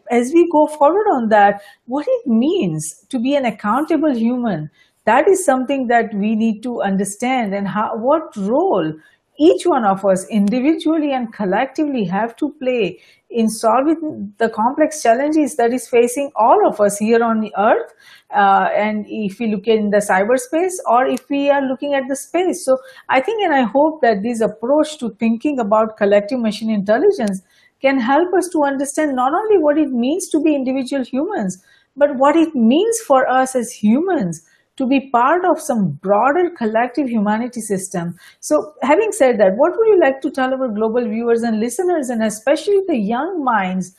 as 0.09 0.32
we 0.34 0.49
go 0.49 0.68
forward 0.68 1.05
on 1.13 1.28
that, 1.30 1.61
what 1.86 2.05
it 2.07 2.28
means 2.28 3.05
to 3.09 3.20
be 3.20 3.36
an 3.36 3.43
accountable 3.43 4.15
human, 4.15 4.70
that 5.03 5.28
is 5.28 5.45
something 5.45 5.88
that 5.88 6.13
we 6.13 6.36
need 6.36 6.63
to 6.63 6.82
understand 6.82 7.53
and 7.53 7.68
how, 7.68 7.91
what 7.97 8.36
role 8.38 8.93
each 9.40 9.66
one 9.66 9.86
of 9.86 10.04
us 10.06 10.28
individually 10.30 11.12
and 11.14 11.34
collectively 11.34 12.06
have 12.06 12.36
to 12.38 12.50
play 12.60 13.00
in 13.30 13.50
solving 13.50 14.34
the 14.38 14.50
complex 14.50 15.02
challenges 15.04 15.56
that 15.58 15.74
is 15.74 15.88
facing 15.88 16.32
all 16.36 16.68
of 16.68 16.80
us 16.80 16.98
here 16.98 17.24
on 17.24 17.42
the 17.42 17.54
earth. 17.58 17.94
Uh, 18.34 18.70
and 18.76 19.06
if 19.08 19.40
we 19.40 19.48
look 19.48 19.68
in 19.68 19.90
the 19.90 19.98
cyberspace 19.98 20.74
or 20.86 21.06
if 21.06 21.30
we 21.30 21.50
are 21.50 21.62
looking 21.62 21.94
at 21.94 22.04
the 22.08 22.16
space. 22.16 22.64
So 22.66 22.78
i 23.10 23.20
think 23.22 23.44
and 23.44 23.54
i 23.54 23.64
hope 23.64 24.02
that 24.02 24.24
this 24.24 24.42
approach 24.42 24.98
to 25.00 25.10
thinking 25.16 25.60
about 25.60 25.98
collective 25.98 26.40
machine 26.40 26.70
intelligence 26.70 27.42
can 27.82 28.00
help 28.00 28.34
us 28.34 28.50
to 28.50 28.64
understand 28.64 29.16
not 29.16 29.34
only 29.34 29.58
what 29.58 29.78
it 29.78 29.90
means 29.90 30.30
to 30.30 30.42
be 30.42 30.56
individual 30.56 31.04
humans 31.04 31.64
but 31.96 32.16
what 32.16 32.36
it 32.36 32.56
means 32.56 33.00
for 33.00 33.28
us 33.28 33.56
as 33.56 33.72
humans 33.72 34.44
to 34.78 34.88
be 34.88 35.09
part 35.09 35.43
of 35.45 35.59
some 35.59 35.91
broader 36.01 36.49
collective 36.57 37.09
humanity 37.09 37.61
system. 37.61 38.15
So 38.39 38.73
having 38.84 39.11
said 39.11 39.39
that, 39.39 39.53
what 39.57 39.73
would 39.78 39.88
you 39.88 39.99
like 39.99 40.21
to 40.21 40.32
tell 40.32 40.53
our 40.53 40.67
global 40.67 41.07
viewers 41.07 41.41
and 41.41 41.59
listeners 41.59 42.09
and 42.09 42.23
especially 42.23 42.82
the 42.88 42.97
young 42.97 43.43
minds 43.43 43.95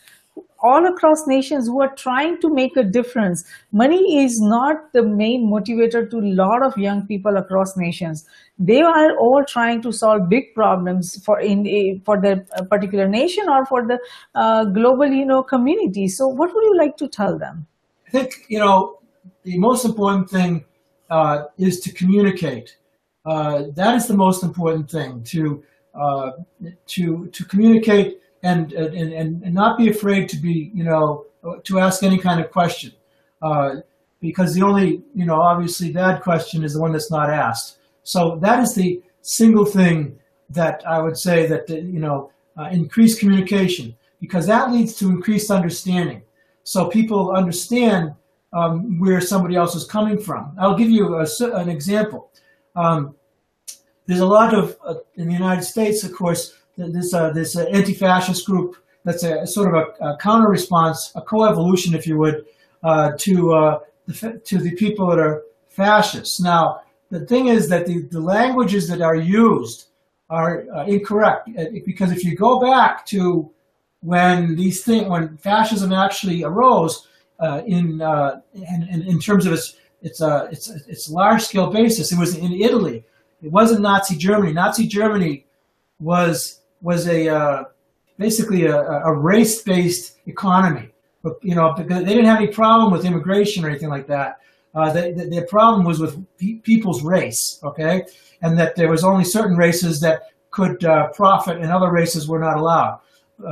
all 0.61 0.87
across 0.87 1.27
nations 1.27 1.67
who 1.67 1.81
are 1.81 1.95
trying 1.95 2.41
to 2.41 2.53
make 2.53 2.77
a 2.77 2.83
difference. 2.83 3.45
Money 3.73 4.25
is 4.25 4.41
not 4.41 4.93
the 4.93 5.03
main 5.03 5.49
motivator 5.51 6.09
to 6.11 6.19
a 6.19 6.33
lot 6.35 6.63
of 6.63 6.77
young 6.77 7.07
people 7.07 7.37
across 7.37 7.77
nations. 7.77 8.27
They 8.59 8.81
are 8.83 9.17
all 9.19 9.45
trying 9.47 9.83
to 9.83 9.93
solve 9.93 10.29
big 10.29 10.55
problems 10.55 11.23
for 11.25 11.41
in 11.41 12.03
for 12.05 12.21
the 12.21 12.45
particular 12.71 13.09
nation 13.09 13.49
or 13.49 13.65
for 13.67 13.87
the 13.87 13.99
uh, 14.35 14.65
global, 14.65 15.07
you 15.07 15.27
know, 15.27 15.43
community. 15.43 16.09
So, 16.09 16.27
what 16.27 16.53
would 16.55 16.65
you 16.65 16.77
like 16.77 16.97
to 16.97 17.09
tell 17.09 17.39
them? 17.39 17.67
I 18.09 18.11
think 18.11 18.47
you 18.49 18.59
know 18.59 19.01
the 19.45 19.59
most 19.59 19.85
important 19.85 20.31
thing 20.31 20.65
uh, 21.11 21.45
is 21.57 21.81
to 21.81 21.93
communicate. 21.93 22.77
Uh, 23.25 23.65
that 23.75 23.95
is 23.95 24.07
the 24.07 24.17
most 24.17 24.43
important 24.43 24.91
thing 24.91 25.23
to 25.23 25.63
uh, 25.95 26.33
to 26.87 27.27
to 27.29 27.45
communicate 27.45 28.21
and, 28.43 28.73
and 28.73 29.43
and 29.43 29.55
not 29.55 29.77
be 29.79 29.89
afraid 29.89 30.29
to 30.29 30.37
be 30.37 30.71
you 30.75 30.85
know 30.85 31.25
to 31.65 31.79
ask 31.79 32.03
any 32.03 32.19
kind 32.19 32.41
of 32.41 32.51
question 32.51 32.93
uh, 33.43 33.77
because 34.21 34.55
the 34.55 34.63
only 34.63 35.03
you 35.15 35.25
know 35.25 35.41
obviously 35.41 35.93
bad 35.93 36.23
question 36.23 36.63
is 36.65 36.75
the 36.75 36.81
one 36.81 36.93
that's 36.93 37.11
not 37.11 37.31
asked. 37.31 37.79
So 38.03 38.37
that 38.37 38.61
is 38.61 38.75
the 38.75 39.03
single 39.23 39.65
thing 39.65 40.19
that 40.51 40.83
I 40.87 41.01
would 41.01 41.19
say 41.19 41.47
that 41.47 41.69
you 41.69 42.01
know 42.01 42.31
uh, 42.59 42.69
increased 42.71 43.21
communication 43.21 43.97
because 44.21 44.47
that 44.47 44.73
leads 44.73 44.95
to 44.97 45.09
increased 45.09 45.51
understanding. 45.51 46.23
So 46.65 46.89
people 46.89 47.31
understand 47.31 48.15
um, 48.53 48.99
where 48.99 49.21
somebody 49.21 49.57
else 49.57 49.75
is 49.75 49.85
coming 49.85 50.19
from. 50.19 50.55
I'll 50.59 50.77
give 50.77 50.91
you 50.91 51.17
a, 51.17 51.27
an 51.55 51.69
example. 51.69 52.31
Um, 52.75 53.15
there's 54.07 54.21
a 54.21 54.27
lot 54.27 54.55
of, 54.55 54.77
uh, 54.85 54.95
in 55.17 55.29
the 55.29 55.35
United 55.35 55.63
States, 55.63 56.03
of 56.05 56.13
course, 56.13 56.55
this, 56.77 57.13
this 57.13 57.57
anti-fascist 57.57 58.47
group 58.47 58.77
that's 59.05 59.23
a 59.23 59.47
sort 59.47 59.75
of 59.75 59.83
a, 60.01 60.13
a 60.13 60.17
counter 60.19 60.49
response, 60.49 61.13
a 61.15 61.21
co-evolution, 61.21 61.95
if 61.95 62.07
you 62.07 62.19
would, 62.19 62.47
uh, 62.83 63.13
to, 63.19 63.53
uh, 63.53 63.79
the, 64.07 64.41
to 64.45 64.59
the 64.59 64.75
people 64.77 65.09
that 65.09 65.19
are 65.19 65.43
fascists. 65.69 66.41
Now, 66.41 66.83
the 67.11 67.27
thing 67.27 67.49
is 67.49 67.69
that 67.69 67.87
the, 67.87 68.03
the 68.11 68.21
languages 68.21 68.89
that 68.89 69.03
are 69.03 69.17
used 69.17 69.89
are 70.31 70.65
uh, 70.75 70.85
incorrect 70.85 71.49
because 71.85 72.13
if 72.13 72.23
you 72.23 72.37
go 72.37 72.61
back 72.61 73.07
to 73.07 73.51
when 74.01 74.55
these 74.57 74.85
things, 74.85 75.09
when 75.09 75.37
fascism 75.39 75.93
actually 75.93 76.45
arose, 76.45 77.09
uh, 77.41 77.63
in, 77.67 78.01
uh, 78.01 78.41
in, 78.55 79.05
in 79.07 79.19
terms 79.21 79.47
of 79.47 79.53
its 79.53 79.77
its 80.03 80.21
uh, 80.21 80.49
its 80.51 80.69
its 80.69 81.11
large 81.11 81.43
scale 81.43 81.71
basis. 81.71 82.13
It 82.13 82.19
was 82.19 82.37
in 82.37 82.53
Italy. 82.53 83.05
It 83.43 83.51
wasn't 83.51 83.81
Nazi 83.81 84.17
Germany. 84.17 84.53
Nazi 84.53 84.87
Germany 84.87 85.47
was 86.01 86.61
was 86.81 87.09
a 87.09 87.29
uh, 87.29 87.65
basically 88.19 88.67
a, 88.67 88.81
a 88.81 89.13
race 89.13 89.63
based 89.63 90.19
economy. 90.27 90.91
But 91.23 91.39
you 91.43 91.55
know, 91.55 91.75
because 91.77 92.05
they 92.05 92.11
didn't 92.11 92.27
have 92.27 92.39
any 92.39 92.49
problem 92.49 92.93
with 92.93 93.05
immigration 93.05 93.65
or 93.65 93.69
anything 93.69 93.89
like 93.89 94.07
that. 94.07 94.39
Uh, 94.75 94.93
the, 94.93 95.13
the, 95.13 95.25
their 95.27 95.47
problem 95.47 95.85
was 95.85 95.99
with 95.99 96.23
pe- 96.37 96.57
people's 96.57 97.03
race, 97.03 97.59
okay, 97.65 98.05
and 98.43 98.57
that 98.59 98.77
there 98.77 98.89
was 98.89 99.03
only 99.03 99.25
certain 99.25 99.57
races 99.57 100.01
that 100.01 100.31
could 100.51 100.79
profit 101.15 101.59
and 101.59 101.71
other 101.71 101.91
races 101.91 102.29
were 102.29 102.39
not 102.39 102.57
allowed. 102.57 103.01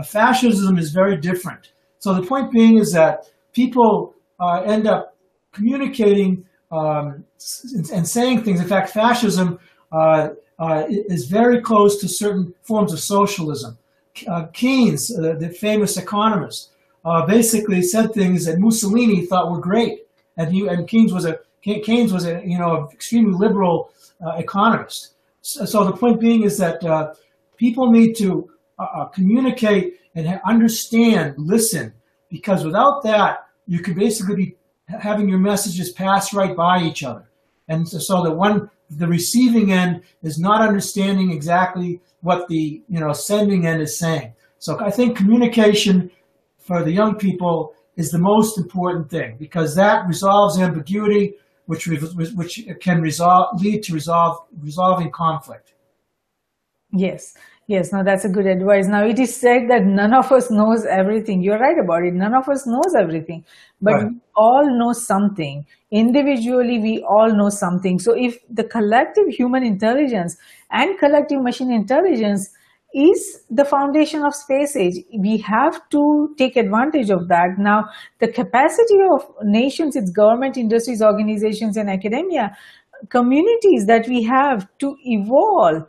Fascism 0.05 0.78
is 0.78 0.91
very 0.91 1.16
different. 1.16 1.72
So 1.99 2.14
the 2.14 2.22
point 2.22 2.53
being 2.53 2.78
is 2.78 2.93
that 2.93 3.28
people 3.57 4.14
uh, 4.38 4.61
end 4.66 4.86
up 4.86 5.16
communicating 5.52 6.44
um, 6.70 7.24
and, 7.92 8.07
saying 8.07 8.42
things. 8.42 8.61
In 8.61 8.68
fact, 8.68 8.90
fascism 8.90 9.59
uh, 9.90 10.28
uh, 10.59 10.84
is 10.88 11.24
very 11.24 11.62
close 11.62 11.98
to 12.00 12.07
certain 12.09 12.52
forms 12.62 12.92
of 12.92 13.00
socialism. 13.00 13.78
Uh, 14.28 14.46
Keynes, 14.52 15.11
uh, 15.11 15.34
the 15.38 15.48
famous 15.48 15.96
economist, 15.96 16.72
basically 17.26 17.82
said 17.82 18.12
things 18.12 18.44
that 18.44 18.59
Mussolini 18.59 19.24
thought 19.26 19.50
were 19.50 19.61
great, 19.61 20.00
and 20.36 20.52
he 20.52 20.66
and 20.66 20.88
Keynes 20.88 21.12
was 21.12 21.24
a 21.24 21.38
Keynes 21.62 22.12
was 22.12 22.26
a 22.26 22.42
you 22.44 22.59
know 22.59 22.88
extremely 22.92 23.34
liberal 23.38 23.90
economist. 24.36 25.14
So, 25.42 25.64
so, 25.64 25.84
the 25.84 25.92
point 25.92 26.18
being 26.20 26.42
is 26.42 26.59
that 26.59 26.78
people 27.57 27.92
need 27.92 28.14
to 28.14 28.50
communicate 29.14 30.00
and 30.14 30.40
understand, 30.44 31.34
listen, 31.36 31.92
because 32.28 32.64
without 32.64 33.02
that, 33.04 33.45
you 33.66 33.80
could 33.80 33.96
basically 33.96 34.36
be 34.36 34.56
having 34.86 35.28
your 35.28 35.38
messages 35.38 35.90
pass 35.92 36.32
right 36.32 36.56
by 36.56 36.82
each 36.82 37.02
other. 37.02 37.28
And 37.68 37.88
so, 37.88 37.98
so 37.98 38.22
the 38.22 38.32
one, 38.32 38.70
the 38.90 39.06
receiving 39.06 39.72
end 39.72 40.02
is 40.22 40.38
not 40.38 40.66
understanding 40.66 41.32
exactly 41.32 42.00
what 42.20 42.46
the, 42.48 42.82
you 42.88 43.00
know, 43.00 43.12
sending 43.12 43.66
end 43.66 43.82
is 43.82 43.98
saying. 43.98 44.32
So 44.58 44.78
I 44.80 44.90
think 44.90 45.16
communication 45.16 46.10
for 46.58 46.82
the 46.82 46.92
young 46.92 47.16
people 47.16 47.74
is 47.96 48.10
the 48.10 48.18
most 48.18 48.58
important 48.58 49.10
thing 49.10 49.36
because 49.38 49.74
that 49.74 50.06
resolves 50.06 50.58
ambiguity, 50.58 51.34
which, 51.66 51.86
which 51.86 52.68
can 52.80 53.00
resolve, 53.00 53.60
lead 53.60 53.82
to 53.84 53.94
resolve, 53.94 54.46
resolving 54.60 55.10
conflict. 55.10 55.74
Yes. 56.92 57.36
Yes, 57.68 57.92
now 57.92 58.04
that's 58.04 58.24
a 58.24 58.28
good 58.28 58.46
advice. 58.46 58.86
Now 58.86 59.04
it 59.04 59.18
is 59.18 59.34
said 59.34 59.68
that 59.70 59.84
none 59.84 60.14
of 60.14 60.30
us 60.30 60.50
knows 60.52 60.86
everything. 60.86 61.42
You're 61.42 61.58
right 61.58 61.76
about 61.76 62.04
it. 62.04 62.14
None 62.14 62.32
of 62.32 62.48
us 62.48 62.64
knows 62.64 62.94
everything, 62.96 63.44
but 63.82 63.94
right. 63.94 64.06
we 64.06 64.20
all 64.36 64.78
know 64.78 64.92
something. 64.92 65.66
Individually, 65.90 66.78
we 66.78 67.04
all 67.08 67.32
know 67.32 67.48
something. 67.48 67.98
So 67.98 68.14
if 68.16 68.38
the 68.48 68.62
collective 68.62 69.26
human 69.28 69.64
intelligence 69.64 70.36
and 70.70 70.96
collective 71.00 71.42
machine 71.42 71.72
intelligence 71.72 72.50
is 72.94 73.42
the 73.50 73.64
foundation 73.64 74.24
of 74.24 74.32
space 74.32 74.76
age, 74.76 75.04
we 75.18 75.38
have 75.38 75.88
to 75.90 76.34
take 76.38 76.56
advantage 76.56 77.10
of 77.10 77.26
that. 77.28 77.58
Now, 77.58 77.86
the 78.20 78.28
capacity 78.28 78.98
of 79.12 79.26
nations, 79.42 79.96
its 79.96 80.12
government, 80.12 80.56
industries, 80.56 81.02
organizations, 81.02 81.76
and 81.76 81.90
academia, 81.90 82.56
communities 83.10 83.86
that 83.86 84.06
we 84.06 84.22
have 84.22 84.68
to 84.78 84.96
evolve 85.04 85.86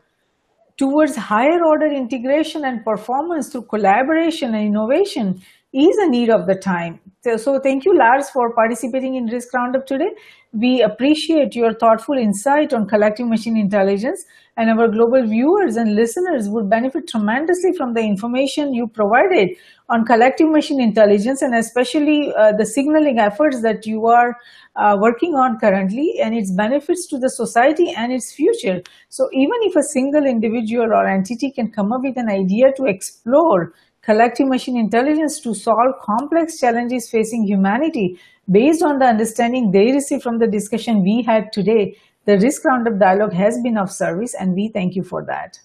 towards 0.78 1.16
higher 1.16 1.64
order 1.66 1.88
integration 1.88 2.64
and 2.66 2.84
performance 2.86 3.50
through 3.50 3.64
collaboration 3.64 4.54
and 4.54 4.68
innovation 4.68 5.42
is 5.74 5.98
a 5.98 6.10
need 6.10 6.30
of 6.30 6.48
the 6.48 6.56
time. 6.56 7.00
So, 7.24 7.36
so 7.36 7.60
thank 7.60 7.84
you, 7.84 7.98
Lars, 7.98 8.30
for 8.30 8.54
participating 8.56 9.16
in 9.16 9.26
Risk 9.26 9.54
Roundup 9.54 9.86
today. 9.86 10.12
We 10.54 10.82
appreciate 10.82 11.56
your 11.56 11.74
thoughtful 11.74 12.18
insight 12.18 12.74
on 12.74 12.88
collective 12.88 13.28
machine 13.28 13.58
intelligence, 13.58 14.24
and 14.56 14.70
our 14.70 14.88
global 14.88 15.28
viewers 15.28 15.76
and 15.76 15.94
listeners 15.94 16.48
would 16.50 16.70
benefit 16.70 17.08
tremendously 17.08 17.74
from 17.78 17.94
the 17.94 18.02
information 18.02 18.74
you 18.74 18.88
provided 18.88 19.50
on 19.90 20.06
collective 20.06 20.50
machine 20.50 20.82
intelligence 20.82 21.42
and 21.42 21.54
especially 21.54 22.34
uh, 22.34 22.54
the 22.58 22.66
signaling 22.66 23.20
efforts 23.20 23.62
that 23.62 23.86
you 23.86 24.08
are 24.08 24.36
uh, 24.78 24.96
working 25.00 25.34
on 25.34 25.60
currently 25.60 26.20
and 26.22 26.36
its 26.36 26.52
benefits 26.52 27.08
to 27.08 27.18
the 27.18 27.30
society 27.30 27.92
and 27.92 28.14
its 28.14 28.34
future. 28.34 28.82
So 29.10 29.28
even 29.34 29.58
if 29.62 29.76
a 29.76 29.84
single 29.84 30.26
individual 30.26 30.94
or 30.94 31.08
entity 31.08 31.52
can 31.52 31.72
come 31.72 31.92
up 31.92 32.02
with 32.04 32.18
an 32.18 32.30
idea 32.30 32.72
to 32.78 32.86
explore 32.86 33.74
collective 34.04 34.48
machine 34.48 34.78
intelligence 34.78 35.40
to 35.42 35.54
solve 35.54 35.96
complex 36.02 36.60
challenges 36.60 37.10
facing 37.10 37.46
humanity 37.46 38.20
based 38.50 38.82
on 38.82 39.00
the 39.00 39.06
understanding 39.06 39.72
they 39.72 39.92
receive 39.92 40.22
from 40.22 40.40
the 40.40 40.48
discussion 40.48 41.04
we 41.04 41.24
had 41.24 41.52
today, 41.52 41.98
the 42.26 42.38
Risk 42.38 42.64
Roundup 42.64 43.00
dialogue 43.00 43.34
has 43.34 43.60
been 43.62 43.78
of 43.78 43.92
service 43.92 44.34
and 44.40 44.54
we 44.54 44.70
thank 44.74 44.96
you 44.96 45.04
for 45.04 45.26
that. 45.26 45.60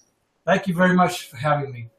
Thank 0.45 0.67
you 0.67 0.75
very 0.75 0.93
much 0.93 1.29
for 1.29 1.37
having 1.37 1.71
me. 1.71 1.89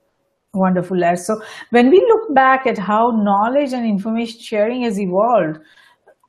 Wonderful, 0.53 0.99
Lars. 0.99 1.27
So 1.27 1.41
when 1.71 1.91
we 1.91 1.99
look 1.99 2.35
back 2.35 2.67
at 2.67 2.79
how 2.79 3.11
knowledge 3.11 3.73
and 3.73 3.87
information 3.87 4.41
sharing 4.41 4.83
has 4.83 5.01
evolved 5.01 5.59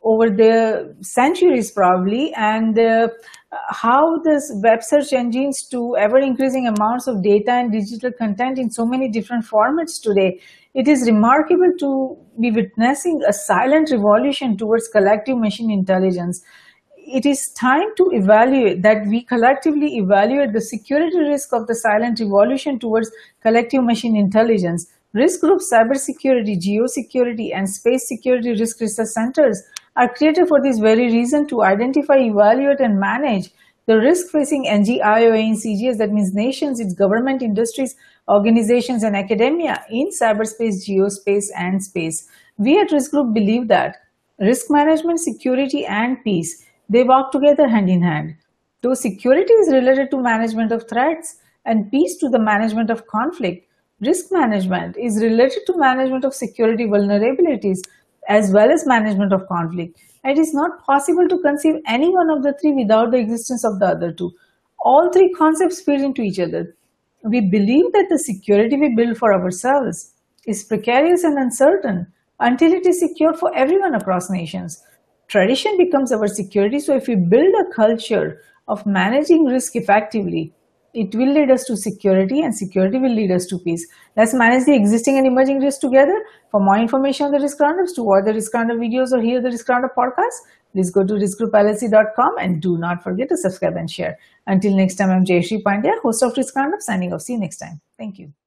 over 0.06 0.30
the 0.30 0.96
centuries 1.02 1.72
probably 1.72 2.32
and 2.36 2.78
uh, 2.78 3.08
how 3.70 4.18
this 4.24 4.52
web 4.64 4.84
search 4.84 5.12
engines 5.14 5.68
to 5.72 5.98
ever 5.98 6.20
increasing 6.20 6.68
amounts 6.68 7.08
of 7.08 7.24
data 7.24 7.52
and 7.52 7.72
digital 7.72 8.12
content 8.12 8.60
in 8.60 8.70
so 8.70 8.86
many 8.86 9.10
different 9.10 9.44
formats 9.44 10.00
today, 10.02 10.40
it 10.76 10.88
is 10.88 11.08
remarkable 11.08 11.72
to 11.80 12.16
be 12.40 12.52
witnessing 12.52 13.20
a 13.28 13.34
silent 13.34 13.90
revolution 13.92 14.56
towards 14.56 14.88
collective 14.90 15.40
machine 15.40 15.72
intelligence. 15.72 16.44
It 16.98 17.26
is 17.26 17.52
time 17.60 17.90
to 17.98 18.10
evaluate 18.14 18.84
that 18.84 19.08
we 19.08 19.24
collectively 19.24 19.98
evaluate 19.98 20.54
the 20.54 20.62
security 20.62 21.18
risk 21.18 21.54
of 21.54 21.66
the 21.66 21.76
silent 21.76 22.20
revolution 22.20 22.78
towards 22.78 23.10
collective 23.42 23.84
machine 23.84 24.16
intelligence. 24.16 24.86
Risk 25.14 25.40
groups, 25.40 25.72
cybersecurity, 25.72 26.60
geosecurity, 26.60 27.56
and 27.56 27.70
space 27.70 28.08
security 28.08 28.50
risk 28.50 28.82
research 28.82 29.08
centers 29.08 29.64
are 29.96 30.14
created 30.14 30.48
for 30.48 30.62
this 30.62 30.80
very 30.80 31.06
reason 31.06 31.48
to 31.48 31.64
identify, 31.64 32.18
evaluate, 32.18 32.80
and 32.80 33.00
manage 33.00 33.52
the 33.88 34.00
risk 34.00 34.32
facing 34.32 34.66
NGIOA 34.66 35.40
and 35.40 35.56
CGS, 35.56 36.00
that 36.00 36.12
means 36.12 36.34
nations, 36.34 36.80
its 36.80 36.96
government, 36.96 37.44
industries, 37.44 37.96
organizations, 38.28 39.04
and 39.04 39.16
academia 39.16 39.86
in 39.92 40.10
cyberspace, 40.10 40.88
geospace, 40.88 41.46
and 41.56 41.84
space. 41.84 42.28
We 42.58 42.80
at 42.80 42.92
Risk 42.92 43.12
Group 43.12 43.36
believe 43.36 43.68
that 43.68 43.98
risk 44.40 44.72
management, 44.72 45.20
security, 45.20 45.86
and 45.86 46.24
peace, 46.24 46.66
they 46.90 47.04
walk 47.04 47.32
together 47.32 47.68
hand 47.68 47.90
in 47.90 48.02
hand. 48.02 48.36
Though 48.82 48.96
security 48.96 49.54
is 49.54 49.72
related 49.72 50.10
to 50.12 50.22
management 50.22 50.72
of 50.72 50.90
threats 50.90 51.38
and 51.64 51.92
peace 51.92 52.18
to 52.18 52.30
the 52.30 52.40
management 52.40 52.90
of 52.90 53.06
conflict, 53.06 53.68
risk 54.02 54.32
management 54.32 54.98
is 54.98 55.22
related 55.22 55.64
to 55.68 55.78
management 55.78 56.26
of 56.26 56.34
security 56.34 56.86
vulnerabilities 56.86 57.82
as 58.28 58.52
well 58.52 58.72
as 58.72 58.86
management 58.86 59.34
of 59.34 59.48
conflict. 59.48 60.00
It 60.24 60.38
is 60.38 60.54
not 60.54 60.84
possible 60.86 61.28
to 61.28 61.42
conceive 61.42 61.76
any 61.88 62.10
one 62.10 62.30
of 62.30 62.44
the 62.44 62.54
three 62.60 62.74
without 62.74 63.12
the 63.12 63.18
existence 63.18 63.64
of 63.64 63.80
the 63.80 63.88
other 63.88 64.12
two. 64.12 64.32
All 64.80 65.12
three 65.12 65.32
concepts 65.34 65.82
feed 65.82 66.02
into 66.02 66.22
each 66.22 66.40
other. 66.40 66.76
We 67.24 67.42
believe 67.42 67.92
that 67.94 68.08
the 68.10 68.20
security 68.20 68.78
we 68.78 68.96
build 68.96 69.18
for 69.18 69.34
ourselves 69.34 70.14
is 70.46 70.64
precarious 70.64 71.24
and 71.24 71.38
uncertain 71.38 72.08
until 72.40 72.72
it 72.74 72.86
is 72.86 73.00
secure 73.00 73.34
for 73.34 73.56
everyone 73.56 73.96
across 73.96 74.30
nations. 74.30 74.84
Tradition 75.28 75.78
becomes 75.78 76.12
our 76.12 76.28
security, 76.28 76.80
so 76.80 76.96
if 76.96 77.08
we 77.08 77.16
build 77.16 77.54
a 77.56 77.74
culture 77.74 78.42
of 78.68 78.86
managing 78.86 79.46
risk 79.46 79.76
effectively, 79.76 80.54
it 80.96 81.14
will 81.14 81.34
lead 81.34 81.52
us 81.52 81.66
to 81.66 81.76
security 81.76 82.42
and 82.42 82.56
security 82.56 82.98
will 82.98 83.14
lead 83.14 83.32
us 83.32 83.46
to 83.48 83.60
peace. 83.60 83.86
Let's 84.16 84.34
manage 84.34 84.66
the 84.66 84.76
existing 84.76 85.18
and 85.18 85.28
emerging 85.28 85.60
risks 85.60 85.80
together. 85.80 86.24
For 86.52 86.60
more 86.60 86.78
information 86.78 87.26
on 87.26 87.32
the 87.32 87.40
risk 87.40 87.60
roundups, 87.60 87.94
to 87.94 88.04
watch 88.04 88.26
the 88.26 88.34
risk 88.34 88.54
roundup 88.54 88.78
videos 88.78 89.12
or 89.12 89.22
hear 89.22 89.42
the 89.42 89.50
risk 89.50 89.68
roundup 89.68 89.96
podcast, 89.96 90.40
please 90.72 90.92
go 90.92 91.06
to 91.06 91.14
riskgroupllc.com 91.14 92.38
and 92.40 92.62
do 92.62 92.78
not 92.78 93.04
forget 93.04 93.30
to 93.30 93.38
subscribe 93.38 93.76
and 93.76 93.92
share. 93.92 94.18
Until 94.48 94.76
next 94.76 94.96
time, 94.96 95.12
I'm 95.12 95.26
Jayshree 95.26 95.64
Pandya, 95.64 96.00
host 96.02 96.24
of 96.24 96.36
Risk 96.38 96.56
Roundup, 96.56 96.82
signing 96.82 97.14
off. 97.14 97.22
See 97.22 97.34
you 97.34 97.40
next 97.40 97.58
time. 97.58 97.82
Thank 97.98 98.20
you. 98.20 98.45